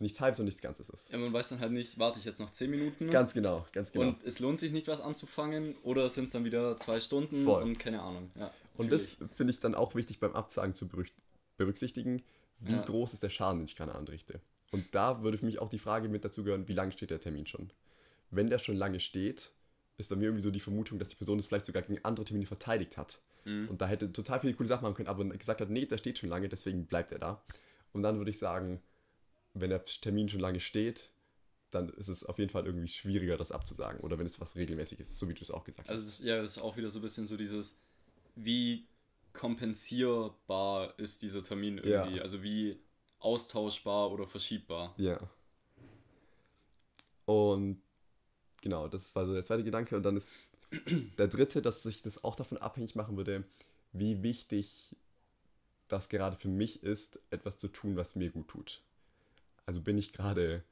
nichts 0.00 0.20
halbes 0.20 0.40
und 0.40 0.46
nichts 0.46 0.60
Ganzes 0.60 0.88
ist. 0.88 1.12
Ja, 1.12 1.18
man 1.18 1.32
weiß 1.32 1.50
dann 1.50 1.60
halt 1.60 1.70
nicht, 1.70 1.96
warte 1.98 2.18
ich 2.18 2.24
jetzt 2.24 2.40
noch 2.40 2.50
10 2.50 2.70
Minuten? 2.70 3.08
Ganz 3.08 3.32
genau, 3.32 3.66
ganz 3.72 3.92
genau. 3.92 4.08
Und 4.08 4.24
es 4.24 4.40
lohnt 4.40 4.58
sich 4.58 4.72
nicht, 4.72 4.88
was 4.88 5.00
anzufangen 5.00 5.76
oder 5.84 6.10
sind 6.10 6.24
es 6.24 6.32
dann 6.32 6.44
wieder 6.44 6.76
zwei 6.76 6.98
Stunden 6.98 7.44
Voll. 7.44 7.62
und 7.62 7.78
keine 7.78 8.02
Ahnung. 8.02 8.30
Ja, 8.36 8.50
und 8.76 8.90
das 8.90 9.18
finde 9.36 9.52
ich 9.52 9.60
dann 9.60 9.76
auch 9.76 9.94
wichtig 9.94 10.18
beim 10.18 10.32
Absagen 10.32 10.74
zu 10.74 10.88
berücksichtigen, 11.56 12.22
wie 12.58 12.72
ja. 12.72 12.82
groß 12.82 13.14
ist 13.14 13.22
der 13.22 13.30
Schaden, 13.30 13.60
den 13.60 13.66
ich 13.66 13.76
gerade 13.76 13.94
anrichte. 13.94 14.40
Und 14.72 14.92
da 14.92 15.22
würde 15.22 15.38
für 15.38 15.46
mich 15.46 15.60
auch 15.60 15.68
die 15.68 15.78
Frage 15.78 16.08
mit 16.08 16.24
dazu 16.24 16.42
gehören, 16.42 16.66
wie 16.66 16.72
lange 16.72 16.90
steht 16.90 17.10
der 17.10 17.20
Termin 17.20 17.46
schon? 17.46 17.70
Wenn 18.30 18.50
der 18.50 18.58
schon 18.58 18.76
lange 18.76 18.98
steht, 18.98 19.50
ist 20.00 20.08
bei 20.08 20.16
mir 20.16 20.24
irgendwie 20.24 20.42
so 20.42 20.50
die 20.50 20.60
Vermutung, 20.60 20.98
dass 20.98 21.08
die 21.08 21.16
Person 21.16 21.36
das 21.36 21.46
vielleicht 21.46 21.66
sogar 21.66 21.82
gegen 21.82 22.04
andere 22.04 22.24
Termine 22.24 22.46
verteidigt 22.46 22.96
hat. 22.96 23.20
Mhm. 23.44 23.68
Und 23.68 23.80
da 23.80 23.86
hätte 23.86 24.12
total 24.12 24.40
viele 24.40 24.54
coole 24.54 24.68
Sachen 24.68 24.82
machen 24.82 24.94
können, 24.94 25.08
aber 25.08 25.24
gesagt 25.24 25.60
hat, 25.60 25.70
nee, 25.70 25.86
der 25.86 25.98
steht 25.98 26.18
schon 26.18 26.28
lange, 26.28 26.48
deswegen 26.48 26.86
bleibt 26.86 27.12
er 27.12 27.18
da. 27.18 27.42
Und 27.92 28.02
dann 28.02 28.18
würde 28.18 28.30
ich 28.30 28.38
sagen, 28.38 28.82
wenn 29.54 29.70
der 29.70 29.84
Termin 29.84 30.28
schon 30.28 30.40
lange 30.40 30.60
steht, 30.60 31.10
dann 31.70 31.88
ist 31.90 32.08
es 32.08 32.24
auf 32.24 32.38
jeden 32.38 32.50
Fall 32.50 32.66
irgendwie 32.66 32.88
schwieriger, 32.88 33.36
das 33.36 33.52
abzusagen. 33.52 34.00
Oder 34.00 34.18
wenn 34.18 34.26
es 34.26 34.40
was 34.40 34.56
regelmäßig 34.56 35.00
ist, 35.00 35.16
so 35.16 35.28
wie 35.28 35.34
du 35.34 35.42
es 35.42 35.50
auch 35.50 35.64
gesagt 35.64 35.88
hast. 35.88 35.94
Also 35.94 36.06
ist, 36.06 36.20
ja, 36.20 36.42
das 36.42 36.56
ist 36.56 36.62
auch 36.62 36.76
wieder 36.76 36.90
so 36.90 36.98
ein 36.98 37.02
bisschen 37.02 37.26
so 37.26 37.36
dieses, 37.36 37.82
wie 38.34 38.86
kompensierbar 39.32 40.98
ist 40.98 41.22
dieser 41.22 41.42
Termin 41.42 41.78
irgendwie? 41.78 42.16
Ja. 42.16 42.22
Also 42.22 42.42
wie 42.42 42.80
austauschbar 43.20 44.10
oder 44.10 44.26
verschiebbar? 44.26 44.94
Ja. 44.96 45.18
Und 47.26 47.80
genau, 48.60 48.88
das 48.88 49.14
war 49.14 49.26
so 49.26 49.32
der 49.32 49.44
zweite 49.44 49.64
Gedanke. 49.64 49.96
Und 49.96 50.02
dann 50.02 50.16
ist 50.16 50.28
der 51.18 51.28
dritte, 51.28 51.62
dass 51.62 51.82
sich 51.82 52.02
das 52.02 52.24
auch 52.24 52.36
davon 52.36 52.58
abhängig 52.58 52.94
machen 52.94 53.16
würde, 53.16 53.44
wie 53.92 54.22
wichtig 54.22 54.96
das 55.88 56.08
gerade 56.08 56.36
für 56.36 56.48
mich 56.48 56.82
ist, 56.82 57.20
etwas 57.30 57.58
zu 57.58 57.68
tun, 57.68 57.96
was 57.96 58.14
mir 58.14 58.30
gut 58.30 58.48
tut. 58.48 58.82
Also 59.66 59.80
bin 59.80 59.98
ich 59.98 60.12
gerade, 60.12 60.62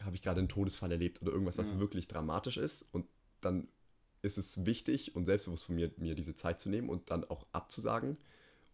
habe 0.00 0.14
ich 0.14 0.22
gerade 0.22 0.40
einen 0.40 0.48
Todesfall 0.48 0.92
erlebt 0.92 1.22
oder 1.22 1.32
irgendwas, 1.32 1.58
was 1.58 1.72
ja. 1.72 1.80
wirklich 1.80 2.08
dramatisch 2.08 2.58
ist 2.58 2.86
und 2.92 3.06
dann 3.40 3.68
ist 4.22 4.36
es 4.36 4.66
wichtig 4.66 5.16
und 5.16 5.24
selbstbewusst 5.24 5.64
von 5.64 5.74
mir, 5.74 5.90
mir 5.96 6.14
diese 6.14 6.34
Zeit 6.34 6.60
zu 6.60 6.68
nehmen 6.68 6.90
und 6.90 7.10
dann 7.10 7.24
auch 7.24 7.46
abzusagen? 7.52 8.18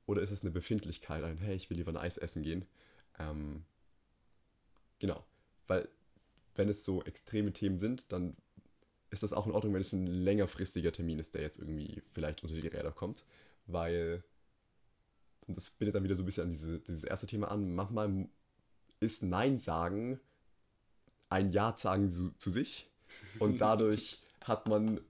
Oder 0.07 0.23
ist 0.23 0.31
es 0.31 0.43
eine 0.43 0.51
Befindlichkeit, 0.51 1.23
ein, 1.23 1.39
hey, 1.39 1.55
ich 1.55 1.71
will 1.71 1.77
lieber 1.77 1.93
ein 1.93 1.97
Eis 1.97 2.17
essen 2.17 2.43
gehen? 2.43 2.65
Ähm, 3.19 3.65
genau, 4.99 5.25
weil 5.67 5.89
wenn 6.59 6.69
es 6.69 6.85
so 6.85 7.03
extreme 7.05 7.53
Themen 7.53 7.79
sind, 7.79 8.11
dann 8.13 8.37
ist 9.11 9.23
das 9.23 9.33
auch 9.33 9.47
in 9.47 9.53
Ordnung, 9.53 9.75
wenn 9.75 9.81
es 9.81 9.93
ein 9.93 10.07
längerfristiger 10.07 10.93
Termin 10.93 11.19
ist, 11.19 11.35
der 11.35 11.43
jetzt 11.43 11.59
irgendwie 11.59 12.03
vielleicht 12.13 12.43
unter 12.43 12.55
die 12.55 12.67
Räder 12.67 12.93
kommt, 12.93 13.25
weil, 13.67 14.25
und 15.47 15.57
das 15.57 15.71
bindet 15.71 15.95
dann 15.95 16.05
wieder 16.05 16.17
so 16.17 16.23
ein 16.23 16.27
bisschen 16.27 16.45
an 16.45 16.51
diese, 16.51 16.81
dieses 16.81 17.05
erste 17.05 17.27
Thema 17.27 17.51
an, 17.51 17.75
manchmal 17.75 18.29
ist 19.01 19.23
Nein 19.23 19.59
sagen 19.59 20.21
ein 21.29 21.51
Ja 21.51 21.75
sagen 21.77 22.11
zu, 22.11 22.31
zu 22.39 22.51
sich 22.51 22.91
und 23.39 23.59
dadurch 23.61 24.19
hat 24.45 24.69
man 24.69 25.01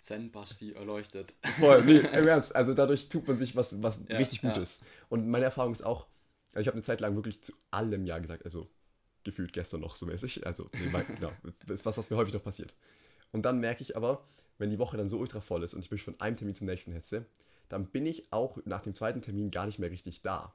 Zen-Basti 0.00 0.72
erleuchtet. 0.72 1.34
Voll, 1.58 1.84
nee, 1.84 1.98
im 2.12 2.28
Ernst. 2.28 2.54
Also 2.54 2.74
dadurch 2.74 3.08
tut 3.08 3.26
man 3.26 3.38
sich 3.38 3.56
was, 3.56 3.82
was 3.82 4.00
ja, 4.08 4.18
richtig 4.18 4.40
Gutes. 4.40 4.80
Ja. 4.80 4.86
Und 5.08 5.28
meine 5.28 5.46
Erfahrung 5.46 5.72
ist 5.72 5.84
auch, 5.84 6.06
also 6.52 6.60
ich 6.60 6.66
habe 6.68 6.76
eine 6.76 6.82
Zeit 6.82 7.00
lang 7.00 7.16
wirklich 7.16 7.42
zu 7.42 7.52
allem 7.72 8.06
Ja 8.06 8.18
gesagt. 8.18 8.44
Also 8.44 8.68
gefühlt 9.26 9.52
gestern 9.52 9.82
noch 9.82 9.94
so 9.94 10.06
mäßig. 10.06 10.46
Also, 10.46 10.66
nee, 10.72 10.90
genau, 11.14 11.32
das 11.66 11.80
ist 11.80 11.86
was, 11.86 11.98
was 11.98 12.10
mir 12.10 12.16
häufig 12.16 12.32
noch 12.32 12.42
passiert. 12.42 12.74
Und 13.32 13.42
dann 13.42 13.60
merke 13.60 13.82
ich 13.82 13.96
aber, 13.96 14.24
wenn 14.58 14.70
die 14.70 14.78
Woche 14.78 14.96
dann 14.96 15.08
so 15.08 15.18
ultra 15.18 15.40
voll 15.40 15.62
ist 15.62 15.74
und 15.74 15.80
ich 15.80 15.90
mich 15.90 16.02
von 16.02 16.18
einem 16.20 16.36
Termin 16.36 16.54
zum 16.54 16.66
nächsten 16.66 16.92
hetze, 16.92 17.26
dann 17.68 17.86
bin 17.86 18.06
ich 18.06 18.32
auch 18.32 18.58
nach 18.64 18.82
dem 18.82 18.94
zweiten 18.94 19.20
Termin 19.20 19.50
gar 19.50 19.66
nicht 19.66 19.78
mehr 19.78 19.90
richtig 19.90 20.22
da. 20.22 20.54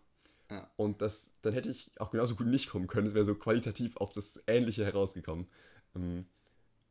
Ja. 0.49 0.69
Und 0.75 1.01
das, 1.01 1.31
dann 1.41 1.53
hätte 1.53 1.69
ich 1.69 1.91
auch 1.99 2.12
genauso 2.12 2.36
gut 2.36 2.47
nicht 2.47 2.69
kommen 2.69 2.88
können. 2.88 3.07
Es 3.07 3.13
wäre 3.13 3.25
so 3.25 3.36
qualitativ 3.36 3.97
auf 3.97 4.12
das 4.13 4.43
Ähnliche 4.47 4.86
herausgekommen. 4.86 5.47
Ähm, 5.95 6.25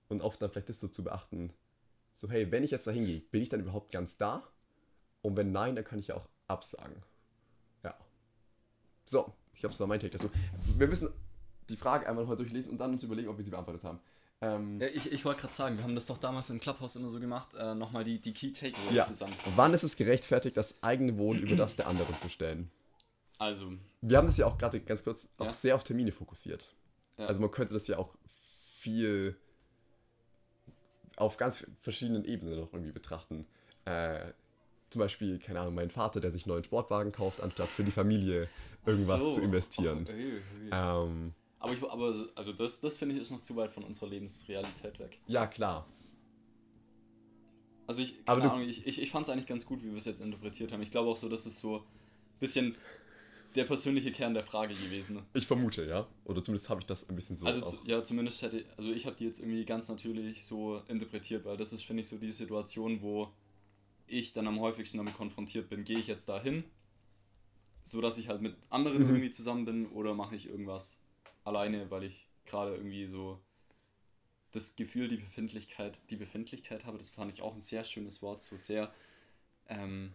und 0.08 0.22
oft 0.22 0.40
dann 0.42 0.50
vielleicht 0.50 0.68
das 0.68 0.80
so 0.80 0.88
zu 0.88 1.04
beachten, 1.04 1.52
so 2.16 2.28
hey, 2.28 2.50
wenn 2.50 2.64
ich 2.64 2.70
jetzt 2.70 2.86
da 2.86 2.90
hingehe, 2.90 3.20
bin 3.20 3.42
ich 3.42 3.48
dann 3.48 3.60
überhaupt 3.60 3.92
ganz 3.92 4.16
da? 4.16 4.42
Und 5.22 5.36
wenn 5.36 5.52
nein, 5.52 5.76
dann 5.76 5.84
kann 5.84 5.98
ich 5.98 6.08
ja 6.08 6.16
auch 6.16 6.28
absagen. 6.48 6.96
Ja. 7.84 7.96
So, 9.06 9.32
ich 9.54 9.62
habe 9.64 9.72
es 9.72 9.80
war 9.80 9.86
mein 9.86 10.00
Take 10.00 10.16
dazu. 10.16 10.30
Wir 10.76 10.88
müssen 10.88 11.10
die 11.70 11.76
Frage 11.76 12.08
einmal 12.08 12.26
heute 12.26 12.42
durchlesen 12.42 12.72
und 12.72 12.78
dann 12.78 12.92
uns 12.92 13.02
überlegen, 13.02 13.28
ob 13.28 13.36
wir 13.36 13.44
sie 13.44 13.50
beantwortet 13.50 13.84
haben. 13.84 14.00
Ähm, 14.42 14.80
ja, 14.80 14.88
ich 14.88 15.12
ich 15.12 15.24
wollte 15.24 15.42
gerade 15.42 15.52
sagen, 15.52 15.76
wir 15.76 15.84
haben 15.84 15.94
das 15.94 16.06
doch 16.06 16.18
damals 16.18 16.48
im 16.50 16.60
Clubhouse 16.60 16.96
immer 16.96 17.10
so 17.10 17.20
gemacht, 17.20 17.54
äh, 17.54 17.74
nochmal 17.74 18.04
die, 18.04 18.18
die 18.18 18.32
Key 18.32 18.52
Takeaways 18.52 18.94
ja. 18.94 19.04
zusammen. 19.04 19.34
Wann 19.54 19.74
ist 19.74 19.82
es 19.82 19.96
gerechtfertigt, 19.96 20.56
das 20.56 20.74
eigene 20.80 21.18
Wohl 21.18 21.38
über 21.38 21.56
das 21.56 21.76
der 21.76 21.86
anderen 21.88 22.14
zu 22.20 22.28
stellen? 22.28 22.70
Also. 23.38 23.72
Wir 24.00 24.18
haben 24.18 24.26
das 24.26 24.36
ja 24.38 24.46
auch 24.46 24.56
gerade 24.56 24.80
ganz 24.80 25.04
kurz 25.04 25.28
auch 25.38 25.46
ja. 25.46 25.52
sehr 25.52 25.74
auf 25.74 25.84
Termine 25.84 26.12
fokussiert. 26.12 26.74
Ja. 27.18 27.26
Also 27.26 27.40
man 27.40 27.50
könnte 27.50 27.74
das 27.74 27.86
ja 27.86 27.98
auch 27.98 28.14
viel 28.74 29.36
auf 31.16 31.36
ganz 31.36 31.66
verschiedenen 31.82 32.24
Ebenen 32.24 32.58
noch 32.58 32.72
irgendwie 32.72 32.92
betrachten. 32.92 33.46
Äh, 33.84 34.32
zum 34.88 35.00
Beispiel, 35.00 35.38
keine 35.38 35.60
Ahnung, 35.60 35.74
mein 35.74 35.90
Vater, 35.90 36.20
der 36.20 36.30
sich 36.30 36.44
einen 36.44 36.54
neuen 36.54 36.64
Sportwagen 36.64 37.12
kauft, 37.12 37.40
anstatt 37.40 37.68
für 37.68 37.84
die 37.84 37.90
Familie 37.90 38.48
irgendwas 38.86 39.20
so. 39.20 39.32
zu 39.34 39.42
investieren. 39.42 40.06
Oh, 40.08 40.10
okay, 40.10 40.42
okay. 40.66 40.70
Ähm, 40.72 41.34
aber, 41.60 41.72
ich, 41.74 41.82
aber 41.82 42.28
also 42.34 42.52
das, 42.52 42.80
das 42.80 42.96
finde 42.96 43.14
ich 43.14 43.20
ist 43.20 43.30
noch 43.30 43.42
zu 43.42 43.54
weit 43.54 43.70
von 43.70 43.84
unserer 43.84 44.08
Lebensrealität 44.08 44.98
weg. 44.98 45.18
Ja, 45.26 45.46
klar. 45.46 45.86
Also 47.86 48.02
ich, 48.02 48.24
keine 48.24 48.42
aber 48.42 48.52
Ahnung, 48.54 48.68
ich, 48.68 48.86
ich, 48.86 49.00
ich 49.00 49.10
fand 49.10 49.26
es 49.26 49.32
eigentlich 49.32 49.46
ganz 49.46 49.66
gut, 49.66 49.82
wie 49.82 49.90
wir 49.90 49.98
es 49.98 50.06
jetzt 50.06 50.20
interpretiert 50.20 50.72
haben. 50.72 50.82
Ich 50.82 50.90
glaube 50.90 51.10
auch 51.10 51.16
so, 51.16 51.28
dass 51.28 51.44
es 51.44 51.60
so 51.60 51.76
ein 51.76 51.82
bisschen 52.38 52.74
der 53.54 53.64
persönliche 53.64 54.10
Kern 54.10 54.32
der 54.32 54.44
Frage 54.44 54.74
gewesen. 54.74 55.22
Ich 55.34 55.46
vermute, 55.46 55.84
ja. 55.84 56.06
Oder 56.24 56.42
zumindest 56.42 56.70
habe 56.70 56.80
ich 56.80 56.86
das 56.86 57.06
ein 57.08 57.16
bisschen 57.16 57.36
so. 57.36 57.46
Also, 57.46 57.62
zu, 57.62 57.78
ja, 57.84 58.02
zumindest 58.02 58.40
hätte. 58.42 58.64
Also, 58.76 58.92
ich 58.92 59.06
habe 59.06 59.16
die 59.16 59.24
jetzt 59.24 59.40
irgendwie 59.40 59.64
ganz 59.64 59.88
natürlich 59.88 60.44
so 60.44 60.80
interpretiert, 60.88 61.44
weil 61.44 61.56
das 61.56 61.72
ist, 61.72 61.82
finde 61.82 62.02
ich, 62.02 62.08
so 62.08 62.16
die 62.16 62.32
Situation, 62.32 63.02
wo 63.02 63.28
ich 64.06 64.32
dann 64.32 64.46
am 64.46 64.60
häufigsten 64.60 64.96
damit 64.98 65.16
konfrontiert 65.16 65.68
bin. 65.68 65.84
Gehe 65.84 65.98
ich 65.98 66.06
jetzt 66.06 66.28
dahin, 66.28 66.64
so 67.82 68.00
dass 68.00 68.18
ich 68.18 68.28
halt 68.28 68.40
mit 68.40 68.54
anderen 68.70 69.02
mhm. 69.02 69.10
irgendwie 69.10 69.30
zusammen 69.30 69.64
bin, 69.64 69.86
oder 69.88 70.14
mache 70.14 70.36
ich 70.36 70.48
irgendwas 70.48 71.00
alleine, 71.44 71.90
weil 71.90 72.04
ich 72.04 72.28
gerade 72.46 72.74
irgendwie 72.74 73.06
so 73.06 73.40
das 74.52 74.76
Gefühl, 74.76 75.08
die 75.08 75.16
Befindlichkeit, 75.16 75.98
die 76.10 76.16
Befindlichkeit 76.16 76.84
habe. 76.84 76.98
Das 76.98 77.10
fand 77.10 77.32
ich 77.32 77.42
auch 77.42 77.54
ein 77.54 77.60
sehr 77.60 77.84
schönes 77.84 78.22
Wort, 78.22 78.42
so 78.42 78.56
sehr. 78.56 78.92
Ähm, 79.68 80.12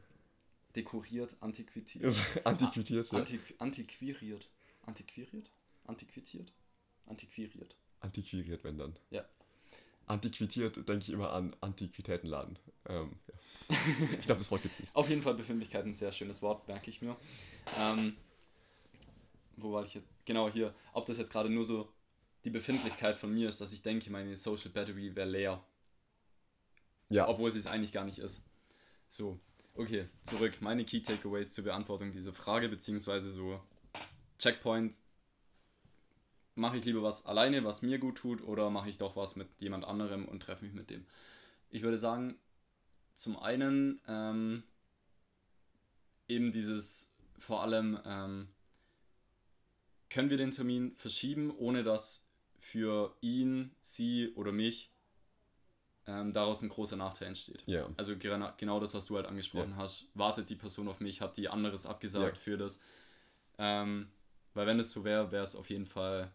dekoriert, 0.75 1.35
antiquiert. 1.41 1.87
Antiquiert, 2.43 2.89
ja. 2.89 3.01
Antiqu 3.17 3.53
antiquiriert. 3.59 4.49
Antiquiriert? 4.85 5.49
Antiquiert? 5.85 6.51
Antiquiriert. 7.05 7.75
Antiquiriert, 8.01 8.63
wenn 8.63 8.77
dann. 8.77 8.95
Ja. 9.09 9.25
Antiquiert 10.07 10.75
denke 10.87 11.03
ich 11.03 11.09
immer 11.09 11.31
an 11.31 11.55
Antiquitätenladen. 11.61 12.59
Ähm, 12.87 13.13
ja. 13.27 13.33
Ich 14.19 14.25
glaube, 14.25 14.39
das 14.39 14.51
Wort 14.51 14.61
gibt 14.61 14.75
es 14.75 14.81
nicht. 14.81 14.95
Auf 14.95 15.09
jeden 15.09 15.21
Fall 15.21 15.33
Befindlichkeit, 15.33 15.85
ein 15.85 15.93
sehr 15.93 16.11
schönes 16.11 16.41
Wort, 16.41 16.67
merke 16.67 16.89
ich 16.89 17.01
mir. 17.01 17.15
Ähm, 17.79 18.15
wo 19.57 19.73
war 19.73 19.83
ich 19.83 19.93
jetzt? 19.93 20.07
Genau 20.25 20.49
hier. 20.49 20.73
Ob 20.93 21.05
das 21.05 21.17
jetzt 21.17 21.31
gerade 21.31 21.49
nur 21.49 21.63
so 21.63 21.91
die 22.43 22.49
Befindlichkeit 22.49 23.17
von 23.17 23.33
mir 23.33 23.49
ist, 23.49 23.61
dass 23.61 23.73
ich 23.73 23.81
denke, 23.81 24.11
meine 24.11 24.35
Social 24.35 24.69
Battery 24.69 25.15
wäre 25.15 25.29
leer. 25.29 25.63
Ja. 27.09 27.27
Obwohl 27.27 27.51
sie 27.51 27.59
es 27.59 27.67
eigentlich 27.67 27.91
gar 27.91 28.05
nicht 28.05 28.19
ist. 28.19 28.49
So, 29.07 29.39
okay, 29.75 30.09
zurück. 30.23 30.61
Meine 30.61 30.85
Key 30.85 31.01
Takeaways 31.01 31.53
zur 31.53 31.63
Beantwortung 31.63 32.11
dieser 32.11 32.33
Frage, 32.33 32.69
beziehungsweise 32.69 33.31
so 33.31 33.61
Checkpoint. 34.39 34.95
Mache 36.55 36.77
ich 36.77 36.85
lieber 36.85 37.03
was 37.03 37.25
alleine, 37.25 37.63
was 37.63 37.81
mir 37.81 37.99
gut 37.99 38.17
tut, 38.17 38.41
oder 38.41 38.69
mache 38.69 38.89
ich 38.89 38.97
doch 38.97 39.15
was 39.15 39.35
mit 39.35 39.49
jemand 39.59 39.83
anderem 39.83 40.25
und 40.25 40.39
treffe 40.41 40.63
mich 40.63 40.73
mit 40.73 40.89
dem? 40.89 41.05
Ich 41.69 41.81
würde 41.81 41.97
sagen, 41.97 42.39
zum 43.13 43.37
einen 43.37 43.99
ähm, 44.07 44.63
eben 46.27 46.51
dieses 46.53 47.15
vor 47.39 47.61
allem, 47.61 47.99
ähm, 48.05 48.47
können 50.09 50.29
wir 50.29 50.37
den 50.37 50.51
Termin 50.51 50.95
verschieben, 50.95 51.53
ohne 51.57 51.83
dass 51.83 52.29
für 52.59 53.15
ihn, 53.21 53.71
sie 53.81 54.29
oder 54.35 54.51
mich 54.51 54.91
ähm, 56.07 56.33
daraus 56.33 56.61
ein 56.61 56.69
großer 56.69 56.95
Nachteil 56.97 57.29
entsteht. 57.29 57.63
Ja. 57.65 57.89
Also 57.97 58.13
gena- 58.13 58.53
genau 58.57 58.79
das, 58.79 58.93
was 58.93 59.07
du 59.07 59.15
halt 59.15 59.25
angesprochen 59.25 59.71
Ja. 59.71 59.77
hast. 59.77 60.07
Wartet 60.13 60.49
die 60.49 60.55
Person 60.55 60.87
auf 60.87 60.99
mich, 60.99 61.21
hat 61.21 61.37
die 61.37 61.49
anderes 61.49 61.85
abgesagt 61.85 62.37
Ja. 62.37 62.43
für 62.43 62.57
das. 62.57 62.81
Ähm, 63.57 64.07
weil 64.53 64.67
wenn 64.67 64.79
es 64.79 64.91
so 64.91 65.03
wäre, 65.03 65.31
wäre 65.31 65.43
es 65.43 65.55
auf 65.55 65.69
jeden 65.69 65.85
Fall 65.87 66.31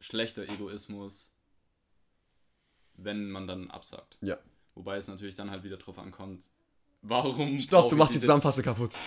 schlechter 0.00 0.42
Egoismus, 0.48 1.34
wenn 2.94 3.30
man 3.30 3.46
dann 3.46 3.70
absagt. 3.70 4.18
Ja. 4.20 4.38
Wobei 4.74 4.96
es 4.96 5.06
natürlich 5.08 5.34
dann 5.34 5.50
halt 5.50 5.62
wieder 5.64 5.76
drauf 5.76 5.98
ankommt, 5.98 6.50
warum. 7.02 7.58
Stopp, 7.58 7.88
du 7.90 7.96
machst 7.96 8.14
die 8.14 8.20
Zusammenfassung 8.20 8.64
kaputt. 8.64 8.92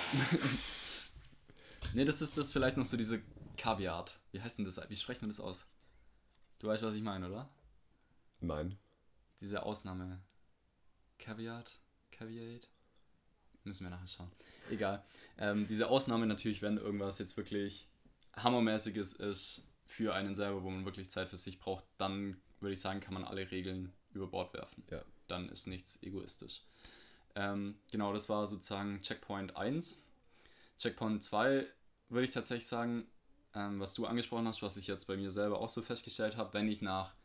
Nee, 1.94 2.04
das 2.04 2.22
ist 2.22 2.38
das 2.38 2.52
vielleicht 2.52 2.78
noch 2.78 2.86
so 2.86 2.98
diese 2.98 3.22
Kaviat. 3.56 4.20
Wie 4.32 4.42
heißt 4.42 4.58
denn 4.58 4.66
das? 4.66 4.82
Wie 4.90 4.96
spricht 4.96 5.22
man 5.22 5.30
das 5.30 5.40
aus? 5.40 5.70
Du 6.60 6.68
weißt, 6.68 6.84
was 6.84 6.96
ich 6.96 7.02
meine, 7.02 7.28
oder? 7.28 7.50
Nein. 8.40 8.78
Diese 9.42 9.64
Ausnahme. 9.64 10.22
Kaviat? 11.20 11.72
Caveat? 12.12 12.68
Müssen 13.64 13.86
wir 13.86 13.90
nachher 13.90 14.08
schauen. 14.08 14.32
Egal. 14.70 15.04
Ähm, 15.38 15.68
diese 15.68 15.90
Ausnahme 15.90 16.28
natürlich, 16.28 16.62
wenn 16.62 16.78
irgendwas 16.78 17.20
jetzt 17.20 17.36
wirklich 17.36 17.88
hammermäßiges 18.36 19.14
ist 19.14 19.68
für 19.86 20.14
einen 20.14 20.36
selber, 20.36 20.64
wo 20.64 20.70
man 20.70 20.86
wirklich 20.86 21.10
Zeit 21.10 21.30
für 21.30 21.38
sich 21.38 21.60
braucht, 21.60 21.86
dann 21.98 22.40
würde 22.60 22.74
ich 22.74 22.82
sagen, 22.82 23.00
kann 23.00 23.14
man 23.14 23.24
alle 23.24 23.50
Regeln 23.52 23.92
über 24.14 24.28
Bord 24.28 24.54
werfen. 24.54 24.84
Ja. 24.92 25.04
Dann 25.28 25.50
ist 25.50 25.68
nichts 25.68 26.02
egoistisch. 26.04 26.62
Ähm, 27.36 27.78
genau, 27.92 28.14
das 28.14 28.30
war 28.30 28.46
sozusagen 28.48 29.02
Checkpoint 29.02 29.58
1. 29.58 30.04
Checkpoint 30.80 31.24
2 31.24 31.66
würde 32.10 32.26
ich 32.26 32.32
tatsächlich 32.32 32.68
sagen, 32.68 33.08
ähm, 33.56 33.80
was 33.80 33.94
du 33.94 34.06
angesprochen 34.06 34.48
hast, 34.48 34.62
was 34.62 34.78
ich 34.78 34.88
jetzt 34.88 35.06
bei 35.06 35.18
mir 35.18 35.32
selber 35.32 35.60
auch 35.60 35.70
so 35.70 35.82
festgestellt 35.82 36.38
habe, 36.38 36.54
wenn 36.54 36.68
ich 36.68 36.82
nach 36.82 37.16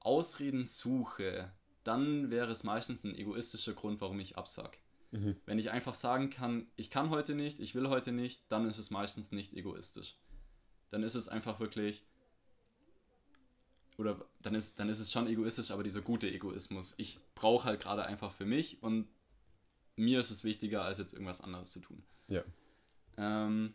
Ausreden 0.00 0.64
suche, 0.64 1.52
dann 1.82 2.30
wäre 2.30 2.50
es 2.50 2.64
meistens 2.64 3.04
ein 3.04 3.14
egoistischer 3.14 3.74
Grund, 3.74 4.00
warum 4.00 4.20
ich 4.20 4.38
absag. 4.38 4.78
Mhm. 5.10 5.36
Wenn 5.44 5.58
ich 5.58 5.70
einfach 5.70 5.94
sagen 5.94 6.30
kann, 6.30 6.66
ich 6.76 6.90
kann 6.90 7.10
heute 7.10 7.34
nicht, 7.34 7.60
ich 7.60 7.74
will 7.74 7.88
heute 7.88 8.12
nicht, 8.12 8.42
dann 8.48 8.68
ist 8.68 8.78
es 8.78 8.90
meistens 8.90 9.32
nicht 9.32 9.54
egoistisch. 9.54 10.16
Dann 10.88 11.02
ist 11.02 11.14
es 11.14 11.28
einfach 11.28 11.60
wirklich, 11.60 12.04
oder 13.96 14.24
dann 14.40 14.54
ist, 14.54 14.78
dann 14.78 14.88
ist 14.88 15.00
es 15.00 15.10
schon 15.10 15.26
egoistisch, 15.26 15.70
aber 15.70 15.82
dieser 15.82 16.02
gute 16.02 16.28
Egoismus. 16.28 16.94
Ich 16.98 17.20
brauche 17.34 17.64
halt 17.64 17.80
gerade 17.80 18.06
einfach 18.06 18.32
für 18.32 18.46
mich 18.46 18.82
und 18.82 19.08
mir 19.96 20.20
ist 20.20 20.30
es 20.30 20.44
wichtiger, 20.44 20.82
als 20.82 20.98
jetzt 20.98 21.12
irgendwas 21.12 21.40
anderes 21.40 21.70
zu 21.70 21.80
tun. 21.80 22.02
Ja. 22.28 22.42
Ähm, 23.16 23.74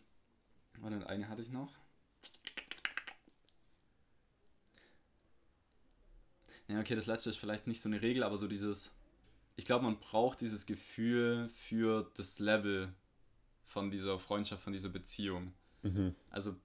warte, 0.80 1.06
eine 1.06 1.28
hatte 1.28 1.42
ich 1.42 1.50
noch. 1.50 1.72
Ja, 6.68 6.78
okay, 6.80 6.94
das 6.94 7.06
letzte 7.06 7.30
ist 7.30 7.36
vielleicht 7.36 7.66
nicht 7.66 7.80
so 7.80 7.88
eine 7.88 8.00
Regel, 8.00 8.22
aber 8.22 8.36
so 8.36 8.46
dieses. 8.46 8.94
Ich 9.56 9.66
glaube, 9.66 9.84
man 9.84 9.98
braucht 9.98 10.40
dieses 10.40 10.66
Gefühl 10.66 11.50
für 11.50 12.10
das 12.16 12.38
Level 12.38 12.94
von 13.64 13.90
dieser 13.90 14.18
Freundschaft, 14.18 14.62
von 14.62 14.72
dieser 14.72 14.88
Beziehung. 14.88 15.52
Mhm. 15.82 16.14
Also 16.30 16.56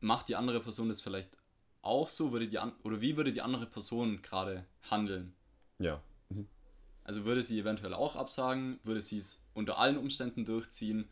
macht 0.00 0.28
die 0.28 0.36
andere 0.36 0.60
Person 0.60 0.88
das 0.88 1.00
vielleicht 1.00 1.38
auch 1.82 2.10
so? 2.10 2.32
Würde 2.32 2.48
die 2.48 2.58
an 2.58 2.72
oder 2.82 3.00
wie 3.00 3.16
würde 3.16 3.32
die 3.32 3.40
andere 3.40 3.66
Person 3.66 4.20
gerade 4.22 4.66
handeln? 4.90 5.34
Ja. 5.78 6.02
Also 7.08 7.24
würde 7.24 7.40
sie 7.40 7.58
eventuell 7.58 7.94
auch 7.94 8.16
absagen? 8.16 8.80
Würde 8.82 9.00
sie 9.00 9.16
es 9.16 9.48
unter 9.54 9.78
allen 9.78 9.96
Umständen 9.96 10.44
durchziehen? 10.44 11.08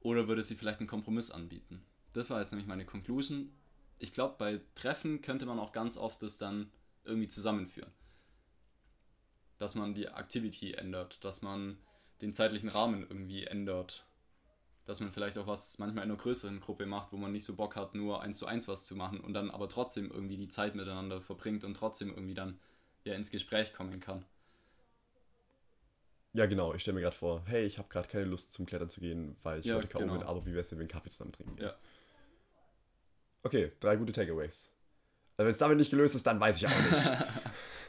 Oder 0.00 0.28
würde 0.28 0.42
sie 0.42 0.54
vielleicht 0.54 0.80
einen 0.80 0.88
Kompromiss 0.88 1.30
anbieten? 1.30 1.84
Das 2.12 2.30
war 2.30 2.40
jetzt 2.40 2.52
nämlich 2.52 2.68
meine 2.68 2.86
Conclusion. 2.86 3.52
Ich 3.98 4.12
glaube, 4.12 4.36
bei 4.38 4.60
Treffen 4.74 5.22
könnte 5.22 5.46
man 5.46 5.58
auch 5.58 5.72
ganz 5.72 5.96
oft 5.96 6.22
das 6.22 6.38
dann 6.38 6.70
irgendwie 7.04 7.28
zusammenführen. 7.28 7.92
Dass 9.58 9.74
man 9.74 9.94
die 9.94 10.06
Activity 10.06 10.74
ändert, 10.74 11.24
dass 11.24 11.42
man 11.42 11.78
den 12.20 12.32
zeitlichen 12.32 12.68
Rahmen 12.68 13.02
irgendwie 13.02 13.44
ändert. 13.44 14.06
Dass 14.84 15.00
man 15.00 15.12
vielleicht 15.12 15.36
auch 15.36 15.46
was 15.46 15.78
manchmal 15.78 16.04
in 16.04 16.10
einer 16.10 16.20
größeren 16.20 16.60
Gruppe 16.60 16.86
macht, 16.86 17.12
wo 17.12 17.16
man 17.16 17.32
nicht 17.32 17.44
so 17.44 17.56
Bock 17.56 17.76
hat, 17.76 17.94
nur 17.94 18.22
eins 18.22 18.38
zu 18.38 18.46
eins 18.46 18.68
was 18.68 18.84
zu 18.84 18.96
machen 18.96 19.20
und 19.20 19.34
dann 19.34 19.50
aber 19.50 19.68
trotzdem 19.68 20.10
irgendwie 20.10 20.36
die 20.36 20.48
Zeit 20.48 20.74
miteinander 20.74 21.20
verbringt 21.20 21.64
und 21.64 21.74
trotzdem 21.74 22.08
irgendwie 22.10 22.34
dann 22.34 22.58
ja 23.04 23.14
ins 23.14 23.30
Gespräch 23.30 23.72
kommen 23.74 24.00
kann. 24.00 24.24
Ja, 26.34 26.46
genau. 26.46 26.74
Ich 26.74 26.82
stelle 26.82 26.94
mir 26.96 27.00
gerade 27.02 27.16
vor, 27.16 27.42
hey, 27.46 27.64
ich 27.64 27.78
habe 27.78 27.88
gerade 27.88 28.08
keine 28.08 28.24
Lust 28.24 28.52
zum 28.52 28.66
Klettern 28.66 28.90
zu 28.90 29.00
gehen, 29.00 29.36
weil 29.42 29.60
ich 29.60 29.66
Ja, 29.66 29.76
heute 29.76 29.88
K.O. 29.88 30.00
genau. 30.00 30.12
bin, 30.14 30.22
aber 30.22 30.44
wie 30.46 30.54
wär's, 30.54 30.70
wenn 30.70 30.78
wir 30.78 30.82
einen 30.82 30.90
Kaffee 30.90 31.10
zusammen 31.10 31.32
trinken? 31.32 31.56
Ja. 31.60 31.74
Okay, 33.42 33.72
drei 33.80 33.96
gute 33.96 34.12
Takeaways. 34.12 34.70
Also 35.36 35.46
wenn 35.46 35.52
es 35.52 35.58
damit 35.58 35.78
nicht 35.78 35.90
gelöst 35.90 36.14
ist, 36.14 36.26
dann 36.26 36.38
weiß 36.40 36.56
ich 36.58 36.66
auch 36.66 36.70
nicht. 36.70 36.92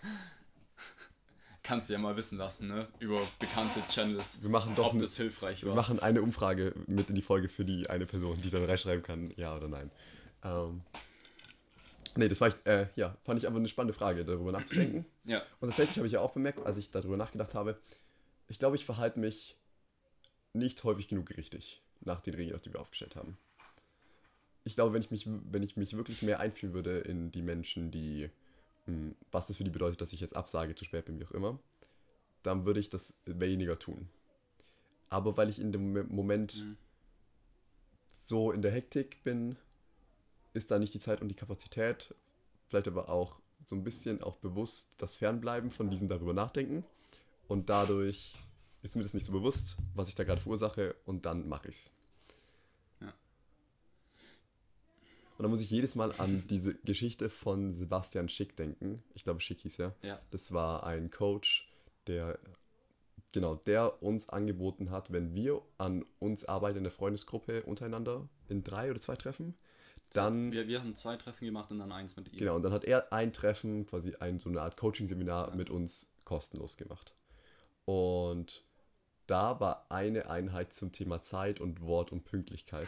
Kannst 1.64 1.90
du 1.90 1.94
ja 1.94 2.00
mal 2.00 2.16
wissen 2.16 2.38
lassen, 2.38 2.68
ne? 2.68 2.88
Über 3.00 3.22
bekannte 3.40 3.82
Channels. 3.90 4.42
Wir 4.42 4.50
machen 4.50 4.74
doch 4.76 4.88
ob 4.88 4.94
ne- 4.94 5.02
das 5.02 5.18
hilfreich 5.18 5.62
Wir 5.64 5.70
war. 5.70 5.76
machen 5.76 6.00
eine 6.00 6.22
Umfrage 6.22 6.74
mit 6.88 7.10
in 7.10 7.16
die 7.16 7.22
Folge 7.22 7.50
für 7.50 7.66
die 7.66 7.90
eine 7.90 8.06
Person, 8.06 8.40
die 8.42 8.50
dann 8.50 8.64
reinschreiben 8.66 9.04
kann, 9.04 9.32
ja 9.36 9.56
oder 9.56 9.68
nein. 9.68 9.92
Ähm, 10.44 10.82
nee, 12.16 12.28
das 12.30 12.40
war 12.42 12.48
ich, 12.48 12.56
äh, 12.66 12.88
ja, 12.96 13.16
fand 13.24 13.40
ich 13.40 13.48
aber 13.48 13.58
eine 13.58 13.68
spannende 13.68 13.94
Frage, 13.94 14.24
darüber 14.26 14.52
nachzudenken. 14.52 15.06
Ja, 15.26 15.44
Und 15.60 15.70
tatsächlich 15.70 15.98
habe 15.98 16.08
ich 16.08 16.14
ja 16.14 16.22
auch 16.22 16.32
bemerkt, 16.32 16.66
als 16.66 16.78
ich 16.78 16.90
darüber 16.92 17.18
nachgedacht 17.18 17.54
habe, 17.54 17.78
ich 18.50 18.60
glaube, 18.60 18.76
ich 18.76 18.86
verhalte 18.86 19.20
mich 19.20 19.56
nicht 20.54 20.84
häufig 20.84 21.08
genug 21.08 21.36
richtig 21.38 21.82
nach 22.02 22.22
den 22.22 22.34
Regeln, 22.34 22.60
die 22.64 22.74
wir 22.74 22.82
aufgestellt 22.82 23.16
haben. 23.16 23.38
Ich 24.64 24.76
glaube, 24.76 24.94
wenn 24.94 25.02
ich 25.02 25.12
mich, 25.12 25.28
wenn 25.28 25.64
ich 25.64 25.78
mich 25.78 25.96
wirklich 25.96 26.22
mehr 26.22 26.40
einfühlen 26.40 26.74
würde 26.74 27.00
in 27.00 27.32
die 27.32 27.42
Menschen, 27.42 27.92
die, 27.92 28.30
mh, 28.88 29.14
was 29.32 29.48
das 29.48 29.58
für 29.58 29.64
die 29.64 29.70
bedeutet, 29.70 30.02
dass 30.02 30.14
ich 30.14 30.20
jetzt 30.20 30.36
absage, 30.36 30.76
zu 30.76 30.86
spät 30.86 31.06
bin, 31.06 31.20
wie 31.20 31.26
auch 31.26 31.32
immer, 31.32 31.60
dann 32.44 32.66
würde 32.66 32.80
ich 32.80 32.90
das 32.90 33.16
weniger 33.26 33.80
tun. 33.80 34.10
Aber 35.10 35.38
weil 35.38 35.50
ich 35.50 35.60
in 35.60 35.72
dem 35.72 35.94
Mo- 35.94 36.06
Moment 36.10 36.56
Mhm. 36.56 36.78
so 38.14 38.52
in 38.52 38.62
der 38.62 38.72
Hektik 38.72 39.24
bin, 39.24 39.56
ist 40.54 40.72
da 40.72 40.80
nicht 40.80 40.94
die 40.94 41.00
Zeit 41.00 41.22
und 41.22 41.30
die 41.30 41.36
Kapazität, 41.36 42.14
vielleicht 42.70 42.88
aber 42.88 43.10
auch 43.10 43.40
so 43.66 43.76
ein 43.76 43.84
bisschen 43.84 44.22
auch 44.24 44.36
bewusst 44.38 44.96
das 44.98 45.18
Fernbleiben 45.18 45.72
von 45.72 45.90
diesem 45.90 46.08
darüber 46.08 46.34
nachdenken. 46.34 46.84
Und 47.50 47.70
dadurch 47.70 48.36
ist 48.84 48.96
mir 48.96 49.04
das 49.04 49.14
nicht 49.14 49.26
so 49.26 49.34
bewusst, 49.34 49.76
was 49.94 50.08
ich 50.08 50.16
da 50.16 50.24
gerade 50.24 50.40
verursache 50.40 50.96
und 51.06 51.26
dann 51.26 51.50
mache 51.50 51.68
ich's. 51.68 51.92
Ja. 53.02 53.08
Und 55.38 55.44
dann 55.44 55.50
muss 55.50 55.60
ich 55.60 55.70
jedes 55.70 55.96
Mal 55.96 56.14
an 56.20 56.46
diese 56.48 56.76
Geschichte 56.76 57.30
von 57.30 57.74
Sebastian 57.74 58.30
Schick 58.30 58.56
denken. 58.56 59.04
Ich 59.16 59.24
glaube, 59.24 59.42
Schick 59.42 59.60
hieß 59.62 59.80
er. 59.80 59.96
ja, 60.04 60.22
Das 60.32 60.54
war 60.54 60.84
ein 60.86 61.10
Coach, 61.10 61.70
der 62.08 62.38
genau, 63.34 63.56
der 63.56 64.02
uns 64.04 64.30
angeboten 64.30 64.92
hat, 64.92 65.12
wenn 65.12 65.34
wir 65.34 65.62
an 65.78 66.06
uns 66.20 66.46
arbeiten 66.46 66.78
in 66.78 66.84
der 66.84 66.92
Freundesgruppe 66.92 67.64
untereinander 67.64 68.30
in 68.48 68.64
drei 68.64 68.92
oder 68.92 69.02
zwei 69.02 69.16
Treffen, 69.16 69.56
dann 70.12 70.52
wir, 70.52 70.68
wir 70.68 70.80
haben 70.82 70.96
zwei 70.96 71.16
Treffen 71.18 71.46
gemacht 71.46 71.70
und 71.72 71.80
dann 71.80 71.92
eins 71.92 72.16
mit 72.16 72.32
ihm. 72.32 72.38
genau, 72.40 72.56
und 72.56 72.64
dann 72.64 72.74
hat 72.74 72.84
er 72.86 73.12
ein 73.14 73.32
Treffen, 73.34 73.86
quasi 73.86 74.16
ein 74.16 74.40
so 74.40 74.50
eine 74.50 74.62
Art 74.62 74.78
Coaching-Seminar 74.78 75.50
Ja. 75.50 75.56
mit 75.56 75.70
uns 75.70 76.12
kostenlos 76.26 76.78
gemacht. 76.78 77.14
Und 77.90 78.66
da 79.26 79.60
war 79.60 79.88
eine 79.90 80.30
Einheit 80.30 80.72
zum 80.74 80.92
Thema 80.92 81.22
Zeit 81.24 81.60
und 81.60 81.82
Wort 81.82 82.12
und 82.12 82.24
Pünktlichkeit. 82.24 82.88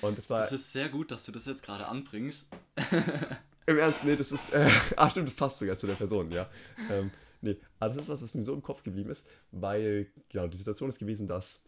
Und 0.00 0.16
das 0.16 0.30
war 0.30 0.38
Das 0.40 0.52
ist 0.52 0.72
sehr 0.72 0.88
gut, 0.88 1.10
dass 1.10 1.26
du 1.26 1.32
das 1.32 1.44
jetzt 1.44 1.62
gerade 1.62 1.86
anbringst. 1.86 2.48
Im 3.66 3.78
Ernst, 3.78 4.04
nee, 4.04 4.16
das 4.16 4.32
ist. 4.32 4.50
Äh, 4.52 4.70
ah, 4.96 5.10
stimmt, 5.10 5.28
das 5.28 5.34
passt 5.34 5.58
sogar 5.58 5.78
zu 5.78 5.86
der 5.86 5.94
Person, 5.94 6.30
ja. 6.32 6.48
Ähm, 6.90 7.10
nee, 7.42 7.56
aber 7.80 7.94
das 7.94 8.04
ist 8.04 8.08
was, 8.08 8.22
was 8.22 8.34
mir 8.34 8.42
so 8.44 8.54
im 8.54 8.62
Kopf 8.62 8.82
geblieben 8.82 9.10
ist, 9.10 9.26
weil, 9.50 10.06
genau, 10.30 10.46
die 10.46 10.56
Situation 10.56 10.88
ist 10.88 10.98
gewesen, 10.98 11.26
dass 11.26 11.62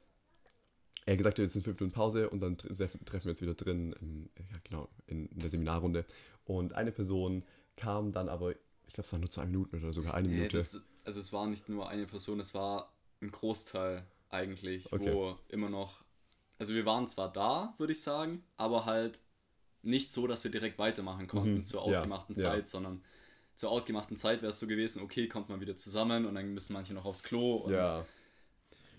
er 1.04 1.18
gesagt 1.18 1.38
hat, 1.38 1.42
jetzt 1.42 1.52
sind 1.52 1.62
fünf 1.64 1.78
Minuten 1.78 1.94
Pause 1.94 2.30
und 2.30 2.40
dann 2.40 2.56
tre- 2.56 2.68
treffen 3.04 3.24
wir 3.24 3.30
uns 3.32 3.42
wieder 3.42 3.54
drin, 3.54 3.92
in, 4.00 4.30
ja, 4.38 4.56
genau, 4.64 4.88
in, 5.08 5.26
in 5.26 5.38
der 5.40 5.50
Seminarrunde. 5.50 6.06
Und 6.44 6.72
eine 6.72 6.92
Person 6.92 7.44
kam 7.76 8.12
dann 8.12 8.30
aber, 8.30 8.52
ich 8.86 8.94
glaube, 8.94 9.06
es 9.06 9.12
waren 9.12 9.20
nur 9.20 9.30
zwei 9.30 9.44
Minuten 9.44 9.76
oder 9.82 9.92
sogar 9.92 10.14
eine 10.14 10.28
Nee, 10.28 10.34
Minute. 10.36 10.56
das, 10.56 10.80
also 11.10 11.18
es 11.18 11.32
war 11.32 11.48
nicht 11.48 11.68
nur 11.68 11.88
eine 11.88 12.06
Person, 12.06 12.38
es 12.38 12.54
war 12.54 12.88
ein 13.20 13.32
Großteil 13.32 14.04
eigentlich, 14.28 14.92
Okay. 14.92 15.12
wo 15.12 15.36
immer 15.48 15.68
noch. 15.68 16.02
Also 16.60 16.72
wir 16.74 16.86
waren 16.86 17.08
zwar 17.08 17.32
da, 17.32 17.74
würde 17.78 17.92
ich 17.92 18.00
sagen, 18.00 18.44
aber 18.56 18.84
halt 18.84 19.20
nicht 19.82 20.12
so, 20.12 20.28
dass 20.28 20.44
wir 20.44 20.52
direkt 20.52 20.78
weitermachen 20.78 21.26
konnten 21.26 21.56
Mhm, 21.58 21.64
zur 21.64 21.80
ja, 21.80 21.86
ausgemachten 21.88 22.36
ja. 22.36 22.42
Zeit, 22.42 22.68
sondern 22.68 23.02
zur 23.56 23.70
ausgemachten 23.72 24.16
Zeit 24.16 24.40
wäre 24.40 24.50
es 24.50 24.60
so 24.60 24.68
gewesen, 24.68 25.02
okay, 25.02 25.26
kommt 25.26 25.48
man 25.48 25.60
wieder 25.60 25.74
zusammen 25.74 26.26
und 26.26 26.36
dann 26.36 26.54
müssen 26.54 26.74
manche 26.74 26.94
noch 26.94 27.04
aufs 27.06 27.24
Klo. 27.24 27.56
Und 27.56 27.72
ja, 27.72 28.06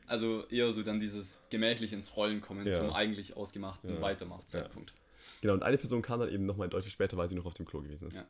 Also 0.06 0.46
eher 0.50 0.74
so 0.74 0.84
dann 0.84 1.00
dieses 1.00 1.46
gemächlich 1.50 1.94
ins 1.94 2.18
Rollen 2.18 2.42
kommen 2.42 2.68
Ja. 2.68 2.74
zum 2.74 2.92
eigentlich 2.92 3.38
ausgemachten 3.38 3.96
Ja. 3.96 4.02
Weitermachzeitpunkt. 4.02 4.94
genau. 5.40 5.54
Und 5.54 5.64
eine 5.64 5.78
Person 5.78 6.02
kam 6.02 6.20
dann 6.20 6.30
eben 6.30 6.46
nochmal 6.46 6.68
deutlich 6.68 6.92
später, 6.92 7.16
weil 7.16 7.30
sie 7.30 7.36
noch 7.36 7.46
auf 7.46 7.54
dem 7.54 7.66
Klo 7.66 7.80
gewesen 7.82 8.08
ist. 8.10 8.18
Ja. 8.18 8.26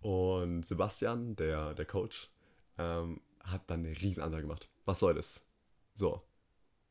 Und 0.00 0.64
Sebastian, 0.66 1.36
der, 1.36 1.74
der 1.74 1.84
Coach, 1.84 2.30
ähm, 2.82 3.20
hat 3.40 3.62
dann 3.68 3.84
eine 3.84 4.00
riesen 4.00 4.22
Ansage 4.22 4.42
gemacht. 4.42 4.68
Was 4.84 5.00
soll 5.00 5.14
das? 5.14 5.48
So. 5.94 6.22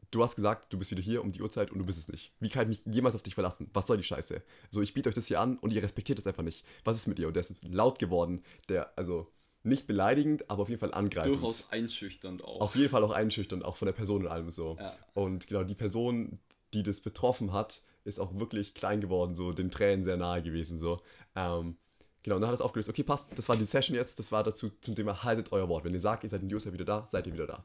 Du 0.10 0.22
hast 0.22 0.36
gesagt, 0.36 0.74
du 0.74 0.78
bist 0.78 0.92
wieder 0.92 1.02
hier 1.02 1.22
um 1.22 1.32
die 1.32 1.42
Uhrzeit 1.42 1.72
und 1.72 1.80
du 1.80 1.86
bist 1.86 1.98
es 1.98 2.10
nicht. 2.10 2.34
Wie 2.40 2.50
kann 2.50 2.70
ich 2.70 2.86
mich 2.86 2.94
jemals 2.94 3.16
auf 3.16 3.24
dich 3.24 3.34
verlassen? 3.34 3.70
Was 3.74 3.88
soll 3.88 3.96
die 3.96 4.04
Scheiße? 4.04 4.42
So, 4.70 4.82
ich 4.82 4.94
biete 4.94 5.08
euch 5.08 5.16
das 5.16 5.28
hier 5.28 5.40
an 5.40 5.58
und 5.58 5.72
ihr 5.72 5.82
respektiert 5.82 6.20
es 6.20 6.28
einfach 6.28 6.44
nicht. 6.44 6.66
Was 6.84 6.98
ist 6.98 7.08
mit 7.08 7.18
dir? 7.18 7.28
Und 7.28 7.36
der 7.36 7.42
ist 7.42 7.54
laut 7.64 7.98
geworden. 7.98 8.44
Der, 8.68 8.98
also, 8.98 9.32
nicht 9.64 9.88
beleidigend, 9.88 10.50
aber 10.50 10.64
auf 10.64 10.70
jeden 10.70 10.82
Fall 10.82 10.94
angreifend. 10.94 11.36
Durchaus 11.36 11.72
einschüchternd 11.72 12.44
auch. 12.44 12.60
Auf 12.60 12.76
jeden 12.76 12.90
Fall 12.90 13.04
auch 13.04 13.12
einschüchternd, 13.12 13.64
auch 13.64 13.78
von 13.78 13.86
der 13.86 13.94
Person 13.94 14.24
und 14.24 14.28
allem 14.28 14.50
so. 14.50 14.76
Ja. 14.80 14.94
Und 15.14 15.48
genau, 15.48 15.64
die 15.64 15.76
Person, 15.76 16.40
die 16.74 16.84
das 16.84 17.00
betroffen 17.00 17.54
hat, 17.54 17.82
ist 18.04 18.20
auch 18.20 18.38
wirklich 18.38 18.74
klein 18.74 19.00
geworden, 19.00 19.36
so 19.36 19.54
den 19.54 19.72
Tränen 19.72 20.04
sehr 20.04 20.18
nahe 20.18 20.42
gewesen. 20.42 20.80
So. 20.80 21.00
Ähm, 21.36 21.78
genau, 22.24 22.36
und 22.36 22.42
dann 22.42 22.50
hat 22.50 22.56
es 22.56 22.62
aufgelöst, 22.62 22.90
okay, 22.90 23.04
passt, 23.04 23.30
das 23.36 23.48
war 23.50 23.56
die 23.56 23.66
Session 23.66 23.96
jetzt, 23.96 24.20
das 24.20 24.32
war 24.32 24.44
dazu 24.44 24.72
zum 24.82 24.96
Thema, 24.96 25.24
haltet 25.24 25.52
euer 25.52 25.70
Wort. 25.70 25.84
Wenn 25.86 25.94
ihr 25.94 26.02
sagt, 26.02 26.24
ihr 26.24 26.30
seid 26.30 26.42
in 26.42 26.50
die 26.50 26.56
Uhrzeit 26.56 26.74
wieder 26.74 26.86
da, 26.86 27.08
seid 27.12 27.28
ihr 27.28 27.34
wieder 27.34 27.48
da. 27.48 27.64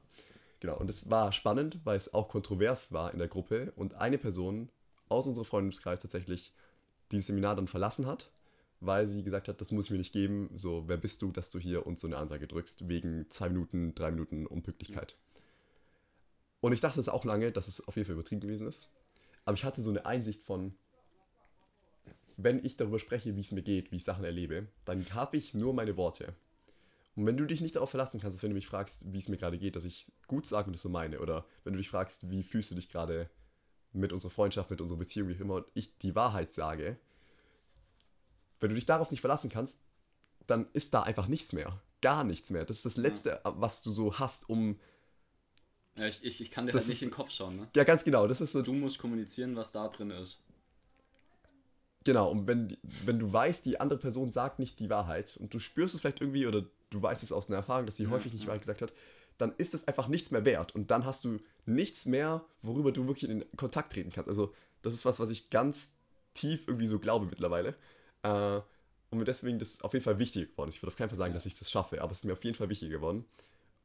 Genau, 0.61 0.79
und 0.79 0.89
es 0.89 1.11
war 1.11 1.33
spannend, 1.33 1.79
weil 1.85 1.97
es 1.97 2.15
auch 2.15 2.29
kontrovers 2.29 2.93
war 2.93 3.13
in 3.13 3.19
der 3.19 3.29
Gruppe 3.29 3.73
und 3.77 3.95
eine 3.95 4.19
Person 4.19 4.71
aus 5.09 5.27
unserem 5.27 5.45
Freundeskreis 5.45 6.01
tatsächlich 6.01 6.53
dieses 7.13 7.27
Seminar 7.27 7.57
dann 7.57 7.69
verlassen 7.69 8.07
hat, 8.07 8.31
weil 8.81 9.07
sie 9.07 9.23
gesagt 9.23 9.49
hat, 9.49 9.61
das 9.61 9.73
muss 9.73 9.87
ich 9.87 9.91
mir 9.91 9.99
nicht 9.99 10.13
geben, 10.13 10.51
so, 10.57 10.85
wer 10.87 10.97
bist 10.97 11.23
du, 11.23 11.31
dass 11.31 11.51
du 11.51 11.59
hier 11.59 11.87
uns 11.87 12.01
so 12.01 12.07
eine 12.07 12.17
Ansage 12.17 12.47
drückst, 12.47 12.89
wegen 12.89 13.27
zwei 13.31 13.49
Minuten, 13.49 13.95
drei 13.95 14.11
Minuten 14.11 14.47
Unpünktlichkeit. 14.47 15.17
Und 16.61 16.73
ich 16.73 16.81
dachte 16.81 17.01
es 17.01 17.09
auch 17.09 17.25
lange, 17.25 17.53
dass 17.53 17.69
es 17.69 17.87
auf 17.87 17.97
jeden 17.97 18.07
Fall 18.07 18.15
übertrieben 18.15 18.41
gewesen 18.41 18.67
ist. 18.67 18.89
Aber 19.45 19.55
ich 19.55 19.65
hatte 19.65 19.83
so 19.83 19.91
eine 19.91 20.05
Einsicht 20.07 20.43
von, 20.43 20.75
wenn 22.37 22.65
ich 22.65 22.77
darüber 22.77 22.99
spreche, 22.99 23.37
wie 23.37 23.41
es 23.41 23.53
mir 23.53 23.63
geht, 23.63 23.91
wie 23.93 23.97
ich 23.97 24.05
Sachen 24.05 24.25
erlebe, 24.25 24.69
dann 24.85 25.05
habe 25.15 25.37
ich 25.37 25.55
nur 25.55 25.73
meine 25.75 25.97
Worte. 25.97 26.35
Und 27.15 27.25
wenn 27.27 27.37
du 27.39 27.47
dich 27.47 27.63
nicht 27.63 27.77
darauf 27.77 27.89
verlassen 27.91 28.21
kannst, 28.21 28.37
dass 28.37 28.43
wenn 28.43 28.51
du 28.51 28.57
mich 28.57 28.67
fragst, 28.67 29.01
wie 29.11 29.19
es 29.19 29.29
mir 29.29 29.39
gerade 29.39 29.59
geht, 29.59 29.75
dass 29.75 29.85
ich 29.87 30.13
gut 30.27 30.47
sage 30.47 30.67
und 30.67 30.75
das 30.75 30.83
so 30.83 30.91
meine, 30.91 31.21
oder 31.21 31.47
wenn 31.65 31.73
du 31.73 31.79
dich 31.79 31.89
fragst, 31.89 32.29
wie 32.31 32.43
fühlst 32.43 32.71
du 32.71 32.75
dich 32.75 32.91
gerade 32.91 33.31
mit 33.93 34.13
unserer 34.13 34.31
Freundschaft, 34.31 34.71
mit 34.71 34.83
unserer 34.83 34.99
Beziehung, 34.99 35.29
wie 35.31 35.37
auch 35.37 35.41
immer, 35.41 35.55
und 35.55 35.67
ich 35.73 35.97
die 35.99 36.15
Wahrheit 36.15 36.53
sage, 36.53 36.99
wenn 38.61 38.69
du 38.69 38.75
dich 38.75 38.87
darauf 38.87 39.11
nicht 39.11 39.21
verlassen 39.21 39.49
kannst, 39.49 39.77
dann 40.47 40.69
ist 40.75 40.93
da 40.95 41.03
einfach 41.03 41.27
nichts 41.29 41.53
mehr. 41.55 41.81
Gar 42.03 42.25
nichts 42.25 42.51
mehr. 42.51 42.65
Das 42.67 42.77
ist 42.77 42.87
das 42.87 42.97
Letzte, 42.99 43.41
was 43.45 43.81
du 43.83 43.93
so 43.93 44.19
hast, 44.19 44.49
um. 44.51 44.79
Ja, 45.97 46.07
ich, 46.07 46.23
ich, 46.23 46.43
ich 46.43 46.51
kann 46.51 46.67
dir 46.67 46.73
Das 46.73 46.83
halt 46.83 46.89
nicht 46.91 46.99
ist- 46.99 47.03
in 47.03 47.09
den 47.09 47.15
Kopf 47.15 47.31
schauen. 47.31 47.57
Ne? 47.57 47.69
Ja, 47.75 47.85
ganz 47.85 48.05
genau. 48.05 48.27
Das 48.29 48.43
ist 48.43 48.53
so. 48.53 48.61
Du 48.61 48.75
musst 48.75 48.99
kommunizieren, 48.99 49.57
was 49.57 49.73
da 49.73 49.89
drin 49.89 50.11
ist. 50.11 50.43
Genau, 52.07 52.31
und 52.31 52.47
wenn, 52.47 52.77
wenn 53.05 53.19
du 53.19 53.33
weißt, 53.33 53.67
die 53.67 53.81
andere 53.81 53.99
Person 53.99 54.31
sagt 54.31 54.61
nicht 54.61 54.79
die 54.79 54.89
Wahrheit 54.89 55.37
und 55.39 55.53
du 55.53 55.59
spürst 55.59 55.93
es 55.93 56.01
vielleicht 56.01 56.21
irgendwie 56.21 56.47
oder 56.47 56.65
du 56.91 57.03
weißt 57.03 57.25
es 57.25 57.33
aus 57.33 57.49
einer 57.49 57.57
Erfahrung, 57.57 57.85
dass 57.85 57.97
sie 57.97 58.07
häufig 58.07 58.33
nicht 58.33 58.45
die 58.45 58.47
Wahrheit 58.47 58.61
gesagt 58.63 58.81
hat, 58.81 58.93
dann 59.39 59.53
ist 59.59 59.75
es 59.75 59.89
einfach 59.89 60.07
nichts 60.07 60.31
mehr 60.31 60.45
wert 60.45 60.73
und 60.75 60.93
dann 60.93 61.05
hast 61.05 61.25
du 61.25 61.41
nichts 61.65 62.07
mehr, 62.07 62.45
worüber 62.63 62.93
du 62.93 63.09
wirklich 63.09 63.29
in 63.29 63.45
Kontakt 63.57 63.93
treten 63.93 64.13
kannst. 64.13 64.29
Also 64.29 64.55
das 64.83 64.95
ist 64.95 65.05
was, 65.05 65.19
was 65.19 65.31
ich 65.31 65.51
ganz 65.51 65.89
tief 66.35 66.69
irgendwie 66.69 66.87
so 66.87 67.01
glaube 67.01 67.27
mittlerweile. 67.27 67.75
Äh, 68.23 68.61
und 69.11 69.19
mir 69.19 69.25
deswegen 69.25 69.59
das 69.59 69.81
auf 69.83 69.93
jeden 69.93 70.05
Fall 70.05 70.21
wichtig 70.21 70.53
geworden. 70.53 70.71
Ich 70.71 70.81
würde 70.81 70.93
auf 70.93 70.97
keinen 70.97 71.09
Fall 71.09 71.19
sagen, 71.19 71.35
dass 71.35 71.47
ich 71.47 71.59
das 71.59 71.71
schaffe, 71.71 72.03
aber 72.03 72.13
es 72.13 72.19
ist 72.19 72.25
mir 72.25 72.35
auf 72.35 72.45
jeden 72.45 72.57
Fall 72.57 72.69
wichtig 72.69 72.91
geworden. 72.91 73.25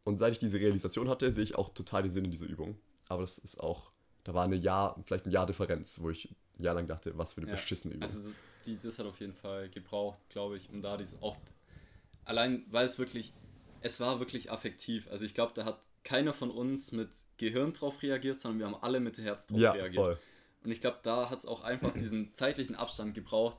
Und 0.03 0.17
seit 0.17 0.33
ich 0.33 0.39
diese 0.39 0.59
Realisation 0.59 1.09
hatte, 1.09 1.31
sehe 1.31 1.43
ich 1.43 1.55
auch 1.55 1.73
total 1.73 2.03
den 2.03 2.11
Sinn 2.11 2.25
in 2.25 2.31
dieser 2.31 2.45
Übung. 2.45 2.77
Aber 3.07 3.21
das 3.21 3.39
ist 3.39 3.59
auch, 3.59 3.90
da 4.23 4.33
war 4.33 4.43
eine 4.43 4.55
Jahr, 4.55 4.95
vielleicht 5.05 5.25
ein 5.25 5.31
Jahr 5.31 5.45
Differenz, 5.45 5.99
wo 5.99 6.09
ich 6.09 6.29
ein 6.59 6.63
Jahr 6.63 6.75
lang 6.75 6.87
dachte, 6.87 7.17
was 7.17 7.33
für 7.33 7.41
eine 7.41 7.49
Ja. 7.49 7.55
beschissene 7.55 7.93
Übung. 7.93 8.03
Also 8.03 8.21
das, 8.21 8.37
die, 8.65 8.79
das 8.79 8.99
hat 8.99 9.05
auf 9.05 9.19
jeden 9.19 9.33
Fall 9.33 9.69
gebraucht, 9.69 10.19
glaube 10.29 10.57
ich, 10.57 10.69
um 10.69 10.81
da 10.81 10.97
dieses 10.97 11.21
auch 11.21 11.37
allein, 12.25 12.65
weil 12.69 12.85
es 12.85 12.99
wirklich, 12.99 13.33
es 13.81 13.99
war 13.99 14.19
wirklich 14.19 14.51
affektiv. 14.51 15.09
Also 15.09 15.25
ich 15.25 15.33
glaube, 15.33 15.53
da 15.55 15.65
hat 15.65 15.79
keiner 16.03 16.33
von 16.33 16.51
uns 16.51 16.91
mit 16.91 17.09
Gehirn 17.37 17.73
drauf 17.73 18.01
reagiert, 18.01 18.39
sondern 18.39 18.59
wir 18.59 18.65
haben 18.67 18.83
alle 18.83 18.99
mit 18.99 19.17
Herz 19.17 19.47
drauf 19.47 19.59
ja, 19.59 19.71
reagiert. 19.71 20.03
voll. 20.03 20.17
Und 20.63 20.71
ich 20.71 20.81
glaube, 20.81 20.99
da 21.03 21.29
hat 21.29 21.39
es 21.39 21.45
auch 21.45 21.63
einfach 21.63 21.93
diesen 21.93 22.33
zeitlichen 22.35 22.75
Abstand 22.75 23.15
gebraucht, 23.15 23.57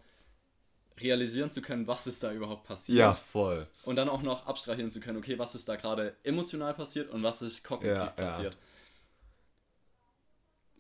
realisieren 1.00 1.50
zu 1.50 1.62
können, 1.62 1.86
was 1.86 2.06
ist 2.06 2.22
da 2.22 2.32
überhaupt 2.32 2.64
passiert. 2.64 2.98
Ja, 2.98 3.14
voll. 3.14 3.66
Und 3.84 3.96
dann 3.96 4.08
auch 4.08 4.22
noch 4.22 4.46
abstrahieren 4.46 4.90
zu 4.90 5.00
können, 5.00 5.18
okay, 5.18 5.38
was 5.38 5.54
ist 5.54 5.68
da 5.68 5.76
gerade 5.76 6.14
emotional 6.22 6.74
passiert 6.74 7.10
und 7.10 7.22
was 7.22 7.42
ist 7.42 7.64
kognitiv 7.64 7.96
Ja, 7.96 8.14
ja. 8.18 8.50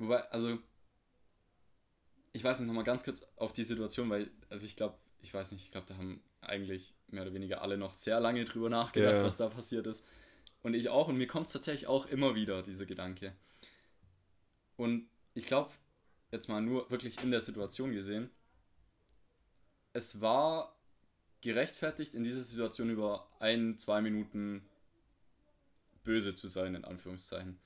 Wobei, 0.02 0.28
also, 0.30 0.58
ich 2.32 2.42
weiß 2.42 2.58
nicht, 2.58 2.66
nochmal 2.66 2.82
ganz 2.82 3.04
kurz 3.04 3.22
auf 3.36 3.52
die 3.52 3.62
Situation, 3.62 4.10
weil, 4.10 4.32
also 4.50 4.66
ich 4.66 4.74
glaube, 4.74 4.96
ich 5.20 5.32
weiß 5.32 5.52
nicht, 5.52 5.62
ich 5.64 5.70
glaube, 5.70 5.86
da 5.86 5.96
haben 5.96 6.20
eigentlich 6.40 6.92
mehr 7.06 7.22
oder 7.22 7.34
weniger 7.34 7.62
alle 7.62 7.78
noch 7.78 7.94
sehr 7.94 8.18
lange 8.18 8.44
drüber 8.44 8.68
nachgedacht, 8.68 9.14
Ja. 9.18 9.22
was 9.22 9.36
da 9.36 9.48
passiert 9.48 9.86
ist. 9.86 10.04
Und 10.62 10.74
ich 10.74 10.88
auch, 10.88 11.06
und 11.06 11.18
mir 11.18 11.28
kommt 11.28 11.46
es 11.46 11.52
tatsächlich 11.52 11.86
auch 11.86 12.06
immer 12.06 12.34
wieder, 12.34 12.64
dieser 12.64 12.84
Gedanke. 12.84 13.32
Und 14.76 15.08
ich 15.34 15.46
glaube, 15.46 15.70
jetzt 16.32 16.48
mal 16.48 16.60
nur 16.60 16.90
wirklich 16.90 17.22
in 17.22 17.30
der 17.30 17.40
Situation 17.40 17.92
gesehen, 17.92 18.28
es 19.92 20.20
war 20.20 20.74
gerechtfertigt, 21.42 22.14
in 22.14 22.24
dieser 22.24 22.42
Situation 22.42 22.90
über 22.90 23.30
ein, 23.38 23.78
zwei 23.78 24.00
Minuten 24.00 24.68
böse 26.02 26.34
zu 26.34 26.48
sein, 26.48 26.74
in 26.74 26.84
Anführungszeichen. 26.84 27.60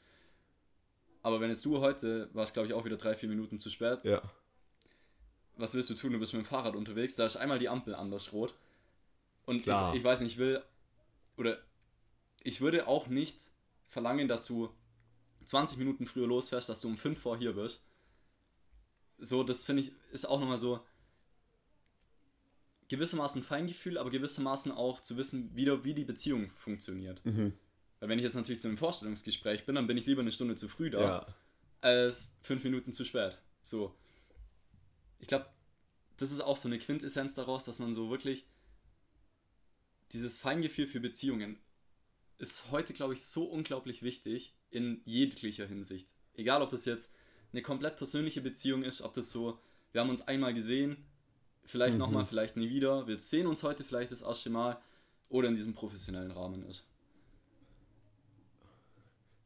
Aber 1.26 1.40
wenn 1.40 1.50
jetzt 1.50 1.64
du 1.64 1.80
heute, 1.80 2.30
warst 2.34 2.52
glaube 2.54 2.68
ich 2.68 2.72
auch 2.72 2.84
wieder 2.84 2.96
drei, 2.96 3.16
vier 3.16 3.28
Minuten 3.28 3.58
zu 3.58 3.68
spät, 3.68 4.04
Ja. 4.04 4.22
was 5.56 5.74
willst 5.74 5.90
du 5.90 5.94
tun? 5.94 6.12
Du 6.12 6.20
bist 6.20 6.32
mit 6.34 6.44
dem 6.44 6.46
Fahrrad 6.46 6.76
unterwegs, 6.76 7.16
da 7.16 7.26
ist 7.26 7.34
einmal 7.36 7.58
die 7.58 7.68
Ampel 7.68 7.96
anders 7.96 8.32
rot. 8.32 8.54
Und 9.44 9.56
ich, 9.56 9.62
Klar. 9.64 9.92
ich 9.96 10.04
weiß 10.04 10.20
nicht, 10.20 10.34
ich 10.34 10.38
will, 10.38 10.62
oder 11.36 11.58
ich 12.44 12.60
würde 12.60 12.86
auch 12.86 13.08
nicht 13.08 13.40
verlangen, 13.88 14.28
dass 14.28 14.46
du 14.46 14.72
20 15.46 15.78
Minuten 15.78 16.06
früher 16.06 16.28
losfährst, 16.28 16.68
dass 16.68 16.80
du 16.80 16.86
um 16.86 16.96
5 16.96 17.18
vor 17.20 17.36
hier 17.36 17.54
bist. 17.54 17.82
So, 19.18 19.42
das 19.42 19.64
finde 19.64 19.82
ich, 19.82 19.90
ist 20.12 20.26
auch 20.26 20.38
nochmal 20.38 20.58
so 20.58 20.78
gewissermaßen 22.88 23.42
Feingefühl, 23.42 23.98
aber 23.98 24.10
gewissermaßen 24.10 24.70
auch 24.70 25.00
zu 25.00 25.16
wissen, 25.16 25.56
wieder, 25.56 25.82
wie 25.82 25.94
die 25.94 26.04
Beziehung 26.04 26.52
funktioniert. 26.56 27.20
Mhm. 27.24 27.52
Weil 28.00 28.08
wenn 28.10 28.18
ich 28.18 28.24
jetzt 28.24 28.34
natürlich 28.34 28.60
zu 28.60 28.68
einem 28.68 28.76
Vorstellungsgespräch 28.78 29.64
bin, 29.66 29.74
dann 29.74 29.86
bin 29.86 29.96
ich 29.96 30.06
lieber 30.06 30.20
eine 30.20 30.32
Stunde 30.32 30.56
zu 30.56 30.68
früh 30.68 30.90
da, 30.90 31.00
Ja. 31.00 31.26
als 31.80 32.38
fünf 32.42 32.62
Minuten 32.64 32.92
zu 32.92 33.04
spät. 33.04 33.38
So. 33.62 33.94
Ich 35.18 35.28
glaube, 35.28 35.46
das 36.18 36.30
ist 36.30 36.40
auch 36.40 36.56
so 36.56 36.68
eine 36.68 36.78
Quintessenz 36.78 37.34
daraus, 37.34 37.64
dass 37.64 37.78
man 37.78 37.94
so 37.94 38.10
wirklich 38.10 38.44
dieses 40.12 40.38
Feingefühl 40.38 40.86
für 40.86 41.00
Beziehungen 41.00 41.58
ist 42.38 42.70
heute, 42.70 42.92
glaube 42.92 43.14
ich, 43.14 43.24
so 43.24 43.44
unglaublich 43.44 44.02
wichtig 44.02 44.54
in 44.70 45.00
jeglicher 45.04 45.66
Hinsicht. 45.66 46.08
Egal, 46.34 46.60
ob 46.62 46.70
das 46.70 46.84
jetzt 46.84 47.14
eine 47.52 47.62
komplett 47.62 47.96
persönliche 47.96 48.42
Beziehung 48.42 48.82
ist, 48.82 49.00
ob 49.00 49.14
das 49.14 49.30
so, 49.30 49.58
wir 49.92 50.00
haben 50.02 50.10
uns 50.10 50.20
einmal 50.28 50.52
gesehen, 50.52 51.06
vielleicht 51.64 51.94
Mhm. 51.94 52.00
nochmal, 52.00 52.26
vielleicht 52.26 52.56
nie 52.56 52.68
wieder, 52.68 53.06
wir 53.08 53.18
sehen 53.18 53.46
uns 53.46 53.62
heute 53.62 53.84
vielleicht 53.84 54.12
das 54.12 54.20
erste 54.22 54.50
Mal 54.50 54.80
oder 55.30 55.48
in 55.48 55.54
diesem 55.54 55.72
professionellen 55.74 56.30
Rahmen 56.30 56.62
ist. 56.68 56.84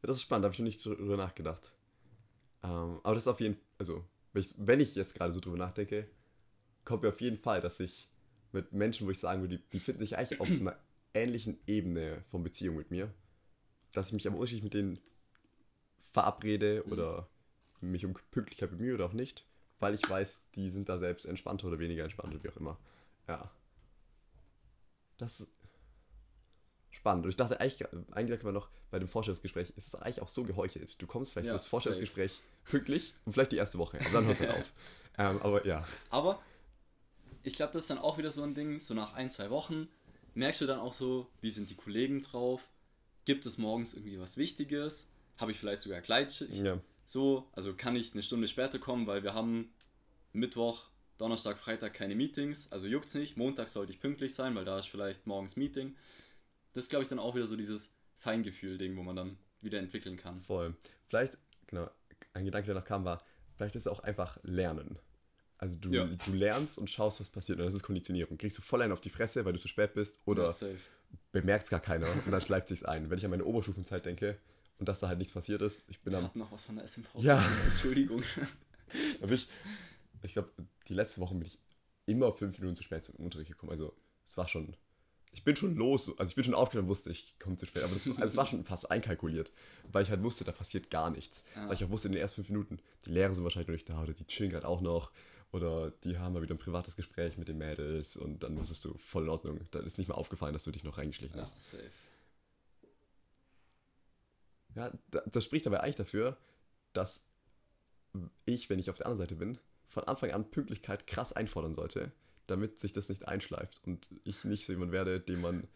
Ja, 0.03 0.07
das 0.07 0.17
ist 0.17 0.23
spannend, 0.23 0.45
da 0.45 0.47
habe 0.47 0.55
ich 0.55 0.59
noch 0.59 0.65
nicht 0.65 0.85
drüber 0.85 1.17
nachgedacht. 1.17 1.73
Ähm, 2.63 3.01
aber 3.03 3.15
das 3.15 3.25
ist 3.25 3.29
auf 3.29 3.41
jeden 3.41 3.55
Fall, 3.55 3.65
also, 3.79 4.05
wenn 4.59 4.81
ich, 4.81 4.95
jetzt 4.95 5.15
gerade 5.15 5.33
so 5.33 5.41
drüber 5.41 5.57
nachdenke, 5.57 6.09
kommt 6.85 7.03
mir 7.03 7.09
auf 7.11 7.21
jeden 7.21 7.39
Fall, 7.39 7.61
dass 7.61 7.81
ich 7.81 8.09
mit 8.53 8.73
Menschen, 8.73 9.07
wo 9.07 9.11
ich 9.11 9.19
sagen 9.19 9.43
würde, 9.43 9.59
die, 9.59 9.69
die 9.69 9.81
finden 9.81 10.01
sich 10.01 10.17
eigentlich 10.17 10.41
auf 10.41 10.49
einer 10.49 10.79
ähnlichen 11.15 11.59
Ebene 11.67 12.25
von 12.31 12.43
Beziehung 12.43 12.77
mit 12.77 12.91
mir, 12.91 13.13
dass 13.93 14.09
ich 14.09 14.13
mich 14.13 14.27
aber 14.27 14.37
unterschiedlich 14.37 14.65
mit 14.65 14.75
denen 14.75 14.99
verabrede 16.13 16.85
oder 16.87 17.29
mich 17.81 18.05
um 18.05 18.15
Pünktlichkeit 18.31 18.71
bemühe 18.71 18.95
oder 18.95 19.07
auch 19.07 19.13
nicht, 19.13 19.47
weil 19.79 19.95
ich 19.95 20.09
weiß, 20.09 20.51
die 20.55 20.71
sind 20.71 20.89
da 20.89 20.99
selbst 20.99 21.25
entspannter 21.25 21.69
oder 21.69 21.79
weniger 21.79 22.05
entspannt 22.05 22.35
oder 22.35 22.43
wie 22.43 22.49
auch 22.49 22.57
immer. 22.57 22.79
Ja. 23.29 23.51
Das 25.19 25.41
ist 25.41 25.51
spannend. 26.91 27.25
Und 27.25 27.31
ich 27.31 27.37
dachte 27.37 27.61
eigentlich, 27.61 27.87
eigentlich 28.13 28.43
man 28.43 28.55
noch 28.55 28.69
bei 28.91 28.99
dem 28.99 29.09
Vorstellungsgespräch, 29.09 29.71
ist 29.77 29.89
es 29.89 29.95
eigentlich 29.95 30.21
auch 30.23 30.29
so 30.29 30.43
geheuchelt. 30.45 31.01
Du 31.01 31.07
kommst 31.07 31.33
vielleicht 31.33 31.47
Ja, 31.47 31.53
für 31.53 31.59
das 31.59 31.67
Vorstellungsgespräch 31.69 32.41
pünktlich 32.65 33.15
und 33.25 33.33
vielleicht 33.33 33.53
die 33.53 33.57
erste 33.57 33.79
Woche, 33.79 33.99
aber 34.01 34.11
dann 34.13 34.27
hörst 34.27 34.41
du 34.41 34.49
halt 34.49 34.59
auf. 34.61 34.73
Ähm, 35.19 35.43
aber 35.43 35.67
ja, 35.67 35.85
Aber 36.09 36.41
ich 37.43 37.55
glaube, 37.55 37.73
das 37.73 37.83
ist 37.83 37.91
dann 37.91 37.99
auch 37.99 38.17
wieder 38.17 38.31
so 38.31 38.43
ein 38.43 38.55
Ding, 38.55 38.81
so 38.81 38.95
nach 38.95 39.13
ein, 39.15 39.29
zwei 39.29 39.51
Wochen 39.51 39.89
merkst 40.35 40.61
du 40.61 40.67
dann 40.67 40.79
auch 40.79 40.93
so, 40.93 41.27
wie 41.41 41.51
sind 41.51 41.69
die 41.69 41.75
Kollegen 41.75 42.23
drauf? 42.23 42.69
Gibt 43.25 43.45
es 43.45 43.59
morgens 43.59 43.95
irgendwie 43.95 44.19
was 44.21 44.37
Wichtiges? 44.39 45.13
Habe 45.37 45.51
ich 45.51 45.59
vielleicht 45.59 45.83
sogar 45.83 46.01
Gleitschicht? 46.01 46.63
Ja. 46.63 46.81
So, 47.05 47.49
also 47.53 47.75
kann 47.75 47.97
ich 47.97 48.13
eine 48.13 48.23
Stunde 48.23 48.47
später 48.49 48.79
kommen, 48.79 49.07
weil 49.07 49.23
wir 49.23 49.35
haben 49.35 49.75
Mittwoch, 50.33 50.89
Donnerstag, 51.19 51.59
Freitag 51.59 51.93
keine 51.93 52.15
Meetings, 52.15 52.71
also 52.73 52.87
juckt's 52.87 53.15
nicht. 53.15 53.37
Montag 53.37 53.69
sollte 53.69 53.93
ich 53.93 54.01
pünktlich 54.01 54.33
sein, 54.35 54.55
weil 54.55 54.65
da 54.65 54.79
ist 54.79 54.89
vielleicht 54.89 55.27
morgens 55.27 55.57
Meeting. 55.57 55.97
Das 56.73 56.85
ist, 56.85 56.91
glaube 56.91 57.03
ich, 57.03 57.09
dann 57.09 57.19
auch 57.19 57.35
wieder 57.35 57.47
so 57.47 57.57
dieses 57.57 57.97
Feingefühl-Ding, 58.19 58.97
wo 58.97 59.03
man 59.03 59.17
dann 59.17 59.39
wieder 59.61 59.79
entwickeln 59.79 60.17
kann. 60.17 60.41
Voll. 60.41 60.75
Vielleicht, 61.09 61.39
genau, 61.67 61.89
ein 62.33 62.45
Gedanke, 62.45 62.67
der 62.67 62.75
noch 62.77 62.85
kam, 62.85 63.05
war, 63.05 63.23
vielleicht 63.57 63.75
ist 63.75 63.83
es 63.83 63.87
auch 63.89 64.01
einfach 64.01 64.39
Lernen. 64.43 64.99
Also 65.59 65.79
du, 65.79 65.91
Ja. 65.93 66.05
du 66.07 66.33
lernst 66.33 66.79
und 66.79 66.89
schaust, 66.89 67.21
was 67.21 67.29
passiert. 67.31 67.59
Und 67.59 67.67
das 67.67 67.75
ist 67.75 67.83
Konditionierung. 67.83 68.39
Kriegst 68.39 68.57
du 68.57 68.63
voll 68.63 68.81
einen 68.83 68.93
auf 68.93 69.01
die 69.01 69.11
Fresse, 69.11 69.45
weil 69.45 69.53
du 69.53 69.59
zu 69.59 69.69
spät 69.69 69.93
bist 69.95 70.21
oder 70.25 70.45
Ja, 70.45 70.51
safe. 70.51 70.79
bemerkt 71.33 71.69
gar 71.69 71.81
keiner 71.81 72.07
und 72.25 72.31
dann 72.31 72.41
schleift 72.41 72.69
sich's 72.69 72.83
ein. 72.85 73.11
Wenn 73.11 73.19
ich 73.19 73.25
an 73.25 73.31
meine 73.31 73.45
Oberstufenzeit 73.45 74.07
denke 74.07 74.39
und 74.79 74.89
dass 74.89 75.01
da 75.01 75.09
halt 75.09 75.19
nichts 75.19 75.35
passiert 75.35 75.61
ist, 75.61 75.85
ich 75.91 76.01
bin 76.01 76.15
Wir 76.15 76.19
am 76.19 76.31
noch 76.35 76.51
was 76.51 76.65
von 76.65 76.77
der 76.77 76.85
SMV. 76.87 77.09
Ja. 77.19 77.45
Entschuldigung. 77.69 78.23
Ich, 79.29 79.49
ich 80.23 80.33
glaube, 80.33 80.51
die 80.89 80.95
letzte 80.95 81.21
Woche 81.21 81.35
bin 81.37 81.47
ich 81.47 81.59
immer 82.07 82.33
fünf 82.33 82.59
Minuten 82.59 82.77
zu 82.77 82.83
spät 82.83 83.05
zum 83.05 83.15
Unterricht 83.17 83.51
gekommen. 83.53 83.71
Also, 83.71 83.95
es 84.27 84.37
war 84.37 84.49
schon. 84.49 84.77
Ich 85.33 85.45
bin 85.45 85.55
schon 85.55 85.77
los, 85.77 86.11
also 86.19 86.29
ich 86.31 86.35
bin 86.35 86.43
schon 86.45 86.55
aufgestanden 86.55 86.87
und 86.87 86.91
wusste, 86.91 87.11
ich 87.11 87.39
komme 87.39 87.55
zu 87.57 87.65
spät. 87.67 87.85
Aber 87.85 87.95
das, 87.95 88.07
also 88.07 88.23
es 88.25 88.37
war 88.37 88.47
schon 88.47 88.65
fast 88.65 88.91
einkalkuliert, 88.91 89.53
weil 89.93 90.03
ich 90.03 90.11
halt 90.11 90.23
wusste, 90.23 90.45
da 90.45 90.51
passiert 90.53 90.91
gar 90.91 91.11
nichts. 91.11 91.45
Ja. 91.55 91.69
Weil 91.69 91.75
ich 91.75 91.85
auch 91.85 91.91
wusste, 91.91 92.09
in 92.09 92.13
den 92.13 92.21
ersten 92.21 92.37
fünf 92.43 92.49
Minuten, 92.51 92.81
die 93.07 93.11
Lehrer 93.11 93.33
sind 93.35 93.45
wahrscheinlich 93.45 93.69
noch 93.69 93.75
nicht 93.75 93.89
da 93.89 94.03
oder 94.03 94.13
die 94.13 94.27
chillen 94.27 94.51
gerade 94.51 94.67
auch 94.67 94.81
noch. 94.81 95.13
Oder 95.53 95.91
die 96.05 96.19
haben 96.19 96.33
mal 96.33 96.43
wieder 96.43 96.55
ein 96.55 96.59
privates 96.59 96.95
Gespräch 96.97 97.37
mit 97.39 97.49
den 97.49 97.59
Mädels 97.59 98.17
und 98.17 98.43
dann 98.45 98.57
wusstest 98.57 98.85
du, 98.85 98.97
voll 98.99 99.25
in 99.25 99.29
Ordnung. 99.31 99.61
Dann 99.73 99.85
ist 99.85 99.99
nicht 99.99 100.09
mal 100.09 100.15
aufgefallen, 100.15 100.53
dass 100.53 100.65
du 100.65 100.71
dich 100.73 100.85
noch 100.85 100.97
reingeschlichen 100.99 101.37
Ja, 101.37 101.43
hast. 101.43 101.61
safe. 101.71 101.91
Ja, 104.75 104.93
da- 105.11 105.23
das 105.27 105.45
spricht 105.45 105.67
aber 105.67 105.83
eigentlich 105.83 105.97
dafür, 105.97 106.37
dass 106.93 107.21
ich, 108.47 108.71
wenn 108.71 108.79
ich 108.79 108.91
auf 108.91 108.97
der 108.97 109.07
anderen 109.07 109.19
Seite 109.19 109.35
bin, 109.37 109.59
von 109.89 110.05
Anfang 110.05 110.31
an 110.31 110.51
Pünktlichkeit 110.51 111.07
krass 111.07 111.33
einfordern 111.33 111.75
sollte, 111.75 112.13
damit 112.51 112.79
sich 112.79 112.93
das 112.93 113.09
nicht 113.09 113.27
einschleift 113.29 113.81
und 113.87 114.09
ich 114.25 114.45
nicht 114.45 114.67
so 114.67 114.73
jemand 114.73 114.93
werde, 114.93 115.21
den 115.21 115.41
man 115.41 115.69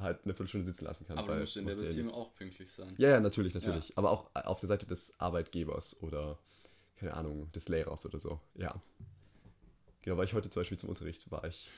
halt 0.00 0.24
eine 0.24 0.32
Viertelstunde 0.34 0.66
sitzen 0.66 0.84
lassen 0.86 1.06
kann. 1.06 1.18
Aber 1.18 1.34
du 1.34 1.40
musst 1.40 1.56
in 1.56 1.66
der 1.66 1.76
ja 1.76 1.82
Beziehung 1.82 2.06
nichts. 2.06 2.18
auch 2.20 2.34
pünktlich 2.34 2.70
sein. 2.72 2.94
Ja, 2.98 3.10
ja, 3.10 3.20
natürlich, 3.20 3.54
natürlich. 3.54 3.96
Aber 3.96 4.10
auch 4.10 4.30
auf 4.34 4.60
der 4.60 4.68
Seite 4.68 4.86
des 4.86 5.12
Arbeitgebers 5.20 6.00
oder, 6.02 6.38
keine 6.96 7.14
Ahnung, 7.14 7.52
des 7.52 7.68
Lehrers 7.68 8.06
oder 8.06 8.18
so. 8.18 8.40
Ja. 8.54 8.80
Genau, 10.02 10.16
weil 10.16 10.24
ich 10.24 10.34
heute 10.34 10.50
zum 10.50 10.60
Beispiel 10.60 10.78
zum 10.78 10.88
Unterricht 10.88 11.30
war 11.30 11.44
ich 11.44 11.70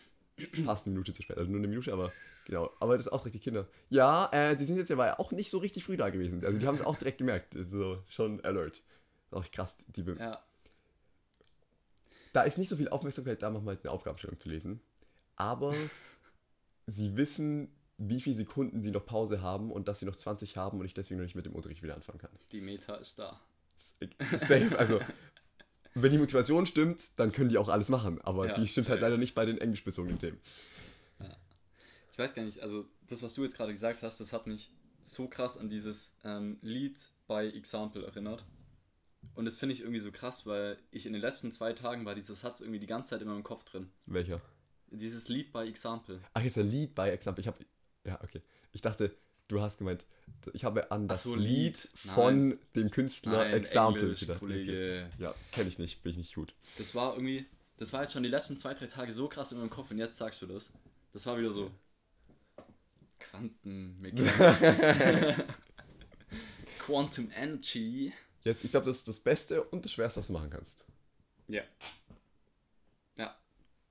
fast 0.64 0.86
eine 0.86 0.94
Minute 0.94 1.12
zu 1.12 1.22
spät. 1.22 1.36
Also 1.36 1.50
nur 1.50 1.58
eine 1.58 1.68
Minute, 1.68 1.92
aber 1.92 2.12
genau. 2.46 2.70
Aber 2.80 2.96
das 2.96 3.06
ist 3.06 3.12
auch 3.12 3.26
die 3.28 3.38
Kinder. 3.38 3.68
Ja, 3.90 4.28
äh, 4.32 4.56
die 4.56 4.64
sind 4.64 4.76
jetzt 4.76 4.90
aber 4.90 5.18
auch 5.20 5.32
nicht 5.32 5.50
so 5.50 5.58
richtig 5.58 5.84
früh 5.84 5.96
da 5.96 6.10
gewesen. 6.10 6.44
Also 6.44 6.58
die 6.58 6.66
haben 6.66 6.74
es 6.74 6.82
auch 6.82 6.96
direkt 6.96 7.18
gemerkt. 7.18 7.56
So, 7.68 8.02
schon 8.06 8.40
alert. 8.44 8.82
Auch 9.30 9.48
krass. 9.50 9.76
Die, 9.88 10.02
be- 10.02 10.16
Ja, 10.18 10.43
da 12.34 12.42
ist 12.42 12.58
nicht 12.58 12.68
so 12.68 12.76
viel 12.76 12.88
Aufmerksamkeit 12.88 13.42
da, 13.42 13.48
manchmal 13.48 13.78
eine 13.80 13.90
Aufgabenstellung 13.90 14.38
zu 14.38 14.48
lesen. 14.48 14.80
Aber 15.36 15.74
sie 16.86 17.16
wissen, 17.16 17.68
wie 17.96 18.20
viele 18.20 18.36
Sekunden 18.36 18.82
sie 18.82 18.90
noch 18.90 19.06
Pause 19.06 19.40
haben 19.40 19.70
und 19.70 19.88
dass 19.88 20.00
sie 20.00 20.06
noch 20.06 20.16
20 20.16 20.56
haben 20.56 20.80
und 20.80 20.84
ich 20.84 20.94
deswegen 20.94 21.20
noch 21.20 21.24
nicht 21.24 21.36
mit 21.36 21.46
dem 21.46 21.54
Unterricht 21.54 21.82
wieder 21.82 21.94
anfangen 21.94 22.18
kann. 22.18 22.30
die 22.52 22.60
Meta 22.60 22.96
ist 22.96 23.18
da. 23.18 23.40
Safe, 24.40 24.76
also 24.76 25.00
wenn 25.94 26.10
die 26.10 26.18
Motivation 26.18 26.66
stimmt, 26.66 27.02
dann 27.16 27.30
können 27.30 27.48
die 27.48 27.56
auch 27.56 27.68
alles 27.68 27.88
machen, 27.88 28.20
aber 28.20 28.48
Ja, 28.48 28.54
die 28.54 28.66
stimmt 28.66 28.88
halt 28.88 29.00
leider 29.00 29.16
nicht 29.16 29.34
bei 29.34 29.46
den 29.46 29.58
englischbezogenen 29.58 30.18
Themen. 30.18 30.38
Ich 32.12 32.18
weiß 32.18 32.34
gar 32.34 32.44
nicht, 32.44 32.60
also 32.60 32.84
das, 33.08 33.22
was 33.24 33.34
du 33.34 33.42
jetzt 33.42 33.56
gerade 33.56 33.72
gesagt 33.72 34.02
hast, 34.02 34.20
das 34.20 34.32
hat 34.32 34.46
mich 34.46 34.70
so 35.02 35.26
krass 35.28 35.58
an 35.58 35.68
dieses 35.68 36.18
ähm, 36.22 36.58
Lied 36.62 36.96
bei 37.26 37.48
Example 37.48 38.04
erinnert. 38.04 38.44
Und 39.34 39.44
das 39.44 39.56
finde 39.56 39.72
ich 39.74 39.80
irgendwie 39.80 40.00
so 40.00 40.12
krass, 40.12 40.46
weil 40.46 40.78
ich 40.90 41.06
in 41.06 41.12
den 41.12 41.22
letzten 41.22 41.52
zwei 41.52 41.72
Tagen 41.72 42.04
war 42.04 42.14
dieser 42.14 42.34
Satz 42.34 42.60
irgendwie 42.60 42.80
die 42.80 42.86
ganze 42.86 43.10
Zeit 43.10 43.22
in 43.22 43.28
meinem 43.28 43.42
Kopf 43.42 43.64
drin. 43.64 43.90
Welcher? 44.06 44.40
Dieses 44.90 45.28
Lied 45.28 45.52
bei 45.52 45.66
Example. 45.66 46.20
Ach, 46.34 46.42
jetzt 46.42 46.58
ein 46.58 46.70
Lied 46.70 46.94
bei 46.94 47.10
Example. 47.10 47.40
Ich 47.40 47.46
habe 47.48 47.64
ja, 48.04 48.20
okay. 48.22 48.42
Ich 48.72 48.80
dachte, 48.80 49.16
du 49.48 49.60
hast 49.60 49.78
gemeint, 49.78 50.04
ich 50.52 50.64
habe 50.64 50.90
an 50.90 51.08
das 51.08 51.22
so, 51.22 51.34
Lied 51.34 51.76
von 51.94 52.58
dem 52.76 52.90
Künstler 52.90 53.52
Example 53.52 54.02
Englisch, 54.02 54.20
gedacht. 54.20 54.42
Okay. 54.42 54.54
Kollege. 54.54 55.10
Ja, 55.18 55.34
kenne 55.52 55.68
ich 55.68 55.78
nicht, 55.78 56.02
bin 56.02 56.12
ich 56.12 56.18
nicht 56.18 56.34
gut. 56.34 56.54
Das 56.78 56.94
war 56.94 57.14
irgendwie, 57.14 57.46
das 57.76 57.92
war 57.92 58.02
jetzt 58.02 58.12
schon 58.12 58.22
die 58.22 58.28
letzten 58.28 58.58
zwei, 58.58 58.74
drei 58.74 58.86
Tage 58.86 59.12
so 59.12 59.28
krass 59.28 59.52
in 59.52 59.58
meinem 59.58 59.70
Kopf 59.70 59.90
und 59.90 59.98
jetzt 59.98 60.16
sagst 60.16 60.42
du 60.42 60.46
das. 60.46 60.70
Das 61.12 61.26
war 61.26 61.38
wieder 61.38 61.52
so. 61.52 61.70
Quantenmechanics. 63.18 64.82
Quantum 66.78 67.30
Energy. 67.34 68.12
Jetzt, 68.44 68.62
ich 68.62 68.70
glaube, 68.70 68.86
das 68.86 68.98
ist 68.98 69.08
das 69.08 69.20
Beste 69.20 69.62
und 69.62 69.84
das 69.84 69.92
Schwerste, 69.92 70.20
was 70.20 70.26
du 70.26 70.34
machen 70.34 70.50
kannst. 70.50 70.86
Ja. 71.48 71.62
Ja. 73.16 73.34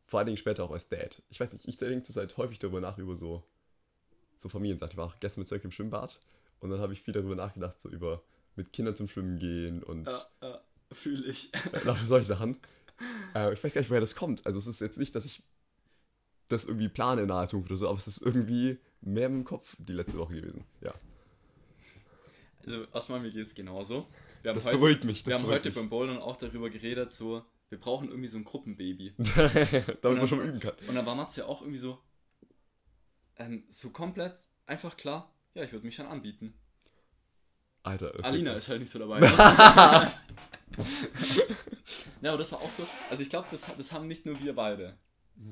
Vor 0.05 0.19
allen 0.19 0.27
Dingen 0.27 0.37
später 0.37 0.63
auch 0.63 0.71
als 0.71 0.89
Dad. 0.89 1.21
Ich 1.29 1.39
weiß 1.39 1.53
nicht, 1.53 1.67
ich 1.67 1.77
denke 1.77 2.03
zurzeit 2.03 2.37
häufig 2.37 2.59
darüber 2.59 2.79
nach, 2.79 2.97
über 2.99 3.15
so, 3.15 3.43
so 4.35 4.49
Familiensachen. 4.49 4.91
Ich 4.91 4.97
war 4.97 5.07
auch 5.07 5.19
gestern 5.19 5.41
mit 5.41 5.47
Zirk 5.47 5.63
im 5.63 5.71
Schwimmbad 5.71 6.19
und 6.59 6.69
dann 6.69 6.79
habe 6.79 6.93
ich 6.93 7.01
viel 7.01 7.13
darüber 7.13 7.35
nachgedacht, 7.35 7.81
so 7.81 7.89
über 7.89 8.23
mit 8.55 8.71
Kindern 8.71 8.95
zum 8.95 9.07
Schwimmen 9.07 9.39
gehen 9.39 9.81
und 9.81 10.05
Ja, 10.05 10.25
ja, 10.41 10.61
fühle 10.91 11.25
ich. 11.27 11.51
lauter 11.83 12.05
solche 12.05 12.27
Sachen. 12.27 12.57
Äh, 13.33 13.53
ich 13.53 13.63
weiß 13.63 13.73
gar 13.73 13.81
nicht, 13.81 13.89
woher 13.89 14.01
das 14.01 14.13
kommt. 14.13 14.45
Also 14.45 14.59
es 14.59 14.67
ist 14.67 14.81
jetzt 14.81 14.99
nicht, 14.99 15.15
dass 15.15 15.25
ich 15.25 15.41
das 16.47 16.65
irgendwie 16.65 16.89
plane 16.89 17.21
in 17.21 17.27
naher 17.27 17.47
Zukunft 17.47 17.71
oder 17.71 17.77
so, 17.79 17.87
aber 17.89 17.97
es 17.97 18.07
ist 18.07 18.21
irgendwie 18.21 18.77
mehr 19.01 19.25
im 19.25 19.43
Kopf 19.43 19.75
die 19.79 19.93
letzte 19.93 20.19
Woche 20.19 20.35
gewesen. 20.35 20.65
Ja. 20.81 20.93
Also 22.65 22.85
erstmal, 22.93 23.19
mir 23.19 23.31
geht 23.31 23.47
es 23.47 23.55
genauso. 23.55 24.07
Wir 24.43 24.49
haben 24.49 24.55
Das 24.55 24.65
heute, 24.65 24.77
beruhigt 24.77 25.03
mich, 25.05 25.23
das 25.23 25.27
wir 25.27 25.35
haben 25.35 25.47
heute 25.47 25.69
mich. 25.69 25.75
beim 25.77 25.89
Bouldern 25.89 26.17
auch 26.19 26.35
darüber 26.37 26.69
geredet, 26.69 27.11
so, 27.11 27.43
wir 27.69 27.79
brauchen 27.79 28.09
irgendwie 28.09 28.27
so 28.27 28.37
ein 28.37 28.43
Gruppenbaby. 28.43 29.15
Damit 29.35 30.03
man 30.03 30.15
dann- 30.17 30.27
schon 30.27 30.37
mal 30.37 30.47
üben 30.47 30.59
kann. 30.59 30.73
Und 30.87 30.93
dann 30.95 31.05
war 31.05 31.15
Matze 31.15 31.47
auch 31.47 31.61
irgendwie 31.61 31.79
so, 31.79 31.97
ähm, 33.37 33.63
so 33.69 33.89
komplett 33.89 34.35
einfach 34.67 34.95
klar, 34.97 35.33
ja, 35.55 35.63
ich 35.63 35.71
würde 35.71 35.85
mich 35.85 35.95
schon 35.95 36.05
anbieten. 36.05 36.53
Alter. 37.83 38.13
okay. 38.13 38.23
Alina 38.23 38.53
ist 38.53 38.69
halt 38.69 38.79
nicht 38.81 38.89
so 38.91 38.99
dabei. 38.99 39.19
Ja, 42.21 42.29
aber 42.31 42.37
das 42.37 42.51
war 42.53 42.61
auch 42.61 42.71
so. 42.71 42.87
Also 43.09 43.21
ich 43.21 43.29
glaube, 43.29 43.47
das, 43.51 43.69
das 43.77 43.91
haben 43.91 44.07
nicht 44.07 44.25
nur 44.25 44.39
wir 44.39 44.55
beide. 44.55 44.97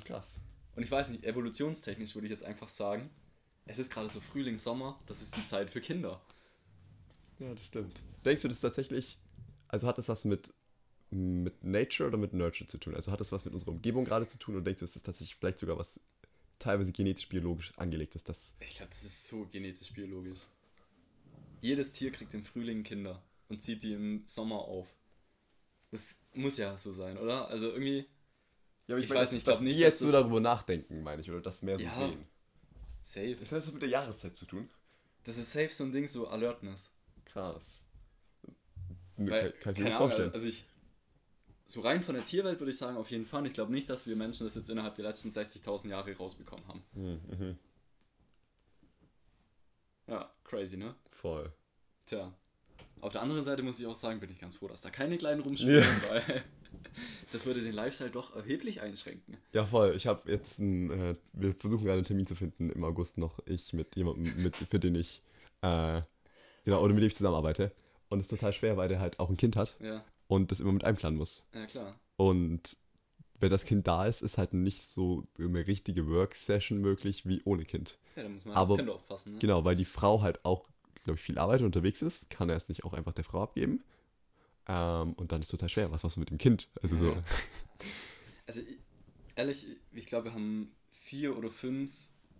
Krass. 0.05 0.39
Und 0.75 0.83
ich 0.83 0.89
weiß 0.91 1.09
nicht, 1.09 1.25
evolutionstechnisch 1.25 2.15
würde 2.15 2.27
ich 2.27 2.31
jetzt 2.31 2.45
einfach 2.45 2.69
sagen, 2.69 3.09
es 3.65 3.77
ist 3.77 3.91
gerade 3.93 4.07
so 4.09 4.21
Frühling, 4.21 4.57
Sommer, 4.57 4.99
das 5.05 5.21
ist 5.21 5.35
die 5.35 5.45
Zeit 5.45 5.69
für 5.69 5.81
Kinder. 5.81 6.21
Ja, 7.41 7.53
das 7.53 7.65
stimmt. 7.65 8.03
Denkst 8.23 8.43
du 8.43 8.47
das 8.47 8.59
tatsächlich, 8.59 9.17
also 9.67 9.87
hat 9.87 9.97
das 9.97 10.07
was 10.09 10.25
mit, 10.25 10.53
mit 11.09 11.63
Nature 11.63 12.09
oder 12.09 12.17
mit 12.17 12.33
Nurture 12.33 12.69
zu 12.69 12.77
tun? 12.77 12.93
Also 12.95 13.11
hat 13.11 13.19
das 13.19 13.31
was 13.31 13.45
mit 13.45 13.53
unserer 13.53 13.71
Umgebung 13.71 14.05
gerade 14.05 14.27
zu 14.27 14.37
tun 14.37 14.55
oder 14.55 14.63
denkst 14.63 14.79
du, 14.79 14.85
ist 14.85 14.95
das 14.95 15.03
tatsächlich 15.03 15.35
vielleicht 15.35 15.57
sogar 15.59 15.77
was 15.77 15.99
teilweise 16.59 16.91
genetisch-biologisch 16.91 17.73
angelegt 17.77 18.15
ist? 18.15 18.29
Das, 18.29 18.53
Ich 18.59 18.75
glaube, 18.75 18.91
das 18.91 19.03
ist 19.03 19.27
so 19.27 19.47
genetisch 19.51 19.91
biologisch. 19.91 20.39
Jedes 21.61 21.93
Tier 21.93 22.11
kriegt 22.11 22.33
im 22.33 22.43
Frühling 22.43 22.83
Kinder 22.83 23.21
und 23.49 23.61
zieht 23.63 23.83
die 23.83 23.93
im 23.93 24.23
Sommer 24.27 24.59
auf. 24.59 24.87
Das 25.91 26.21
muss 26.35 26.57
ja 26.57 26.77
so 26.77 26.93
sein, 26.93 27.17
oder? 27.17 27.47
Also 27.49 27.71
irgendwie, 27.71 28.05
ja, 28.87 28.95
aber 28.95 28.99
Ich 28.99 29.09
weiß 29.09 29.31
nicht, 29.31 29.39
ich 29.39 29.43
glaub 29.45 29.55
dass 29.57 29.63
nicht, 29.63 29.77
jetzt 29.77 29.99
so 29.99 30.11
darüber 30.11 30.39
nachdenken, 30.39 31.03
meine 31.03 31.21
ich, 31.21 31.29
oder 31.31 31.41
das 31.41 31.63
mehr 31.63 31.77
so 31.77 31.83
Ja. 31.83 32.07
sehen. 32.07 32.25
safe. 33.01 33.35
Das 33.35 33.51
hat 33.51 33.57
was 33.57 33.73
mit 33.73 33.81
der 33.81 33.89
Jahreszeit 33.89 34.37
zu 34.37 34.45
tun? 34.45 34.69
Das 35.23 35.37
ist 35.37 35.51
safe 35.51 35.69
so 35.69 35.83
ein 35.83 35.91
Ding, 35.91 36.07
so 36.07 36.27
Alertness. 36.27 36.95
Krass. 37.33 37.83
Weil, 39.17 39.51
kann, 39.51 39.59
kann 39.61 39.73
ich 39.73 39.79
mir 39.79 39.83
keine 39.83 39.83
nicht 39.83 39.85
Ahnung, 39.85 39.97
vorstellen. 39.97 40.33
also, 40.33 40.45
also 40.45 40.47
ich, 40.47 40.65
so 41.65 41.81
rein 41.81 42.03
von 42.03 42.15
der 42.15 42.23
Tierwelt 42.25 42.59
würde 42.59 42.71
ich 42.71 42.77
sagen, 42.77 42.97
auf 42.97 43.11
jeden 43.11 43.25
Fall. 43.25 43.45
Ich 43.45 43.53
glaube 43.53 43.71
nicht, 43.71 43.89
dass 43.89 44.07
wir 44.07 44.15
Menschen 44.15 44.45
das 44.45 44.55
jetzt 44.55 44.69
innerhalb 44.69 44.95
der 44.95 45.05
letzten 45.05 45.29
60.000 45.29 45.89
Jahre 45.89 46.15
rausbekommen 46.15 46.67
haben. 46.67 46.83
mhm. 46.93 47.57
Ja, 50.07 50.29
crazy, 50.43 50.75
ne? 50.75 50.93
Voll. 51.09 51.51
Tja. 52.05 52.33
Auf 52.99 53.13
der 53.13 53.21
anderen 53.21 53.43
Seite 53.43 53.63
muss 53.63 53.79
ich 53.79 53.87
auch 53.87 53.95
sagen, 53.95 54.19
bin 54.19 54.29
ich 54.29 54.39
ganz 54.39 54.55
froh, 54.55 54.67
dass 54.67 54.81
da 54.81 54.89
keine 54.89 55.17
kleinen 55.17 55.41
rumspielen, 55.41 55.83
weil 56.09 56.43
das 57.31 57.45
würde 57.45 57.61
den 57.61 57.73
Lifestyle 57.73 58.11
doch 58.11 58.35
erheblich 58.35 58.81
einschränken. 58.81 59.37
Ja, 59.53 59.65
voll. 59.65 59.95
Ich 59.95 60.07
habe 60.07 60.29
jetzt 60.31 60.59
einen, 60.59 60.91
äh, 60.91 61.15
wir 61.33 61.53
versuchen 61.53 61.85
gerade 61.85 61.99
einen 61.99 62.05
Termin 62.05 62.27
zu 62.27 62.35
finden 62.35 62.69
im 62.69 62.83
August 62.83 63.17
noch. 63.17 63.39
Ich 63.45 63.73
mit 63.73 63.95
jemandem, 63.95 64.43
mit, 64.43 64.55
für 64.55 64.79
den 64.79 64.95
ich, 64.95 65.21
äh, 65.61 66.01
genau, 66.63 66.81
oder 66.81 66.93
mit 66.93 67.03
dem 67.03 67.07
ich 67.07 67.15
zusammenarbeite. 67.15 67.71
Und 68.09 68.19
es 68.19 68.25
ist 68.25 68.29
total 68.31 68.53
schwer, 68.53 68.77
weil 68.77 68.89
der 68.89 68.99
halt 68.99 69.19
auch 69.19 69.29
ein 69.29 69.37
Kind 69.37 69.55
hat 69.55 69.75
Ja, 69.79 70.03
und 70.27 70.51
das 70.51 70.59
immer 70.59 70.71
mit 70.73 70.83
einplanen 70.83 71.17
muss. 71.17 71.45
ja 71.53 71.65
klar. 71.65 71.99
Und 72.17 72.77
wenn 73.39 73.49
das 73.49 73.65
Kind 73.65 73.87
da 73.87 74.05
ist, 74.05 74.21
ist 74.21 74.37
halt 74.37 74.53
nicht 74.53 74.83
so 74.83 75.23
eine 75.39 75.65
richtige 75.65 76.07
Work-Session 76.07 76.79
möglich 76.79 77.25
wie 77.25 77.41
ohne 77.45 77.65
Kind. 77.65 77.97
Ja, 78.15 78.23
da 78.23 78.29
muss 78.29 78.45
man 78.45 78.55
Aber- 78.55 78.73
aufs 78.73 78.77
Kind 78.79 78.89
aufpassen. 78.89 79.33
Ne? 79.33 79.39
Genau, 79.39 79.63
weil 79.65 79.75
die 79.75 79.85
Frau 79.85 80.21
halt 80.21 80.45
auch, 80.45 80.69
glaube 81.05 81.17
ich, 81.17 81.23
viel 81.23 81.39
arbeitet 81.39 81.61
und 81.61 81.67
unterwegs 81.67 82.01
ist, 82.03 82.29
kann 82.29 82.49
er 82.49 82.55
es 82.57 82.69
nicht 82.69 82.83
auch 82.83 82.93
einfach 82.93 83.13
der 83.13 83.23
Frau 83.23 83.41
abgeben. 83.41 83.83
Ähm, 84.67 85.13
und 85.13 85.31
dann 85.31 85.41
ist 85.41 85.47
total 85.49 85.69
schwer. 85.69 85.91
Was 85.91 86.03
machst 86.03 86.17
du 86.17 86.19
mit 86.19 86.29
dem 86.29 86.37
Kind? 86.37 86.69
Also 86.81 86.95
so. 86.97 87.11
Ja. 87.13 87.21
Also, 88.47 88.61
ich- 88.61 88.79
ehrlich, 89.35 89.65
ich 89.93 90.05
glaube, 90.07 90.25
wir 90.25 90.33
haben 90.33 90.75
vier 90.91 91.37
oder 91.37 91.49
fünf 91.49 91.91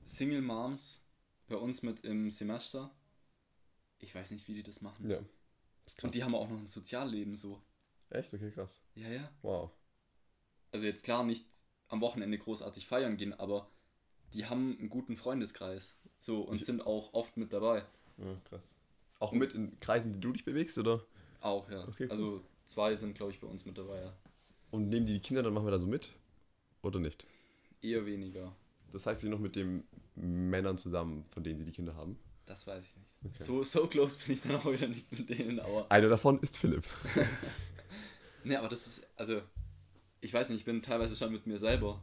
Single 0.05 0.41
Moms 0.41 1.07
bei 1.47 1.55
uns 1.55 1.83
mit 1.83 2.01
im 2.03 2.29
Semester. 2.29 2.91
Ich 4.01 4.13
weiß 4.15 4.31
nicht, 4.31 4.47
wie 4.47 4.55
die 4.55 4.63
das 4.63 4.81
machen. 4.81 5.09
Ja. 5.09 5.19
Und 6.03 6.15
die 6.15 6.23
haben 6.23 6.35
auch 6.35 6.49
noch 6.49 6.57
ein 6.57 6.67
Sozialleben 6.67 7.35
so. 7.35 7.61
Echt? 8.09 8.33
Okay, 8.33 8.51
krass. 8.51 8.81
Ja, 8.95 9.09
ja. 9.09 9.29
Wow. 9.41 9.71
Also 10.71 10.85
jetzt 10.85 11.03
klar 11.03 11.23
nicht 11.23 11.45
am 11.87 12.01
Wochenende 12.01 12.37
großartig 12.37 12.87
feiern 12.87 13.17
gehen, 13.17 13.33
aber 13.33 13.69
die 14.33 14.45
haben 14.45 14.77
einen 14.79 14.89
guten 14.89 15.17
Freundeskreis. 15.17 15.99
So 16.19 16.41
und 16.41 16.57
Ich- 16.57 16.65
sind 16.65 16.85
auch 16.85 17.13
oft 17.13 17.37
mit 17.37 17.53
dabei. 17.53 17.85
Ja, 18.17 18.35
krass. 18.45 18.75
Auch 19.19 19.33
mit 19.33 19.53
in 19.53 19.79
Kreisen, 19.79 20.11
denen 20.13 20.21
du 20.21 20.31
dich 20.33 20.45
bewegst, 20.45 20.77
oder? 20.77 21.05
Auch, 21.41 21.69
ja. 21.69 21.87
Okay, 21.87 22.05
cool. 22.05 22.11
Also 22.11 22.45
zwei 22.65 22.95
sind, 22.95 23.13
glaube 23.15 23.31
ich, 23.31 23.39
bei 23.39 23.47
uns 23.47 23.65
mit 23.65 23.77
dabei, 23.77 24.01
ja. 24.01 24.13
Und 24.71 24.89
nehmen 24.89 25.05
die 25.05 25.13
die 25.13 25.19
Kinder, 25.19 25.43
dann 25.43 25.53
machen 25.53 25.65
wir 25.67 25.71
da 25.71 25.79
so 25.79 25.87
mit? 25.87 26.11
Oder 26.81 26.99
nicht? 26.99 27.25
Eher 27.81 28.05
weniger. 28.05 28.55
Das 28.91 29.05
heißt, 29.05 29.21
sie 29.21 29.29
noch 29.29 29.39
mit 29.39 29.55
den 29.55 29.83
Männern 30.15 30.77
zusammen, 30.77 31.25
von 31.29 31.43
denen 31.43 31.59
sie 31.59 31.65
die 31.65 31.71
Kinder 31.71 31.95
haben. 31.95 32.17
Das 32.45 32.67
weiß 32.67 32.85
ich 32.85 32.97
nicht. 32.97 33.19
Okay. 33.23 33.43
So, 33.43 33.63
so 33.63 33.87
close 33.87 34.19
bin 34.25 34.35
ich 34.35 34.41
dann 34.41 34.55
auch 34.55 34.65
wieder 34.65 34.87
nicht 34.87 35.11
mit 35.11 35.29
denen, 35.29 35.59
aber. 35.59 35.85
Einer 35.89 36.09
davon 36.09 36.39
ist 36.39 36.57
Philipp. 36.57 36.85
Ne, 38.43 38.57
aber 38.57 38.69
das 38.69 38.87
ist, 38.87 39.07
also, 39.17 39.41
ich 40.19 40.33
weiß 40.33 40.49
nicht, 40.49 40.59
ich 40.59 40.65
bin 40.65 40.81
teilweise 40.81 41.15
schon 41.15 41.31
mit 41.31 41.45
mir 41.45 41.59
selber 41.59 42.01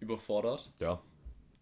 überfordert. 0.00 0.72
Ja. 0.80 1.02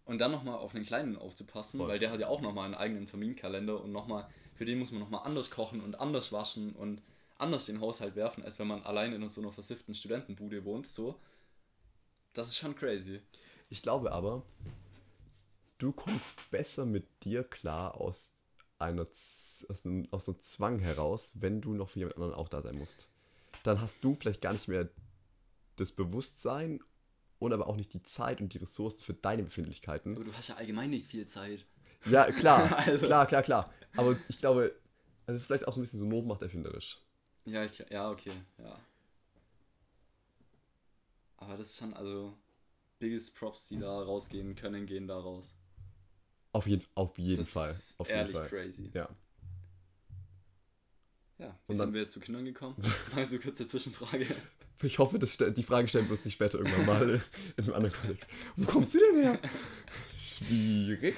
Und 0.05 0.19
dann 0.19 0.31
nochmal 0.31 0.57
auf 0.57 0.73
den 0.73 0.85
Kleinen 0.85 1.17
aufzupassen, 1.17 1.79
Voll. 1.79 1.89
weil 1.89 1.99
der 1.99 2.11
hat 2.11 2.19
ja 2.19 2.27
auch 2.27 2.41
nochmal 2.41 2.65
einen 2.65 2.75
eigenen 2.75 3.05
Terminkalender 3.05 3.81
und 3.81 3.91
nochmal, 3.91 4.27
für 4.55 4.65
den 4.65 4.79
muss 4.79 4.91
man 4.91 4.99
nochmal 4.99 5.25
anders 5.25 5.49
kochen 5.49 5.81
und 5.81 5.99
anders 5.99 6.31
waschen 6.31 6.73
und 6.73 7.01
anders 7.37 7.65
den 7.65 7.79
Haushalt 7.79 8.15
werfen, 8.15 8.43
als 8.43 8.59
wenn 8.59 8.67
man 8.67 8.83
allein 8.83 9.13
in 9.13 9.27
so 9.27 9.41
einer 9.41 9.51
versifften 9.51 9.95
Studentenbude 9.95 10.65
wohnt, 10.65 10.87
so. 10.87 11.19
Das 12.33 12.47
ist 12.47 12.57
schon 12.57 12.75
crazy. 12.75 13.21
Ich 13.69 13.81
glaube 13.81 14.11
aber, 14.11 14.43
du 15.83 15.91
kommst 15.91 16.49
besser 16.49 16.85
mit 16.85 17.05
dir 17.23 17.43
klar 17.43 17.99
aus 17.99 18.31
einer 18.79 19.03
aus 19.03 19.85
einem, 19.85 20.07
aus 20.11 20.27
einem 20.27 20.39
Zwang 20.39 20.79
heraus, 20.79 21.33
wenn 21.35 21.61
du 21.61 21.73
noch 21.73 21.89
für 21.89 21.99
jemand 21.99 22.15
anderen 22.17 22.33
auch 22.33 22.49
da 22.49 22.61
sein 22.61 22.77
musst. 22.77 23.09
Dann 23.63 23.79
hast 23.81 24.03
du 24.03 24.15
vielleicht 24.15 24.41
gar 24.41 24.53
nicht 24.53 24.67
mehr 24.67 24.89
das 25.75 25.91
Bewusstsein 25.91 26.79
und 27.39 27.53
aber 27.53 27.67
auch 27.67 27.75
nicht 27.75 27.93
die 27.93 28.03
Zeit 28.03 28.41
und 28.41 28.53
die 28.53 28.57
Ressourcen 28.57 28.99
für 29.01 29.13
deine 29.13 29.43
Befindlichkeiten. 29.43 30.15
Aber 30.15 30.25
du 30.25 30.33
hast 30.33 30.49
ja 30.49 30.55
allgemein 30.55 30.89
nicht 30.89 31.05
viel 31.05 31.25
Zeit. 31.27 31.65
Ja, 32.05 32.31
klar, 32.31 32.77
Also- 32.87 33.05
klar, 33.05 33.25
klar, 33.25 33.43
klar. 33.43 33.73
Aber 33.95 34.17
ich 34.27 34.37
glaube, 34.39 34.75
es 35.27 35.37
ist 35.37 35.45
vielleicht 35.45 35.67
auch 35.67 35.73
so 35.73 35.79
ein 35.79 35.83
bisschen 35.83 35.99
so 35.99 36.05
notmachterfinderisch. 36.05 36.99
Ja, 37.45 37.63
ich, 37.65 37.79
ja, 37.89 38.09
okay, 38.09 38.31
ja. 38.57 38.79
Aber 41.37 41.57
das 41.57 41.67
ist 41.71 41.77
schon, 41.77 41.93
also, 41.93 42.37
biggest 42.99 43.35
Props, 43.35 43.67
die 43.67 43.79
da 43.79 44.01
rausgehen 44.01 44.55
können, 44.55 44.85
gehen 44.85 45.07
da 45.07 45.19
raus. 45.19 45.57
Auf 46.53 46.65
jeden, 46.67 46.85
auf 46.95 47.17
jeden 47.17 47.37
das 47.37 47.49
Fall. 47.51 47.69
ist 47.69 47.99
Auf 47.99 48.07
jeden 48.07 48.19
ehrlich 48.19 48.35
Fall. 48.37 48.47
crazy. 48.47 48.89
Ja. 48.93 49.09
Ja, 51.39 51.47
wie 51.47 51.71
Und 51.71 51.75
sind 51.75 51.79
dann- 51.87 51.93
wir 51.93 52.01
jetzt 52.01 52.13
zu 52.13 52.19
Kindern 52.19 52.45
gekommen? 52.45 52.75
Also 53.15 53.37
kurze 53.39 53.65
Zwischenfrage. 53.65 54.27
Ich 54.81 54.99
hoffe, 54.99 55.17
das, 55.17 55.37
die 55.37 55.63
Frage 55.63 55.87
stellen 55.87 56.05
wir 56.05 56.11
uns 56.11 56.25
nicht 56.25 56.33
später 56.33 56.57
irgendwann 56.59 56.85
mal 56.85 57.21
in 57.57 57.63
einem 57.63 57.73
anderen 57.73 57.95
Kontext. 57.95 58.27
Wo 58.55 58.65
kommst 58.71 58.93
du 58.93 58.99
denn 58.99 59.21
her? 59.23 59.39
Schwierig. 60.19 61.15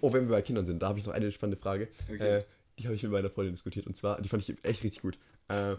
Oh, 0.00 0.12
wenn 0.12 0.28
wir 0.28 0.36
bei 0.36 0.42
Kindern 0.42 0.66
sind, 0.66 0.80
da 0.80 0.88
habe 0.88 0.98
ich 0.98 1.06
noch 1.06 1.12
eine 1.14 1.30
spannende 1.32 1.60
Frage. 1.60 1.88
Okay. 2.08 2.38
Äh, 2.38 2.44
die 2.78 2.84
habe 2.84 2.94
ich 2.96 3.02
mit 3.02 3.12
meiner 3.12 3.30
Freundin 3.30 3.54
diskutiert 3.54 3.86
und 3.86 3.96
zwar, 3.96 4.20
die 4.20 4.28
fand 4.28 4.46
ich 4.48 4.62
echt 4.64 4.82
richtig 4.84 5.00
gut. 5.02 5.18
Äh, 5.48 5.76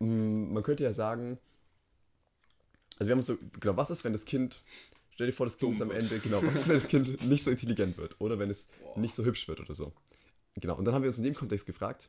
man 0.00 0.62
könnte 0.62 0.82
ja 0.82 0.92
sagen, 0.92 1.38
also 2.98 3.08
wir 3.08 3.14
haben 3.16 3.22
so, 3.22 3.38
genau, 3.60 3.76
was 3.76 3.90
ist, 3.90 4.02
wenn 4.04 4.12
das 4.12 4.24
Kind, 4.24 4.62
stell 5.14 5.26
dir 5.26 5.32
vor, 5.32 5.46
das 5.46 5.56
Kind 5.58 5.62
Dumm 5.62 5.72
ist 5.72 5.82
am 5.82 5.88
wird. 5.90 6.02
Ende, 6.02 6.18
genau, 6.20 6.42
was 6.42 6.54
ist, 6.54 6.68
wenn 6.68 6.74
das 6.76 6.88
Kind 6.88 7.22
nicht 7.26 7.44
so 7.44 7.50
intelligent 7.50 7.96
wird 7.96 8.20
oder 8.20 8.38
wenn 8.38 8.50
es 8.50 8.66
Boah. 8.80 8.98
nicht 8.98 9.14
so 9.14 9.24
hübsch 9.24 9.48
wird 9.48 9.60
oder 9.60 9.74
so. 9.74 9.92
Genau, 10.56 10.76
und 10.76 10.84
dann 10.84 10.94
haben 10.94 11.02
wir 11.02 11.08
uns 11.08 11.18
in 11.18 11.24
dem 11.24 11.34
Kontext 11.34 11.66
gefragt, 11.66 12.08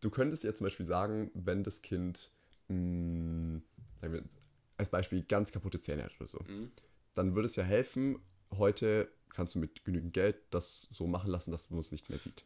du 0.00 0.10
könntest 0.10 0.44
ja 0.44 0.52
zum 0.54 0.64
Beispiel 0.66 0.86
sagen, 0.86 1.30
wenn 1.34 1.64
das 1.64 1.82
Kind, 1.82 2.30
mh, 2.68 3.60
sagen 4.00 4.12
wir 4.12 4.22
als 4.76 4.90
Beispiel, 4.90 5.22
ganz 5.22 5.50
kaputte 5.52 5.80
Zähne 5.80 6.04
hat 6.04 6.12
oder 6.20 6.28
so, 6.28 6.38
Mhm. 6.46 6.70
dann 7.14 7.34
würde 7.34 7.46
es 7.46 7.56
ja 7.56 7.64
helfen, 7.64 8.18
heute 8.56 9.10
kannst 9.30 9.54
du 9.54 9.58
mit 9.58 9.84
genügend 9.84 10.12
Geld 10.12 10.36
das 10.50 10.88
so 10.90 11.06
machen 11.06 11.30
lassen, 11.30 11.50
dass 11.52 11.70
man 11.70 11.80
es 11.80 11.92
nicht 11.92 12.08
mehr 12.10 12.18
sieht. 12.18 12.44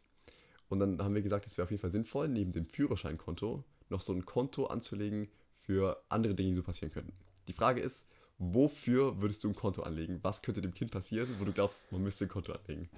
Und 0.69 0.79
dann 0.79 1.01
haben 1.01 1.13
wir 1.13 1.21
gesagt, 1.21 1.45
es 1.45 1.57
wäre 1.57 1.65
auf 1.65 1.71
jeden 1.71 1.81
Fall 1.81 1.91
sinnvoll, 1.91 2.27
neben 2.27 2.51
dem 2.53 2.65
Führerscheinkonto 2.65 3.63
noch 3.89 4.01
so 4.01 4.13
ein 4.13 4.25
Konto 4.25 4.65
anzulegen 4.65 5.29
für 5.57 6.03
andere 6.09 6.33
Dinge, 6.33 6.49
die 6.49 6.55
so 6.55 6.63
passieren 6.63 6.91
könnten. 6.91 7.13
Die 7.47 7.53
Frage 7.53 7.81
ist, 7.81 8.05
wofür 8.37 9.21
würdest 9.21 9.43
du 9.43 9.49
ein 9.49 9.55
Konto 9.55 9.83
anlegen? 9.83 10.19
Was 10.23 10.41
könnte 10.41 10.61
dem 10.61 10.73
Kind 10.73 10.91
passieren, 10.91 11.27
wo 11.39 11.45
du 11.45 11.53
glaubst, 11.53 11.91
man 11.91 12.03
müsste 12.03 12.25
ein 12.25 12.29
Konto 12.29 12.53
anlegen? 12.53 12.89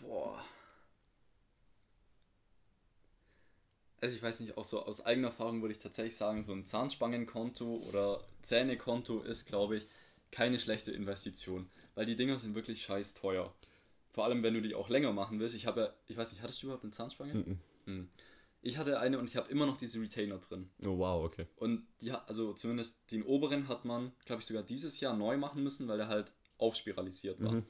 Boah. 0.00 0.42
Also 4.00 4.16
ich 4.16 4.22
weiß 4.22 4.40
nicht, 4.40 4.56
auch 4.56 4.64
so 4.64 4.84
aus 4.84 5.04
eigener 5.04 5.28
Erfahrung 5.28 5.62
würde 5.62 5.72
ich 5.72 5.80
tatsächlich 5.80 6.16
sagen, 6.16 6.42
so 6.42 6.52
ein 6.52 6.66
Zahnspangenkonto 6.66 7.82
oder 7.88 8.22
Zähnekonto 8.42 9.22
ist, 9.22 9.46
glaube 9.46 9.78
ich, 9.78 9.88
keine 10.30 10.58
schlechte 10.58 10.92
Investition. 10.92 11.70
Weil 11.94 12.06
die 12.06 12.16
Dinger 12.16 12.38
sind 12.38 12.54
wirklich 12.54 12.82
scheiß 12.82 13.14
teuer. 13.14 13.54
Vor 14.12 14.24
allem, 14.24 14.42
wenn 14.42 14.54
du 14.54 14.62
die 14.62 14.74
auch 14.74 14.88
länger 14.88 15.12
machen 15.12 15.40
willst. 15.40 15.54
Ich 15.54 15.66
habe 15.66 15.80
ja, 15.80 15.94
ich 16.08 16.16
weiß 16.16 16.32
nicht, 16.32 16.42
hattest 16.42 16.62
du 16.62 16.66
überhaupt 16.66 16.84
eine 16.84 16.92
Zahnspange? 16.92 17.34
Mhm. 17.34 17.58
Hm. 17.86 18.08
Ich 18.66 18.78
hatte 18.78 18.98
eine 18.98 19.20
und 19.20 19.30
ich 19.30 19.36
habe 19.36 19.48
immer 19.48 19.64
noch 19.64 19.76
diese 19.76 20.00
Retainer 20.00 20.38
drin. 20.38 20.68
Oh 20.84 20.98
wow, 20.98 21.24
okay. 21.24 21.46
Und 21.54 21.86
die 22.00 22.10
also 22.10 22.52
zumindest 22.52 23.12
den 23.12 23.22
oberen 23.22 23.68
hat 23.68 23.84
man, 23.84 24.10
glaube 24.24 24.40
ich, 24.40 24.46
sogar 24.46 24.64
dieses 24.64 24.98
Jahr 24.98 25.16
neu 25.16 25.36
machen 25.36 25.62
müssen, 25.62 25.86
weil 25.86 25.98
der 25.98 26.08
halt 26.08 26.32
aufspiralisiert 26.58 27.40
war. 27.40 27.52
Mhm. 27.52 27.66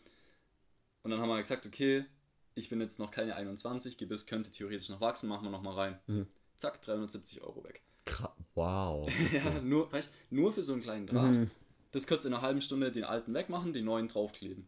Und 1.02 1.10
dann 1.10 1.20
haben 1.20 1.28
wir 1.28 1.36
gesagt, 1.36 1.66
okay, 1.66 2.06
ich 2.54 2.70
bin 2.70 2.80
jetzt 2.80 2.98
noch 2.98 3.10
keine 3.10 3.36
21, 3.36 3.98
Gebiss 3.98 4.24
könnte 4.24 4.50
theoretisch 4.50 4.88
noch 4.88 5.02
wachsen, 5.02 5.28
machen 5.28 5.44
wir 5.44 5.50
noch 5.50 5.60
mal 5.60 5.74
rein. 5.74 6.00
Mhm. 6.06 6.26
Zack, 6.56 6.80
370 6.80 7.42
Euro 7.42 7.62
weg. 7.62 7.82
Wow. 8.54 9.06
Ja, 9.32 9.60
nur, 9.60 9.92
weißt, 9.92 10.10
nur 10.30 10.50
für 10.50 10.62
so 10.62 10.72
einen 10.72 10.80
kleinen 10.80 11.06
Draht. 11.06 11.30
Mhm. 11.30 11.50
Das 11.92 12.06
du 12.06 12.14
in 12.14 12.32
einer 12.32 12.40
halben 12.40 12.62
Stunde 12.62 12.90
den 12.90 13.04
alten 13.04 13.34
wegmachen, 13.34 13.74
den 13.74 13.84
neuen 13.84 14.08
draufkleben. 14.08 14.66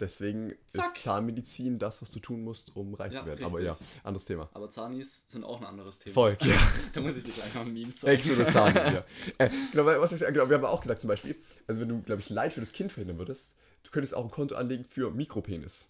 Deswegen 0.00 0.54
Zack. 0.66 0.96
ist 0.96 1.02
Zahnmedizin 1.02 1.78
das, 1.78 2.00
was 2.02 2.10
du 2.10 2.20
tun 2.20 2.42
musst, 2.44 2.74
um 2.76 2.94
reich 2.94 3.12
Ja, 3.12 3.20
zu 3.20 3.26
werden. 3.26 3.44
Aber 3.44 3.58
richtig. 3.58 3.66
ja, 3.80 4.00
anderes 4.04 4.24
Thema. 4.24 4.48
Aber 4.54 4.70
Zanis 4.70 5.26
sind 5.28 5.44
auch 5.44 5.60
ein 5.60 5.66
anderes 5.66 5.98
Thema. 5.98 6.14
Volk, 6.14 6.42
ja. 6.44 6.56
Da 6.92 7.00
muss 7.00 7.16
ich 7.16 7.24
dir 7.24 7.32
gleich 7.32 7.52
noch 7.54 7.62
ein 7.62 7.72
Meme 7.72 7.92
zeigen. 7.94 8.20
Ex 8.20 8.30
oder 8.30 8.48
Zahn, 8.48 8.74
ja. 8.74 9.04
Äh, 9.38 9.50
genau, 9.72 9.84
weil, 9.86 10.00
was 10.00 10.18
wir, 10.18 10.30
genau, 10.32 10.48
wir 10.48 10.56
haben 10.56 10.64
auch 10.64 10.80
gesagt 10.80 11.00
zum 11.00 11.08
Beispiel, 11.08 11.36
also 11.66 11.80
wenn 11.80 11.88
du, 11.88 12.00
glaube 12.02 12.20
ich, 12.20 12.30
Leid 12.30 12.52
für 12.52 12.60
das 12.60 12.72
Kind 12.72 12.92
verhindern 12.92 13.18
würdest, 13.18 13.56
du 13.84 13.90
könntest 13.90 14.14
auch 14.14 14.24
ein 14.24 14.30
Konto 14.30 14.54
anlegen 14.54 14.84
für 14.84 15.10
Mikropenis. 15.10 15.88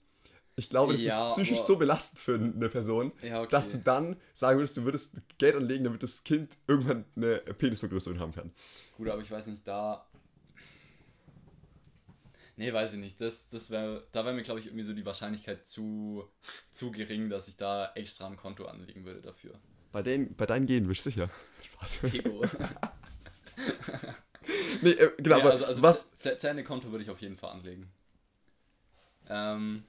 Ich 0.56 0.70
glaube, 0.70 0.92
das 0.94 1.02
Ja, 1.02 1.28
ist 1.28 1.34
psychisch 1.34 1.58
aber- 1.58 1.66
so 1.68 1.76
belastend 1.76 2.18
für 2.18 2.34
eine 2.34 2.68
Person, 2.68 3.12
Ja, 3.22 3.42
okay. 3.42 3.48
dass 3.50 3.70
du 3.70 3.78
dann 3.78 4.16
sagen 4.34 4.58
würdest, 4.58 4.76
du 4.76 4.82
würdest 4.84 5.10
Geld 5.38 5.54
anlegen, 5.54 5.84
damit 5.84 6.02
das 6.02 6.24
Kind 6.24 6.58
irgendwann 6.66 7.04
eine 7.14 7.36
Penisvergrößerung 7.38 8.18
haben 8.18 8.34
kann. 8.34 8.50
Gut, 8.96 9.08
aber 9.08 9.22
ich 9.22 9.30
weiß 9.30 9.46
nicht, 9.46 9.68
da. 9.68 10.07
Nee, 12.58 12.72
weiß 12.72 12.94
ich 12.94 12.98
nicht. 12.98 13.20
Das, 13.20 13.48
das 13.50 13.70
wär, 13.70 14.02
da 14.10 14.24
wäre 14.24 14.34
mir, 14.34 14.42
glaube 14.42 14.58
ich, 14.58 14.66
irgendwie 14.66 14.82
so 14.82 14.92
die 14.92 15.06
Wahrscheinlichkeit 15.06 15.64
zu, 15.64 16.28
zu 16.72 16.90
gering, 16.90 17.30
dass 17.30 17.46
ich 17.46 17.56
da 17.56 17.92
extra 17.94 18.26
ein 18.26 18.36
Konto 18.36 18.66
anlegen 18.66 19.04
würde 19.04 19.20
dafür. 19.20 19.54
Bei, 19.92 20.02
den, 20.02 20.34
bei 20.34 20.44
deinen 20.44 20.66
Genen 20.66 20.88
bist 20.88 21.06
du 21.06 21.10
sicher. 21.10 21.30
Spaß. 21.62 22.12
Ego. 22.12 22.44
nee, 24.82 24.90
äh, 24.90 25.12
genau, 25.18 25.38
aber 25.38 25.52
also 25.52 25.66
also 25.66 25.82
was, 25.82 26.12
Zähnekonto 26.14 26.90
würde 26.90 27.04
ich 27.04 27.10
auf 27.10 27.20
jeden 27.20 27.36
Fall 27.36 27.50
anlegen. 27.50 27.88
Ähm, 29.28 29.84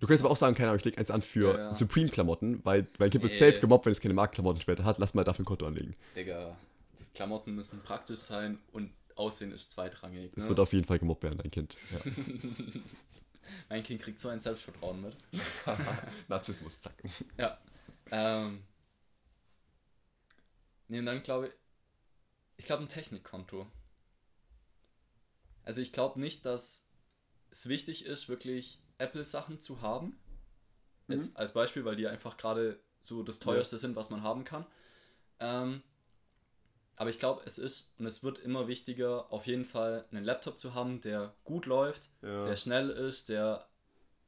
Du 0.00 0.06
könntest 0.06 0.24
aber 0.24 0.32
auch 0.32 0.36
sagen, 0.36 0.54
keine 0.54 0.68
Ahnung, 0.68 0.80
ich 0.80 0.84
lege 0.84 0.98
eins 0.98 1.10
an 1.10 1.22
für 1.22 1.54
Ja, 1.54 1.58
ja. 1.58 1.72
Supreme-Klamotten, 1.72 2.62
weil, 2.62 2.86
weil 2.98 3.10
wird 3.10 3.22
Nee. 3.22 3.28
safe 3.30 3.58
gemobbt, 3.58 3.86
wenn 3.86 3.92
es 3.92 4.02
keine 4.02 4.12
Markenklamotten 4.12 4.60
später 4.60 4.84
hat. 4.84 4.98
Lass 4.98 5.14
mal 5.14 5.24
dafür 5.24 5.44
ein 5.44 5.46
Konto 5.46 5.66
anlegen. 5.66 5.96
Digga, 6.14 6.58
die 6.98 7.04
Klamotten 7.14 7.54
müssen 7.54 7.80
praktisch 7.82 8.18
sein 8.18 8.58
und 8.72 8.90
Aussehen 9.16 9.52
ist 9.52 9.70
zweitrangig. 9.70 10.32
Es 10.36 10.44
Ne? 10.44 10.48
wird 10.50 10.60
auf 10.60 10.72
jeden 10.72 10.86
Fall 10.86 10.98
gemobbt 10.98 11.22
werden, 11.22 11.38
dein 11.38 11.50
Kind. 11.50 11.76
Ja. 11.92 12.12
mein 13.68 13.82
Kind 13.82 14.02
kriegt 14.02 14.18
so 14.18 14.28
ein 14.28 14.40
Selbstvertrauen 14.40 15.00
mit. 15.02 15.16
Narzissmus, 16.28 16.80
zack. 16.80 16.94
Ja. 17.38 17.58
Ähm. 18.10 18.62
Nee, 20.88 20.98
und 20.98 21.06
dann 21.06 21.22
glaube 21.22 21.48
ich. 21.48 21.52
Ich 22.56 22.66
glaube 22.66 22.82
ein 22.84 22.88
Technikkonto. 22.88 23.66
Also 25.64 25.80
ich 25.80 25.92
glaube 25.92 26.20
nicht, 26.20 26.44
dass 26.44 26.90
es 27.50 27.68
wichtig 27.68 28.04
ist, 28.04 28.28
wirklich 28.28 28.78
Apple-Sachen 28.98 29.58
zu 29.60 29.80
haben. 29.80 30.16
Jetzt 31.08 31.36
als 31.36 31.52
Beispiel, 31.52 31.84
weil 31.84 31.96
die 31.96 32.06
einfach 32.06 32.36
gerade 32.36 32.78
so 33.00 33.22
das 33.22 33.38
teuerste 33.38 33.76
sind, 33.78 33.96
was 33.96 34.10
man 34.10 34.22
haben 34.22 34.44
kann. 34.44 34.66
Ähm, 35.40 35.82
aber 36.96 37.10
ich 37.10 37.18
glaube, 37.18 37.42
es 37.44 37.58
ist 37.58 37.94
und 37.98 38.06
es 38.06 38.22
wird 38.22 38.38
immer 38.38 38.68
wichtiger, 38.68 39.32
auf 39.32 39.46
jeden 39.46 39.64
Fall 39.64 40.04
einen 40.10 40.24
Laptop 40.24 40.58
zu 40.58 40.74
haben, 40.74 41.00
der 41.00 41.34
gut 41.44 41.66
läuft, 41.66 42.08
Ja. 42.22 42.44
der 42.44 42.56
schnell 42.56 42.90
ist, 42.90 43.28
der 43.28 43.68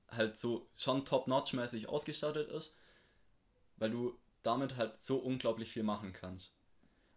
halt 0.09 0.37
so 0.37 0.69
schon 0.75 1.05
top-notch-mäßig 1.05 1.89
ausgestattet 1.89 2.49
ist, 2.51 2.77
weil 3.77 3.91
du 3.91 4.19
damit 4.43 4.77
halt 4.77 4.99
so 4.99 5.19
unglaublich 5.19 5.71
viel 5.71 5.83
machen 5.83 6.13
kannst. 6.13 6.53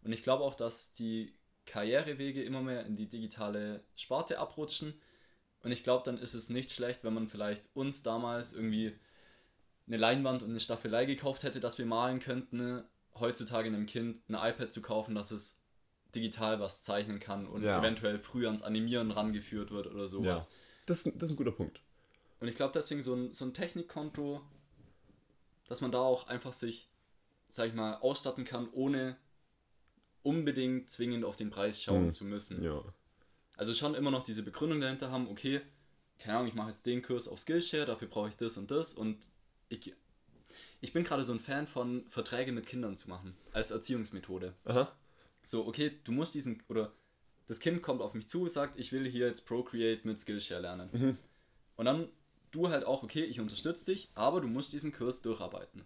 Und 0.04 0.12
ich 0.12 0.24
glaube 0.24 0.43
auch, 0.43 0.56
dass 0.56 0.93
die 0.93 1.36
Karrierewege 1.66 2.43
immer 2.43 2.62
mehr 2.62 2.86
in 2.86 2.95
die 2.95 3.08
digitale 3.10 3.84
Sparte 3.95 4.39
abrutschen. 4.39 5.00
Und 5.62 5.72
ich 5.72 5.84
glaube, 5.84 6.04
dann 6.04 6.18
ist 6.18 6.34
es 6.34 6.50
nicht 6.50 6.72
schlecht, 6.72 7.04
wenn 7.04 7.14
man 7.14 7.28
vielleicht 7.28 7.76
uns 7.76 8.02
damals 8.02 8.54
irgendwie 8.54 8.97
eine 9.88 9.97
Leinwand 9.97 10.41
und 10.41 10.50
eine 10.50 10.60
Staffelei 10.60 11.06
gekauft 11.06 11.43
hätte, 11.43 11.60
dass 11.60 11.78
wir 11.78 11.86
malen 11.86 12.20
könnten, 12.20 12.84
heutzutage 13.20 13.67
einem 13.67 13.86
Kind 13.86 14.28
ein 14.30 14.36
iPad 14.36 14.72
zu 14.72 14.82
kaufen, 14.82 15.15
dass 15.15 15.32
es 15.32 15.65
digital 16.15 16.59
was 16.59 16.82
zeichnen 16.84 17.20
kann 17.20 17.45
und 17.47 17.63
Ja. 17.63 17.80
eventuell 17.80 18.17
früher 18.20 18.47
ans 18.47 18.61
Animieren 18.63 19.11
rangeführt 19.11 19.72
wird 19.72 19.88
oder 19.88 20.01
Ja. 20.01 20.07
sowas. 20.07 20.51
Das, 20.86 21.05
ist- 21.05 21.15
das 21.22 21.24
ist 21.30 21.32
ein 21.32 21.38
guter 21.38 21.51
Punkt. 21.51 21.82
Und 22.39 22.47
ich 22.47 22.55
glaube 22.55 22.72
deswegen 22.74 23.01
so 23.01 23.13
ein, 23.13 23.32
so 23.34 23.45
ein 23.45 23.53
Technikkonto, 23.53 24.41
dass 25.67 25.82
man 25.82 25.91
da 25.91 25.99
auch 25.99 26.28
einfach 26.28 26.53
sich, 26.53 26.89
sag 27.49 27.67
ich 27.67 27.74
mal, 27.76 27.95
ausstatten 27.97 28.43
kann, 28.45 28.70
ohne 28.72 29.17
unbedingt 30.24 30.89
zwingend 30.89 31.24
auf 31.26 31.36
den 31.36 31.49
Preis 31.49 31.82
schauen 31.84 32.05
Hm. 32.05 32.11
zu 32.11 32.26
müssen. 32.26 32.63
Ja. 32.63 32.84
Also 33.55 33.74
schon 33.74 33.95
immer 33.95 34.11
noch 34.11 34.24
diese 34.24 34.43
Begründung 34.43 34.82
dahinter 34.82 35.11
haben, 35.11 35.28
okay, 35.28 35.61
keine 36.17 36.38
Ahnung, 36.38 36.47
ich 36.49 36.53
mache 36.55 36.70
jetzt 36.70 36.86
den 36.86 37.01
Kurs 37.01 37.28
auf 37.28 37.39
Skillshare, 37.39 37.86
dafür 37.86 38.07
brauche 38.07 38.30
ich 38.30 38.36
das 38.38 38.57
und 38.57 38.72
das 38.72 38.93
und 38.93 39.17
ich, 39.70 39.93
ich 40.82 40.93
bin 40.93 41.03
gerade 41.03 41.23
so 41.23 41.34
ein 41.34 41.39
Fan 41.39 41.67
von 41.67 42.05
Verträge 42.09 42.51
mit 42.51 42.65
Kindern 42.65 42.97
zu 42.97 43.09
machen, 43.09 43.36
als 43.51 43.71
Erziehungsmethode. 43.71 44.53
Aha. 44.65 44.91
So, 45.43 45.67
okay, 45.67 45.91
du 46.03 46.11
musst 46.11 46.36
diesen, 46.36 46.61
oder 46.67 46.91
das 47.47 47.59
Kind 47.59 47.82
kommt 47.82 48.01
auf 48.01 48.13
mich 48.13 48.27
zu, 48.27 48.47
sagt, 48.47 48.77
ich 48.77 48.91
will 48.91 49.07
hier 49.09 49.27
jetzt 49.27 49.47
Procreate 49.47 50.07
mit 50.07 50.19
Skillshare 50.19 50.61
lernen. 50.61 50.89
Mhm. 50.91 51.17
Und 51.75 51.86
dann 51.86 52.09
du 52.51 52.69
halt 52.69 52.84
auch, 52.84 53.03
okay, 53.03 53.23
ich 53.23 53.39
unterstütze 53.39 53.91
dich, 53.91 54.09
aber 54.15 54.41
du 54.41 54.47
musst 54.47 54.73
diesen 54.73 54.91
Kurs 54.91 55.21
durcharbeiten. 55.21 55.84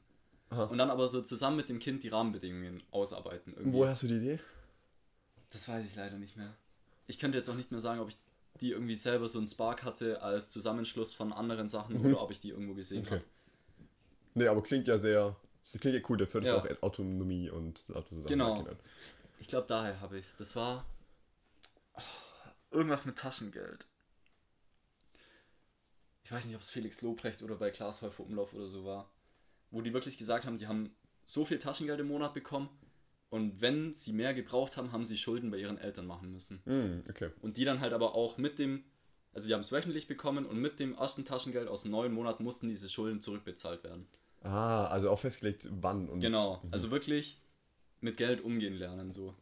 Aha. 0.50 0.66
Und 0.66 0.78
dann 0.78 0.90
aber 0.90 1.10
so 1.10 1.22
zusammen 1.22 1.58
mit 1.58 1.70
dem 1.70 1.80
Kind 1.80 2.04
die 2.04 2.10
Rahmenbedingungen 2.10 2.84
ausarbeiten. 2.92 3.54
Irgendwie. 3.54 3.74
Woher 3.74 3.92
hast 3.92 4.04
du 4.04 4.08
die 4.08 4.16
Idee? 4.16 4.40
Das 5.52 5.68
weiß 5.68 5.86
ich 5.86 5.96
leider 5.96 6.18
nicht 6.18 6.36
mehr. 6.36 6.56
Ich 7.08 7.20
könnte 7.20 7.38
jetzt 7.38 7.50
auch 7.50 7.56
nicht 7.56 7.72
mehr 7.72 7.80
sagen, 7.80 8.00
ob 8.00 8.10
ich 8.10 8.18
die 8.62 8.72
irgendwie 8.72 8.96
selber 8.96 9.28
so 9.28 9.40
einen 9.40 9.48
Spark 9.48 9.84
hatte 9.84 10.22
als 10.22 10.50
Zusammenschluss 10.52 11.14
von 11.14 11.34
anderen 11.34 11.70
Sachen 11.70 12.00
oder 12.06 12.22
ob 12.22 12.32
ich 12.32 12.40
die 12.40 12.50
irgendwo 12.50 12.74
gesehen 12.76 13.02
Mhm. 13.02 13.08
Okay. 13.08 13.16
habe. 13.16 13.26
Nee, 14.34 14.48
aber 14.48 14.64
klingt 14.64 14.88
ja 14.88 14.98
sehr. 14.98 15.36
Das 15.64 15.80
klingt 15.80 15.96
ja 15.96 16.02
cool, 16.10 16.18
der 16.18 16.28
fördert 16.28 16.66
Ja. 16.66 16.78
auch 16.78 16.84
Autonomie 16.84 17.50
und 17.50 17.82
Auto 17.94 18.16
Genau. 18.28 18.66
Ich 19.40 19.48
glaube, 19.48 19.68
daher 19.68 20.00
habe 20.02 20.18
ich 20.18 20.26
es. 20.26 20.38
Das 20.38 20.56
war 20.56 20.86
oh, 21.94 22.02
irgendwas 22.72 23.06
mit 23.06 23.18
Taschengeld. 23.18 23.88
Ich 26.24 26.32
weiß 26.32 26.46
nicht, 26.46 26.56
ob 26.56 26.62
es 26.62 26.70
Felix 26.70 27.02
Lobrecht 27.02 27.42
oder 27.42 27.56
bei 27.56 27.70
Klaas 27.70 28.02
Häufer 28.02 28.24
Umlauf 28.24 28.54
oder 28.54 28.68
so 28.68 28.86
war. 28.86 29.12
Wo 29.72 29.82
die 29.82 29.94
wirklich 29.94 30.18
gesagt 30.18 30.46
haben, 30.46 30.58
die 30.58 30.68
haben 30.68 30.96
so 31.26 31.46
viel 31.46 31.60
Taschengeld 31.60 32.00
im 32.00 32.08
Monat 32.08 32.34
bekommen 32.34 32.70
und 33.34 33.62
wenn 33.62 33.94
sie 33.94 34.14
mehr 34.14 34.34
gebraucht 34.34 34.78
haben, 34.78 34.92
haben 34.92 35.04
sie 35.04 35.18
Schulden 35.18 35.50
bei 35.50 35.58
ihren 35.58 35.80
Eltern 35.80 36.06
machen 36.06 36.32
müssen. 36.32 36.62
Mm, 36.66 37.02
okay. 37.10 37.32
Und 37.42 37.58
die 37.58 37.66
dann 37.66 37.80
halt 37.80 37.92
aber 37.92 38.14
auch 38.14 38.38
mit 38.38 38.60
dem, 38.60 38.84
also 39.34 39.48
die 39.48 39.54
haben 39.56 39.62
es 39.62 39.72
wöchentlich 39.72 40.08
bekommen 40.08 40.46
und 40.46 40.60
mit 40.60 40.80
dem 40.80 40.94
ersten 40.94 41.26
Taschengeld 41.26 41.68
aus 41.68 41.82
dem 41.82 41.92
neuen 41.92 42.14
Monat 42.14 42.40
mussten 42.40 42.70
diese 42.70 42.90
Schulden 42.90 43.22
zurückbezahlt 43.22 43.84
werden. 43.84 44.08
Ah, 44.44 44.86
also 44.88 45.10
auch 45.10 45.20
festgelegt, 45.20 45.68
wann 45.72 46.10
und. 46.10 46.20
Genau, 46.20 46.60
Mhm. 46.64 46.70
also 46.74 46.92
wirklich 46.92 47.42
mit 48.02 48.18
Geld 48.18 48.42
umgehen 48.44 48.74
lernen 48.76 49.12
so. 49.12 49.34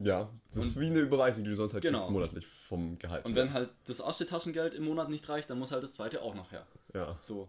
Ja, 0.00 0.32
das 0.52 0.66
ist 0.66 0.80
wie 0.80 0.86
eine 0.86 1.00
Überweisung, 1.00 1.42
die 1.44 1.50
du 1.50 1.56
sonst 1.56 1.72
halt 1.72 1.82
Genau. 1.82 1.98
kriegst, 1.98 2.10
monatlich 2.10 2.46
vom 2.46 2.98
Gehalt. 2.98 3.24
Und 3.24 3.34
wenn 3.34 3.52
halt 3.52 3.72
das 3.84 3.98
erste 4.00 4.26
Taschengeld 4.26 4.74
im 4.74 4.84
Monat 4.84 5.08
nicht 5.10 5.28
reicht, 5.28 5.50
dann 5.50 5.58
muss 5.58 5.72
halt 5.72 5.82
das 5.82 5.94
zweite 5.94 6.22
auch 6.22 6.34
noch 6.34 6.52
her. 6.52 6.66
Ja. 6.94 7.16
So. 7.20 7.48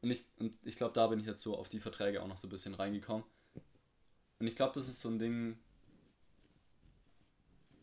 Und 0.00 0.10
ich, 0.10 0.24
und 0.38 0.54
ich 0.64 0.76
glaube, 0.76 0.92
da 0.92 1.06
bin 1.06 1.20
ich 1.20 1.26
jetzt 1.26 1.40
so 1.42 1.56
auf 1.56 1.68
die 1.68 1.78
Verträge 1.78 2.20
auch 2.22 2.26
noch 2.26 2.36
so 2.36 2.48
ein 2.48 2.50
bisschen 2.50 2.74
reingekommen. 2.74 3.22
Und 4.40 4.46
ich 4.48 4.56
glaube, 4.56 4.72
das 4.74 4.88
ist 4.88 5.00
so 5.00 5.08
ein 5.08 5.20
Ding, 5.20 5.56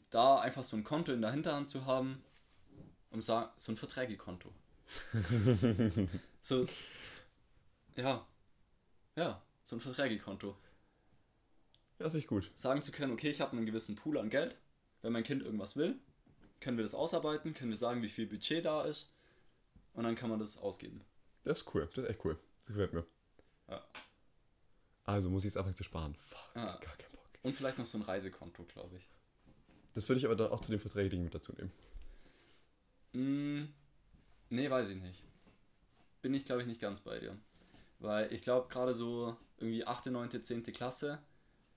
da 0.09 0.39
einfach 0.39 0.63
so 0.65 0.75
ein 0.75 0.83
Konto 0.83 1.13
in 1.13 1.21
der 1.21 1.31
Hinterhand 1.31 1.69
zu 1.69 1.85
haben, 1.85 2.21
um 3.11 3.21
sa 3.21 3.53
so 3.57 3.71
ein 3.71 3.77
Verträgekonto. 3.77 4.51
so, 6.41 6.65
ja, 7.99 8.25
ja, 9.15 9.41
so 9.63 9.75
ein 9.75 9.81
Verträgekonto. 9.81 10.55
Ja, 11.99 12.05
finde 12.05 12.19
ich 12.19 12.27
gut. 12.27 12.51
Sagen 12.55 12.81
zu 12.81 12.91
können, 12.91 13.11
okay, 13.13 13.29
ich 13.29 13.41
habe 13.41 13.55
einen 13.57 13.65
gewissen 13.65 13.95
Pool 13.95 14.17
an 14.17 14.29
Geld, 14.29 14.55
wenn 15.01 15.11
mein 15.11 15.23
Kind 15.23 15.43
irgendwas 15.43 15.75
will, 15.75 15.99
können 16.61 16.77
wir 16.77 16.83
das 16.83 16.95
ausarbeiten, 16.95 17.53
können 17.53 17.71
wir 17.71 17.77
sagen, 17.77 18.01
wie 18.01 18.09
viel 18.09 18.25
Budget 18.27 18.63
da 18.65 18.83
ist 18.83 19.11
und 19.93 20.03
dann 20.03 20.15
kann 20.15 20.29
man 20.29 20.39
das 20.39 20.57
ausgeben. 20.57 21.01
Das 21.43 21.59
ist 21.61 21.73
cool. 21.73 21.89
Das 21.93 22.03
ist 22.05 22.09
echt 22.09 22.23
cool. 22.25 22.37
Das 22.59 22.67
gefällt 22.67 22.93
mir. 22.93 23.05
Ja. 23.69 23.83
Also 25.05 25.29
muss 25.29 25.43
ich 25.43 25.49
jetzt 25.49 25.57
anfangen 25.57 25.75
zu 25.75 25.83
sparen. 25.83 26.15
Fuck, 26.15 26.39
Ah. 26.55 26.77
gar 26.77 26.95
keinen 26.97 27.11
Bock. 27.11 27.29
Und 27.43 27.55
vielleicht 27.55 27.77
noch 27.77 27.85
so 27.85 27.97
ein 27.97 28.01
Reisekonto, 28.03 28.63
glaube 28.63 28.95
ich. 28.97 29.07
Das 29.93 30.07
würde 30.07 30.19
ich 30.19 30.25
aber 30.25 30.35
dann 30.35 30.51
auch 30.51 30.61
zu 30.61 30.71
den 30.71 30.79
Verträgen 30.79 31.23
mit 31.23 31.33
dazu 31.33 31.53
nehmen. 31.53 31.71
Mm, 33.13 33.73
nee, 34.49 34.69
weiß 34.69 34.91
ich 34.91 35.01
nicht. 35.01 35.23
Bin 36.21 36.33
ich, 36.33 36.45
glaube 36.45 36.61
ich, 36.61 36.67
nicht 36.67 36.79
ganz 36.81 36.99
bei 37.01 37.19
dir. 37.19 37.37
Weil 37.99 38.31
ich 38.33 38.41
glaube, 38.41 38.67
gerade 38.69 38.93
so 38.93 39.35
irgendwie 39.57 39.85
8., 39.85 40.07
9., 40.07 40.41
10. 40.41 40.63
Klasse 40.63 41.19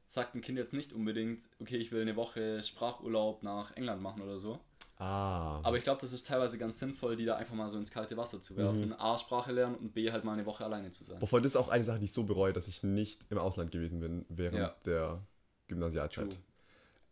sagt 0.07 0.35
ein 0.35 0.41
Kind 0.41 0.59
jetzt 0.59 0.75
nicht 0.75 0.93
unbedingt, 0.93 1.49
okay, 1.59 1.77
ich 1.79 1.91
will 1.91 2.03
eine 2.03 2.17
Woche 2.17 2.63
Sprachurlaub 2.63 3.43
nach 3.43 3.75
England 3.77 4.03
machen 4.03 4.23
oder 4.23 4.39
so. 4.39 4.61
Ah. 4.99 5.59
Aber 5.65 5.77
ich 5.79 5.83
glaube, 5.85 6.01
das 6.01 6.13
ist 6.13 6.27
teilweise 6.27 6.59
ganz 6.59 6.79
sinnvoll, 6.79 7.17
die 7.17 7.25
da 7.25 7.37
einfach 7.37 7.55
mal 7.55 7.69
so 7.69 7.77
ins 7.79 7.91
kalte 7.91 8.17
Wasser 8.17 8.41
zu 8.41 8.57
werfen. 8.57 8.93
A, 8.93 9.17
Sprache 9.17 9.51
lernen 9.51 9.75
und 9.75 9.95
B, 9.95 10.13
halt 10.13 10.23
mal 10.23 10.35
eine 10.35 10.47
Woche 10.47 10.65
alleine 10.65 10.91
zu 10.91 11.03
sein. 11.03 11.21
Wovon 11.21 11.43
das 11.43 11.53
ist 11.53 11.57
auch 11.57 11.69
eine 11.71 11.83
Sache, 11.83 11.99
die 11.99 12.05
ich 12.05 12.13
so 12.13 12.23
bereue, 12.25 12.53
dass 12.53 12.69
ich 12.69 12.83
nicht 12.85 13.27
im 13.31 13.39
Ausland 13.39 13.73
gewesen 13.73 13.99
bin 14.01 14.25
während 14.29 14.59
Ja. 14.59 14.77
der 14.87 15.23
Gymnasialzeit. 15.67 16.39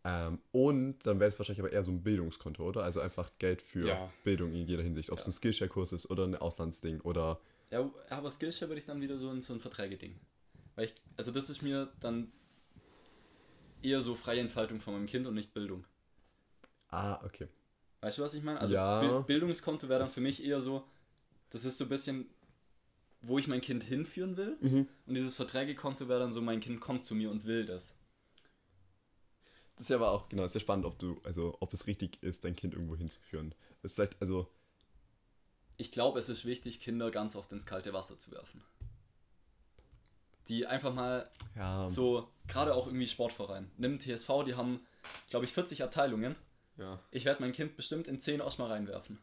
Ähm, 0.04 0.40
und 0.52 1.04
dann 1.06 1.18
wäre 1.20 1.28
es 1.28 1.38
wahrscheinlich 1.38 1.60
aber 1.60 1.72
eher 1.72 1.82
so 1.82 1.90
ein 1.90 2.02
Bildungskonto, 2.02 2.62
oder? 2.64 2.84
Also 2.84 3.00
einfach 3.00 3.30
Geld 3.38 3.60
für 3.60 3.86
Ja. 3.88 4.12
Bildung 4.24 4.52
in 4.52 4.66
jeder 4.66 4.82
Hinsicht. 4.82 5.10
Ob 5.10 5.18
es 5.18 5.24
Ja. 5.24 5.30
ein 5.30 5.32
Skillshare-Kurs 5.32 5.92
ist 5.92 6.10
oder 6.10 6.24
ein 6.24 6.36
Auslandsding 6.36 7.00
oder. 7.00 7.40
Ja, 7.70 7.88
aber 8.08 8.30
Skillshare 8.30 8.68
würde 8.68 8.80
ich 8.80 8.86
dann 8.86 9.00
wieder 9.00 9.18
so 9.18 9.30
ein, 9.30 9.42
so 9.42 9.52
ein 9.54 9.60
Verträge-Ding. 9.60 10.18
Weil 10.74 10.86
ich, 10.86 10.94
also 11.16 11.30
das 11.30 11.50
ist 11.50 11.62
mir 11.62 11.92
dann 12.00 12.32
eher 13.82 14.00
so 14.00 14.14
freie 14.14 14.40
Entfaltung 14.40 14.80
von 14.80 14.94
meinem 14.94 15.06
Kind 15.06 15.26
und 15.26 15.34
nicht 15.34 15.54
Bildung. 15.54 15.84
Ah, 16.90 17.20
okay. 17.24 17.48
Weißt 18.00 18.18
du, 18.18 18.22
was 18.22 18.34
ich 18.34 18.42
meine? 18.42 18.60
Also 18.60 18.74
Ja. 18.74 19.00
Bil- 19.00 19.24
Bildungskonto 19.26 19.88
wäre 19.88 20.00
dann 20.00 20.08
für 20.08 20.20
mich 20.20 20.44
eher 20.44 20.60
so, 20.60 20.84
das 21.50 21.64
ist 21.64 21.78
so 21.78 21.84
ein 21.84 21.90
bisschen, 21.90 22.26
wo 23.22 23.38
ich 23.38 23.46
mein 23.46 23.60
Kind 23.60 23.84
hinführen 23.84 24.36
will. 24.36 24.56
Mhm. 24.60 24.88
Und 25.06 25.14
dieses 25.14 25.34
Verträgekonto 25.34 26.08
wäre 26.08 26.20
dann 26.20 26.32
so, 26.32 26.40
mein 26.40 26.60
Kind 26.60 26.80
kommt 26.80 27.04
zu 27.04 27.14
mir 27.14 27.30
und 27.30 27.44
will 27.44 27.64
das. 27.66 27.96
Das 29.76 29.86
ist 29.86 29.90
ja 29.90 29.96
aber 29.96 30.10
auch, 30.10 30.28
genau, 30.28 30.44
ist 30.44 30.54
ja 30.54 30.60
spannend, 30.60 30.84
ob 30.84 30.98
du, 30.98 31.20
also 31.24 31.56
ob 31.60 31.72
es 31.72 31.86
richtig 31.86 32.22
ist, 32.22 32.44
dein 32.44 32.54
Kind 32.56 32.74
irgendwo 32.74 32.96
hinzuführen. 32.96 33.54
Das 33.82 33.92
ist 33.92 33.94
vielleicht, 33.94 34.20
also, 34.20 34.46
Ich 35.80 35.92
glaube, 35.92 36.18
es 36.18 36.28
ist 36.28 36.44
wichtig, 36.44 36.78
Kinder 36.82 37.10
ganz 37.10 37.34
oft 37.34 37.50
ins 37.52 37.64
kalte 37.64 37.94
Wasser 37.94 38.18
zu 38.18 38.32
werfen. 38.32 38.62
Die 40.48 40.66
einfach 40.66 40.92
mal 40.92 41.30
ja. 41.56 41.88
so, 41.88 42.28
gerade 42.48 42.74
auch 42.74 42.86
irgendwie 42.86 43.06
Sportverein. 43.06 43.70
Nimm 43.78 43.98
TSV, 43.98 44.44
die 44.44 44.56
haben, 44.56 44.86
glaube 45.30 45.46
ich, 45.46 45.54
40 45.54 45.82
Abteilungen. 45.82 46.36
Ja. 46.76 47.00
Ich 47.10 47.24
werde 47.24 47.40
mein 47.40 47.52
Kind 47.52 47.78
bestimmt 47.78 48.08
in 48.08 48.20
10 48.20 48.40
erstmal 48.40 48.68
reinwerfen. 48.68 49.20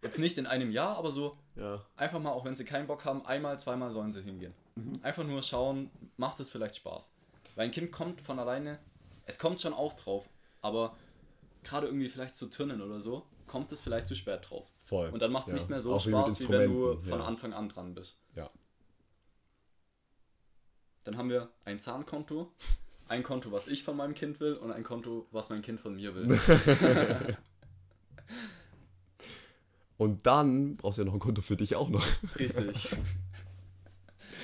Jetzt 0.00 0.20
nicht 0.20 0.38
in 0.38 0.46
einem 0.46 0.70
Jahr, 0.70 0.96
aber 0.96 1.10
so 1.10 1.36
Ja. 1.56 1.84
einfach 1.96 2.20
mal, 2.20 2.30
auch 2.30 2.44
wenn 2.44 2.54
sie 2.54 2.64
keinen 2.64 2.86
Bock 2.86 3.04
haben, 3.04 3.26
einmal, 3.26 3.58
zweimal 3.58 3.90
sollen 3.90 4.12
sie 4.12 4.22
hingehen. 4.22 4.54
Einfach 5.02 5.24
nur 5.24 5.42
schauen, 5.42 5.90
macht 6.18 6.38
es 6.38 6.50
vielleicht 6.50 6.76
Spaß. 6.76 7.12
Weil 7.56 7.64
ein 7.64 7.72
Kind 7.72 7.90
kommt 7.90 8.20
von 8.20 8.38
alleine, 8.38 8.78
es 9.26 9.40
kommt 9.40 9.60
schon 9.60 9.74
auch 9.74 9.94
drauf, 9.94 10.28
aber 10.62 10.96
gerade 11.64 11.88
irgendwie 11.88 12.08
vielleicht 12.08 12.36
zu 12.36 12.46
Turnen 12.46 12.80
oder 12.80 13.00
so, 13.00 13.26
kommt 13.48 13.72
es 13.72 13.80
vielleicht 13.80 14.06
zu 14.06 14.14
spät 14.14 14.48
drauf. 14.48 14.68
Voll. 14.88 15.10
Und 15.10 15.20
dann 15.20 15.32
macht 15.32 15.44
es 15.48 15.52
Ja. 15.52 15.58
nicht 15.58 15.68
mehr 15.68 15.82
so 15.82 15.92
Auch 15.92 16.00
Spaß, 16.00 16.44
wie 16.44 16.48
wenn 16.48 16.72
du 16.72 16.96
von 17.02 17.18
ja. 17.18 17.26
Anfang 17.26 17.52
an 17.52 17.68
dran 17.68 17.94
bist. 17.94 18.16
Ja. 18.34 18.48
Dann 21.04 21.18
haben 21.18 21.28
wir 21.28 21.50
ein 21.66 21.78
Zahnkonto, 21.78 22.50
ein 23.06 23.22
Konto, 23.22 23.52
was 23.52 23.68
ich 23.68 23.84
von 23.84 23.98
meinem 23.98 24.14
Kind 24.14 24.40
will 24.40 24.54
und 24.54 24.72
ein 24.72 24.84
Konto, 24.84 25.26
was 25.30 25.50
mein 25.50 25.60
Kind 25.60 25.78
von 25.78 25.94
mir 25.94 26.14
will. 26.14 26.26
Und 29.98 30.26
dann 30.26 30.76
brauchst 30.76 30.98
du 30.98 31.02
ja 31.02 31.06
noch 31.06 31.14
ein 31.14 31.18
Konto 31.18 31.42
für 31.42 31.56
dich 31.56 31.74
auch 31.74 31.88
noch. 31.88 32.06
Richtig. 32.38 32.92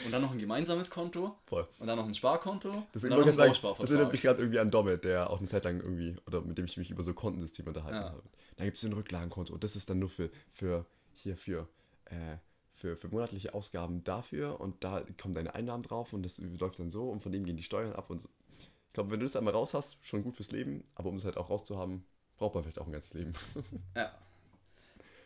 Und 0.04 0.12
dann 0.12 0.22
noch 0.22 0.32
ein 0.32 0.38
gemeinsames 0.38 0.90
Konto 0.90 1.34
Voll. 1.46 1.66
und 1.78 1.86
dann 1.86 1.96
noch 1.98 2.06
ein 2.06 2.14
Sparkonto 2.14 2.68
und 2.70 2.86
Deswegen 2.94 3.10
dann 3.10 3.20
noch 3.20 3.26
ein 3.26 3.32
sagen, 3.34 3.52
das 3.52 3.62
erinnert 3.62 4.12
mich 4.12 4.22
Bausparvertrag. 4.22 4.22
gerade 4.22 4.40
irgendwie 4.42 4.58
an 4.58 4.70
Domme, 4.70 4.98
der 4.98 5.30
auch 5.30 5.38
eine 5.40 5.48
Zeit 5.48 5.64
lang 5.64 5.80
irgendwie, 5.80 6.16
oder 6.26 6.40
mit 6.42 6.58
dem 6.58 6.64
ich 6.66 6.76
mich 6.76 6.90
über 6.90 7.02
so 7.02 7.14
Kontensysteme 7.14 7.68
unterhalten 7.68 7.96
Ja. 7.98 8.10
habe. 8.10 8.22
Da 8.56 8.64
gibt 8.64 8.76
es 8.76 8.84
ein 8.84 8.92
Rücklagenkonto 8.92 9.52
und 9.54 9.64
das 9.64 9.76
ist 9.76 9.88
dann 9.90 9.98
nur 9.98 10.08
für, 10.10 10.30
für 10.50 10.86
hier 11.14 11.36
für, 11.36 11.68
äh, 12.06 12.36
für, 12.74 12.96
für 12.96 13.08
monatliche 13.08 13.54
Ausgaben 13.54 14.02
dafür 14.04 14.60
und 14.60 14.82
da 14.84 15.02
kommen 15.20 15.34
deine 15.34 15.54
Einnahmen 15.54 15.82
drauf 15.82 16.12
und 16.12 16.22
das 16.24 16.38
läuft 16.38 16.78
dann 16.78 16.90
so 16.90 17.08
und 17.10 17.22
von 17.22 17.32
dem 17.32 17.44
gehen 17.44 17.56
die 17.56 17.62
Steuern 17.62 17.92
ab 17.94 18.10
und 18.10 18.20
so. 18.22 18.28
Ich 18.58 18.92
glaube, 18.92 19.10
wenn 19.10 19.20
du 19.20 19.26
das 19.26 19.34
einmal 19.36 19.54
raus 19.54 19.74
hast, 19.74 19.96
schon 20.04 20.22
gut 20.22 20.36
fürs 20.36 20.52
Leben, 20.52 20.84
aber 20.94 21.08
um 21.08 21.16
es 21.16 21.24
halt 21.24 21.36
auch 21.36 21.50
rauszuhaben, 21.50 22.04
braucht 22.36 22.54
man 22.54 22.62
vielleicht 22.64 22.78
auch 22.80 22.86
ein 22.86 22.92
ganzes 22.92 23.14
Leben. 23.14 23.32
Ja. 23.96 24.12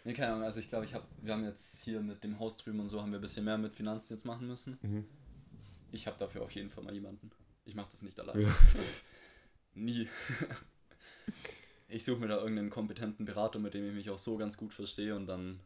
Nee, 0.09 0.15
keine 0.15 0.33
Ahnung, 0.33 0.45
also 0.45 0.59
ich 0.59 0.71
glaube, 0.71 0.87
ich 0.87 0.95
hab, 0.95 1.07
wir 1.21 1.35
haben 1.35 1.45
jetzt 1.45 1.83
hier 1.83 2.01
mit 2.01 2.25
dem 2.25 2.39
Haus 2.39 2.57
drüben 2.57 2.81
und 2.81 2.89
so, 2.89 3.03
haben 3.03 3.11
wir 3.13 3.19
ein 3.19 3.21
bisschen 3.21 3.45
mehr 3.45 3.59
mit 3.59 3.75
Finanzen 3.75 4.15
jetzt 4.15 4.25
machen 4.25 4.47
müssen. 4.47 4.79
Mhm. 4.81 5.05
Ich 5.93 6.07
habe 6.07 6.17
dafür 6.17 6.41
auf 6.41 6.51
jeden 6.53 6.71
Fall 6.71 6.83
mal 6.83 6.95
jemanden. 6.95 7.31
Ich 7.67 7.75
mache 7.75 7.89
das 7.91 8.01
nicht 8.01 8.19
allein. 8.19 8.41
Ja. 8.41 8.49
Nie. 9.75 10.09
ich 11.89 12.07
suche 12.07 12.21
mir 12.21 12.29
da 12.29 12.39
irgendeinen 12.39 12.71
kompetenten 12.71 13.27
Berater, 13.27 13.59
mit 13.59 13.75
dem 13.75 13.87
ich 13.87 13.93
mich 13.93 14.09
auch 14.09 14.19
so 14.19 14.39
ganz 14.39 14.57
gut 14.57 14.73
verstehe 14.73 15.15
und 15.15 15.27
dann 15.27 15.61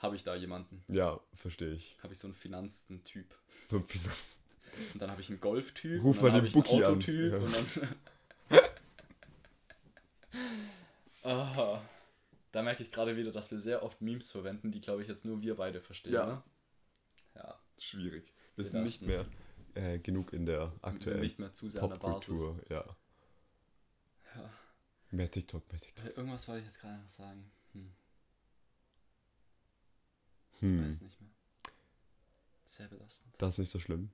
habe 0.00 0.16
ich 0.16 0.22
da 0.22 0.36
jemanden. 0.36 0.84
Ja, 0.88 1.18
verstehe 1.34 1.72
ich. 1.72 1.96
Habe 2.02 2.12
ich 2.12 2.18
so 2.18 2.28
einen 2.28 2.34
Finanzen-Typ. 2.34 3.34
So 3.70 3.76
ein 3.76 3.86
Finanz 3.86 4.36
Und 4.92 5.00
dann 5.00 5.10
habe 5.10 5.22
ich 5.22 5.30
einen 5.30 5.40
Golf-Typ. 5.40 6.02
Ruf 6.02 6.20
mal 6.20 6.30
den 6.30 6.42
einen 6.42 6.52
Bookie 6.52 6.84
an. 6.84 6.92
Autotyp 6.92 7.32
Ja. 7.32 7.38
und 7.38 7.56
dann. 7.56 8.60
Aha. 11.22 11.82
Da 12.62 12.66
merke 12.66 12.84
ich 12.84 12.92
gerade 12.92 13.16
wieder, 13.16 13.32
dass 13.32 13.50
wir 13.50 13.58
sehr 13.58 13.82
oft 13.82 14.00
Memes 14.02 14.30
verwenden, 14.30 14.70
die, 14.70 14.80
glaube 14.80 15.02
ich, 15.02 15.08
jetzt 15.08 15.24
nur 15.24 15.42
wir 15.42 15.56
beide 15.56 15.80
verstehen. 15.80 16.12
Ja. 16.12 16.26
Ne? 16.26 16.42
Ja. 17.34 17.58
Schwierig. 17.76 18.32
Wir 18.54 18.64
Wir 18.64 18.70
sind 18.70 18.84
nicht 18.84 19.02
mehr 19.02 19.26
äh, 19.74 19.98
genug 19.98 20.32
in 20.32 20.46
der 20.46 20.60
Wir 20.60 20.68
sind 20.70 20.84
aktuellen 20.84 21.20
nicht 21.22 21.40
mehr 21.40 21.52
zu 21.52 21.68
sehr 21.68 21.82
an 21.82 21.88
der 21.90 21.96
Basis. 21.96 22.40
Ja. 22.68 22.84
Ja. 24.36 24.50
Mehr 25.10 25.28
TikTok, 25.28 25.68
mehr 25.72 25.80
TikTok. 25.80 26.06
Äh, 26.06 26.10
Irgendwas 26.10 26.46
wollte 26.46 26.60
ich 26.60 26.66
jetzt 26.66 26.80
gerade 26.80 27.02
noch 27.02 27.10
sagen. 27.10 27.50
Hm, 27.72 27.92
Hm, 30.60 30.88
Weiß 30.88 31.00
nicht 31.00 31.20
mehr. 31.20 31.30
Sehr 32.62 32.86
belastend. 32.86 33.34
das 33.38 33.50
ist 33.54 33.58
nicht 33.58 33.70
so 33.70 33.80
schlimm. 33.80 34.10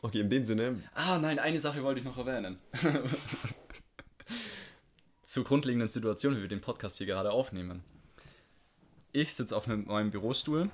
Okay, 0.00 0.20
in 0.20 0.30
dem 0.30 0.44
Sinne, 0.44 0.82
Ah, 0.94 1.18
nein, 1.18 1.38
eine 1.38 1.60
Sache 1.60 1.82
wollte 1.82 2.00
ich 2.00 2.06
noch 2.06 2.16
erwähnen. 2.16 2.58
Zur 5.32 5.44
grundlegenden 5.44 5.88
Situation, 5.88 6.36
wie 6.36 6.42
wir 6.42 6.48
den 6.48 6.60
Podcast 6.60 6.98
hier 6.98 7.06
gerade 7.06 7.32
aufnehmen. 7.32 7.82
Ich 9.12 9.32
sitze 9.32 9.56
auf 9.56 9.66
einem, 9.66 9.86
meinem 9.86 10.10
Bürostuhl. 10.10 10.68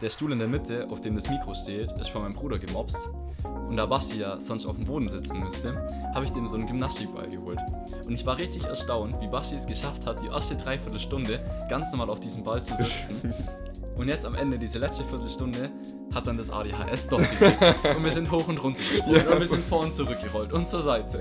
Der 0.00 0.10
Stuhl 0.10 0.32
in 0.32 0.40
der 0.40 0.48
Mitte, 0.48 0.88
auf 0.90 1.02
dem 1.02 1.14
das 1.14 1.28
Mikro 1.28 1.54
steht, 1.54 1.92
ist 1.92 2.08
von 2.08 2.22
meinem 2.22 2.34
Bruder 2.34 2.58
gemobst. 2.58 3.08
Und 3.44 3.76
da 3.76 3.86
Basti 3.86 4.18
ja 4.18 4.40
sonst 4.40 4.66
auf 4.66 4.74
dem 4.74 4.86
Boden 4.86 5.06
sitzen 5.06 5.38
müsste, 5.38 5.76
habe 6.12 6.24
ich 6.24 6.32
dem 6.32 6.48
so 6.48 6.56
einen 6.56 6.66
Gymnastikball 6.66 7.28
geholt. 7.28 7.60
Und 8.04 8.12
ich 8.12 8.26
war 8.26 8.36
richtig 8.38 8.64
erstaunt, 8.64 9.20
wie 9.20 9.28
Basti 9.28 9.54
es 9.54 9.68
geschafft 9.68 10.04
hat, 10.04 10.20
die 10.20 10.26
erste 10.26 10.56
Dreiviertelstunde 10.56 11.38
ganz 11.70 11.92
normal 11.92 12.10
auf 12.10 12.18
diesem 12.18 12.42
Ball 12.42 12.64
zu 12.64 12.74
sitzen. 12.74 13.32
Und 13.96 14.08
jetzt 14.08 14.26
am 14.26 14.34
Ende, 14.34 14.58
diese 14.58 14.80
letzte 14.80 15.04
Viertelstunde, 15.04 15.70
hat 16.12 16.26
dann 16.26 16.36
das 16.36 16.50
ADHS 16.50 17.06
doch 17.06 17.18
gekriegt. 17.18 17.62
Und 17.96 18.02
wir 18.02 18.10
sind 18.10 18.32
hoch 18.32 18.48
und 18.48 18.60
runter 18.60 18.80
gesprungen. 18.80 19.24
Ja. 19.24 19.32
Und 19.32 19.38
wir 19.38 19.46
sind 19.46 19.64
vor 19.64 19.80
und 19.82 19.94
zurück 19.94 20.20
gerollt 20.20 20.52
und 20.52 20.68
zur 20.68 20.82
Seite. 20.82 21.20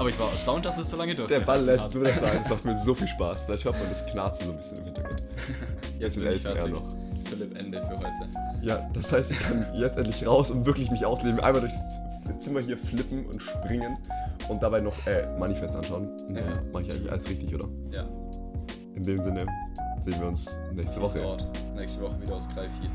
Aber 0.00 0.08
ich 0.08 0.18
war 0.18 0.30
erstaunt, 0.32 0.64
dass 0.64 0.78
es 0.78 0.88
so 0.90 0.96
lange 0.96 1.14
der 1.14 1.26
durchgehalten 1.26 1.66
Ball 1.66 1.76
lässt 1.76 1.94
du 1.94 2.02
das 2.02 2.18
sagen, 2.18 2.40
es 2.42 2.50
macht 2.50 2.64
mir 2.64 2.78
so 2.80 2.94
viel 2.94 3.06
Spaß. 3.06 3.42
Vielleicht 3.42 3.64
hört 3.66 3.78
man 3.78 3.90
das 3.90 4.06
Knarzen 4.10 4.46
so 4.46 4.52
ein 4.52 4.56
bisschen 4.56 4.78
im 4.78 4.84
Hintergrund. 4.84 5.20
Jetzt 5.98 6.16
bin 6.16 6.26
in 6.26 6.32
ich 6.32 6.40
fertig. 6.42 6.72
noch. 6.72 6.82
Philipp, 7.26 7.58
Ende 7.58 7.78
für 7.82 7.96
heute. 7.98 8.30
Ja, 8.62 8.88
das 8.94 9.12
heißt, 9.12 9.30
ich 9.30 9.38
kann 9.40 9.64
jetzt 9.74 9.96
endlich 9.98 10.26
raus 10.26 10.50
und 10.50 10.64
wirklich 10.66 10.90
mich 10.90 11.04
ausleben. 11.04 11.38
Einmal 11.40 11.60
durchs 11.60 11.78
Zimmer 12.40 12.60
hier 12.60 12.76
flippen 12.78 13.26
und 13.26 13.40
springen 13.42 13.98
und 14.48 14.62
dabei 14.62 14.80
noch 14.80 14.94
äh, 15.06 15.26
Manifest 15.38 15.76
anschauen. 15.76 16.08
Und 16.26 16.34
dann 16.34 16.44
Ja. 16.44 16.62
mache 16.72 16.82
ich 16.84 16.90
eigentlich 16.92 17.10
alles 17.12 17.28
richtig, 17.28 17.54
oder? 17.54 17.68
Ja, 17.92 18.04
In 18.96 19.04
dem 19.04 19.22
Sinne 19.22 19.46
sehen 19.98 20.18
wir 20.18 20.28
uns 20.28 20.46
nächste 20.72 21.00
Woche. 21.02 21.24
out. 21.24 21.46
Nächste 21.76 22.00
Woche 22.00 22.20
wieder 22.20 22.34
aus 22.34 22.48
Greif 22.48 22.70
4. 22.80 22.90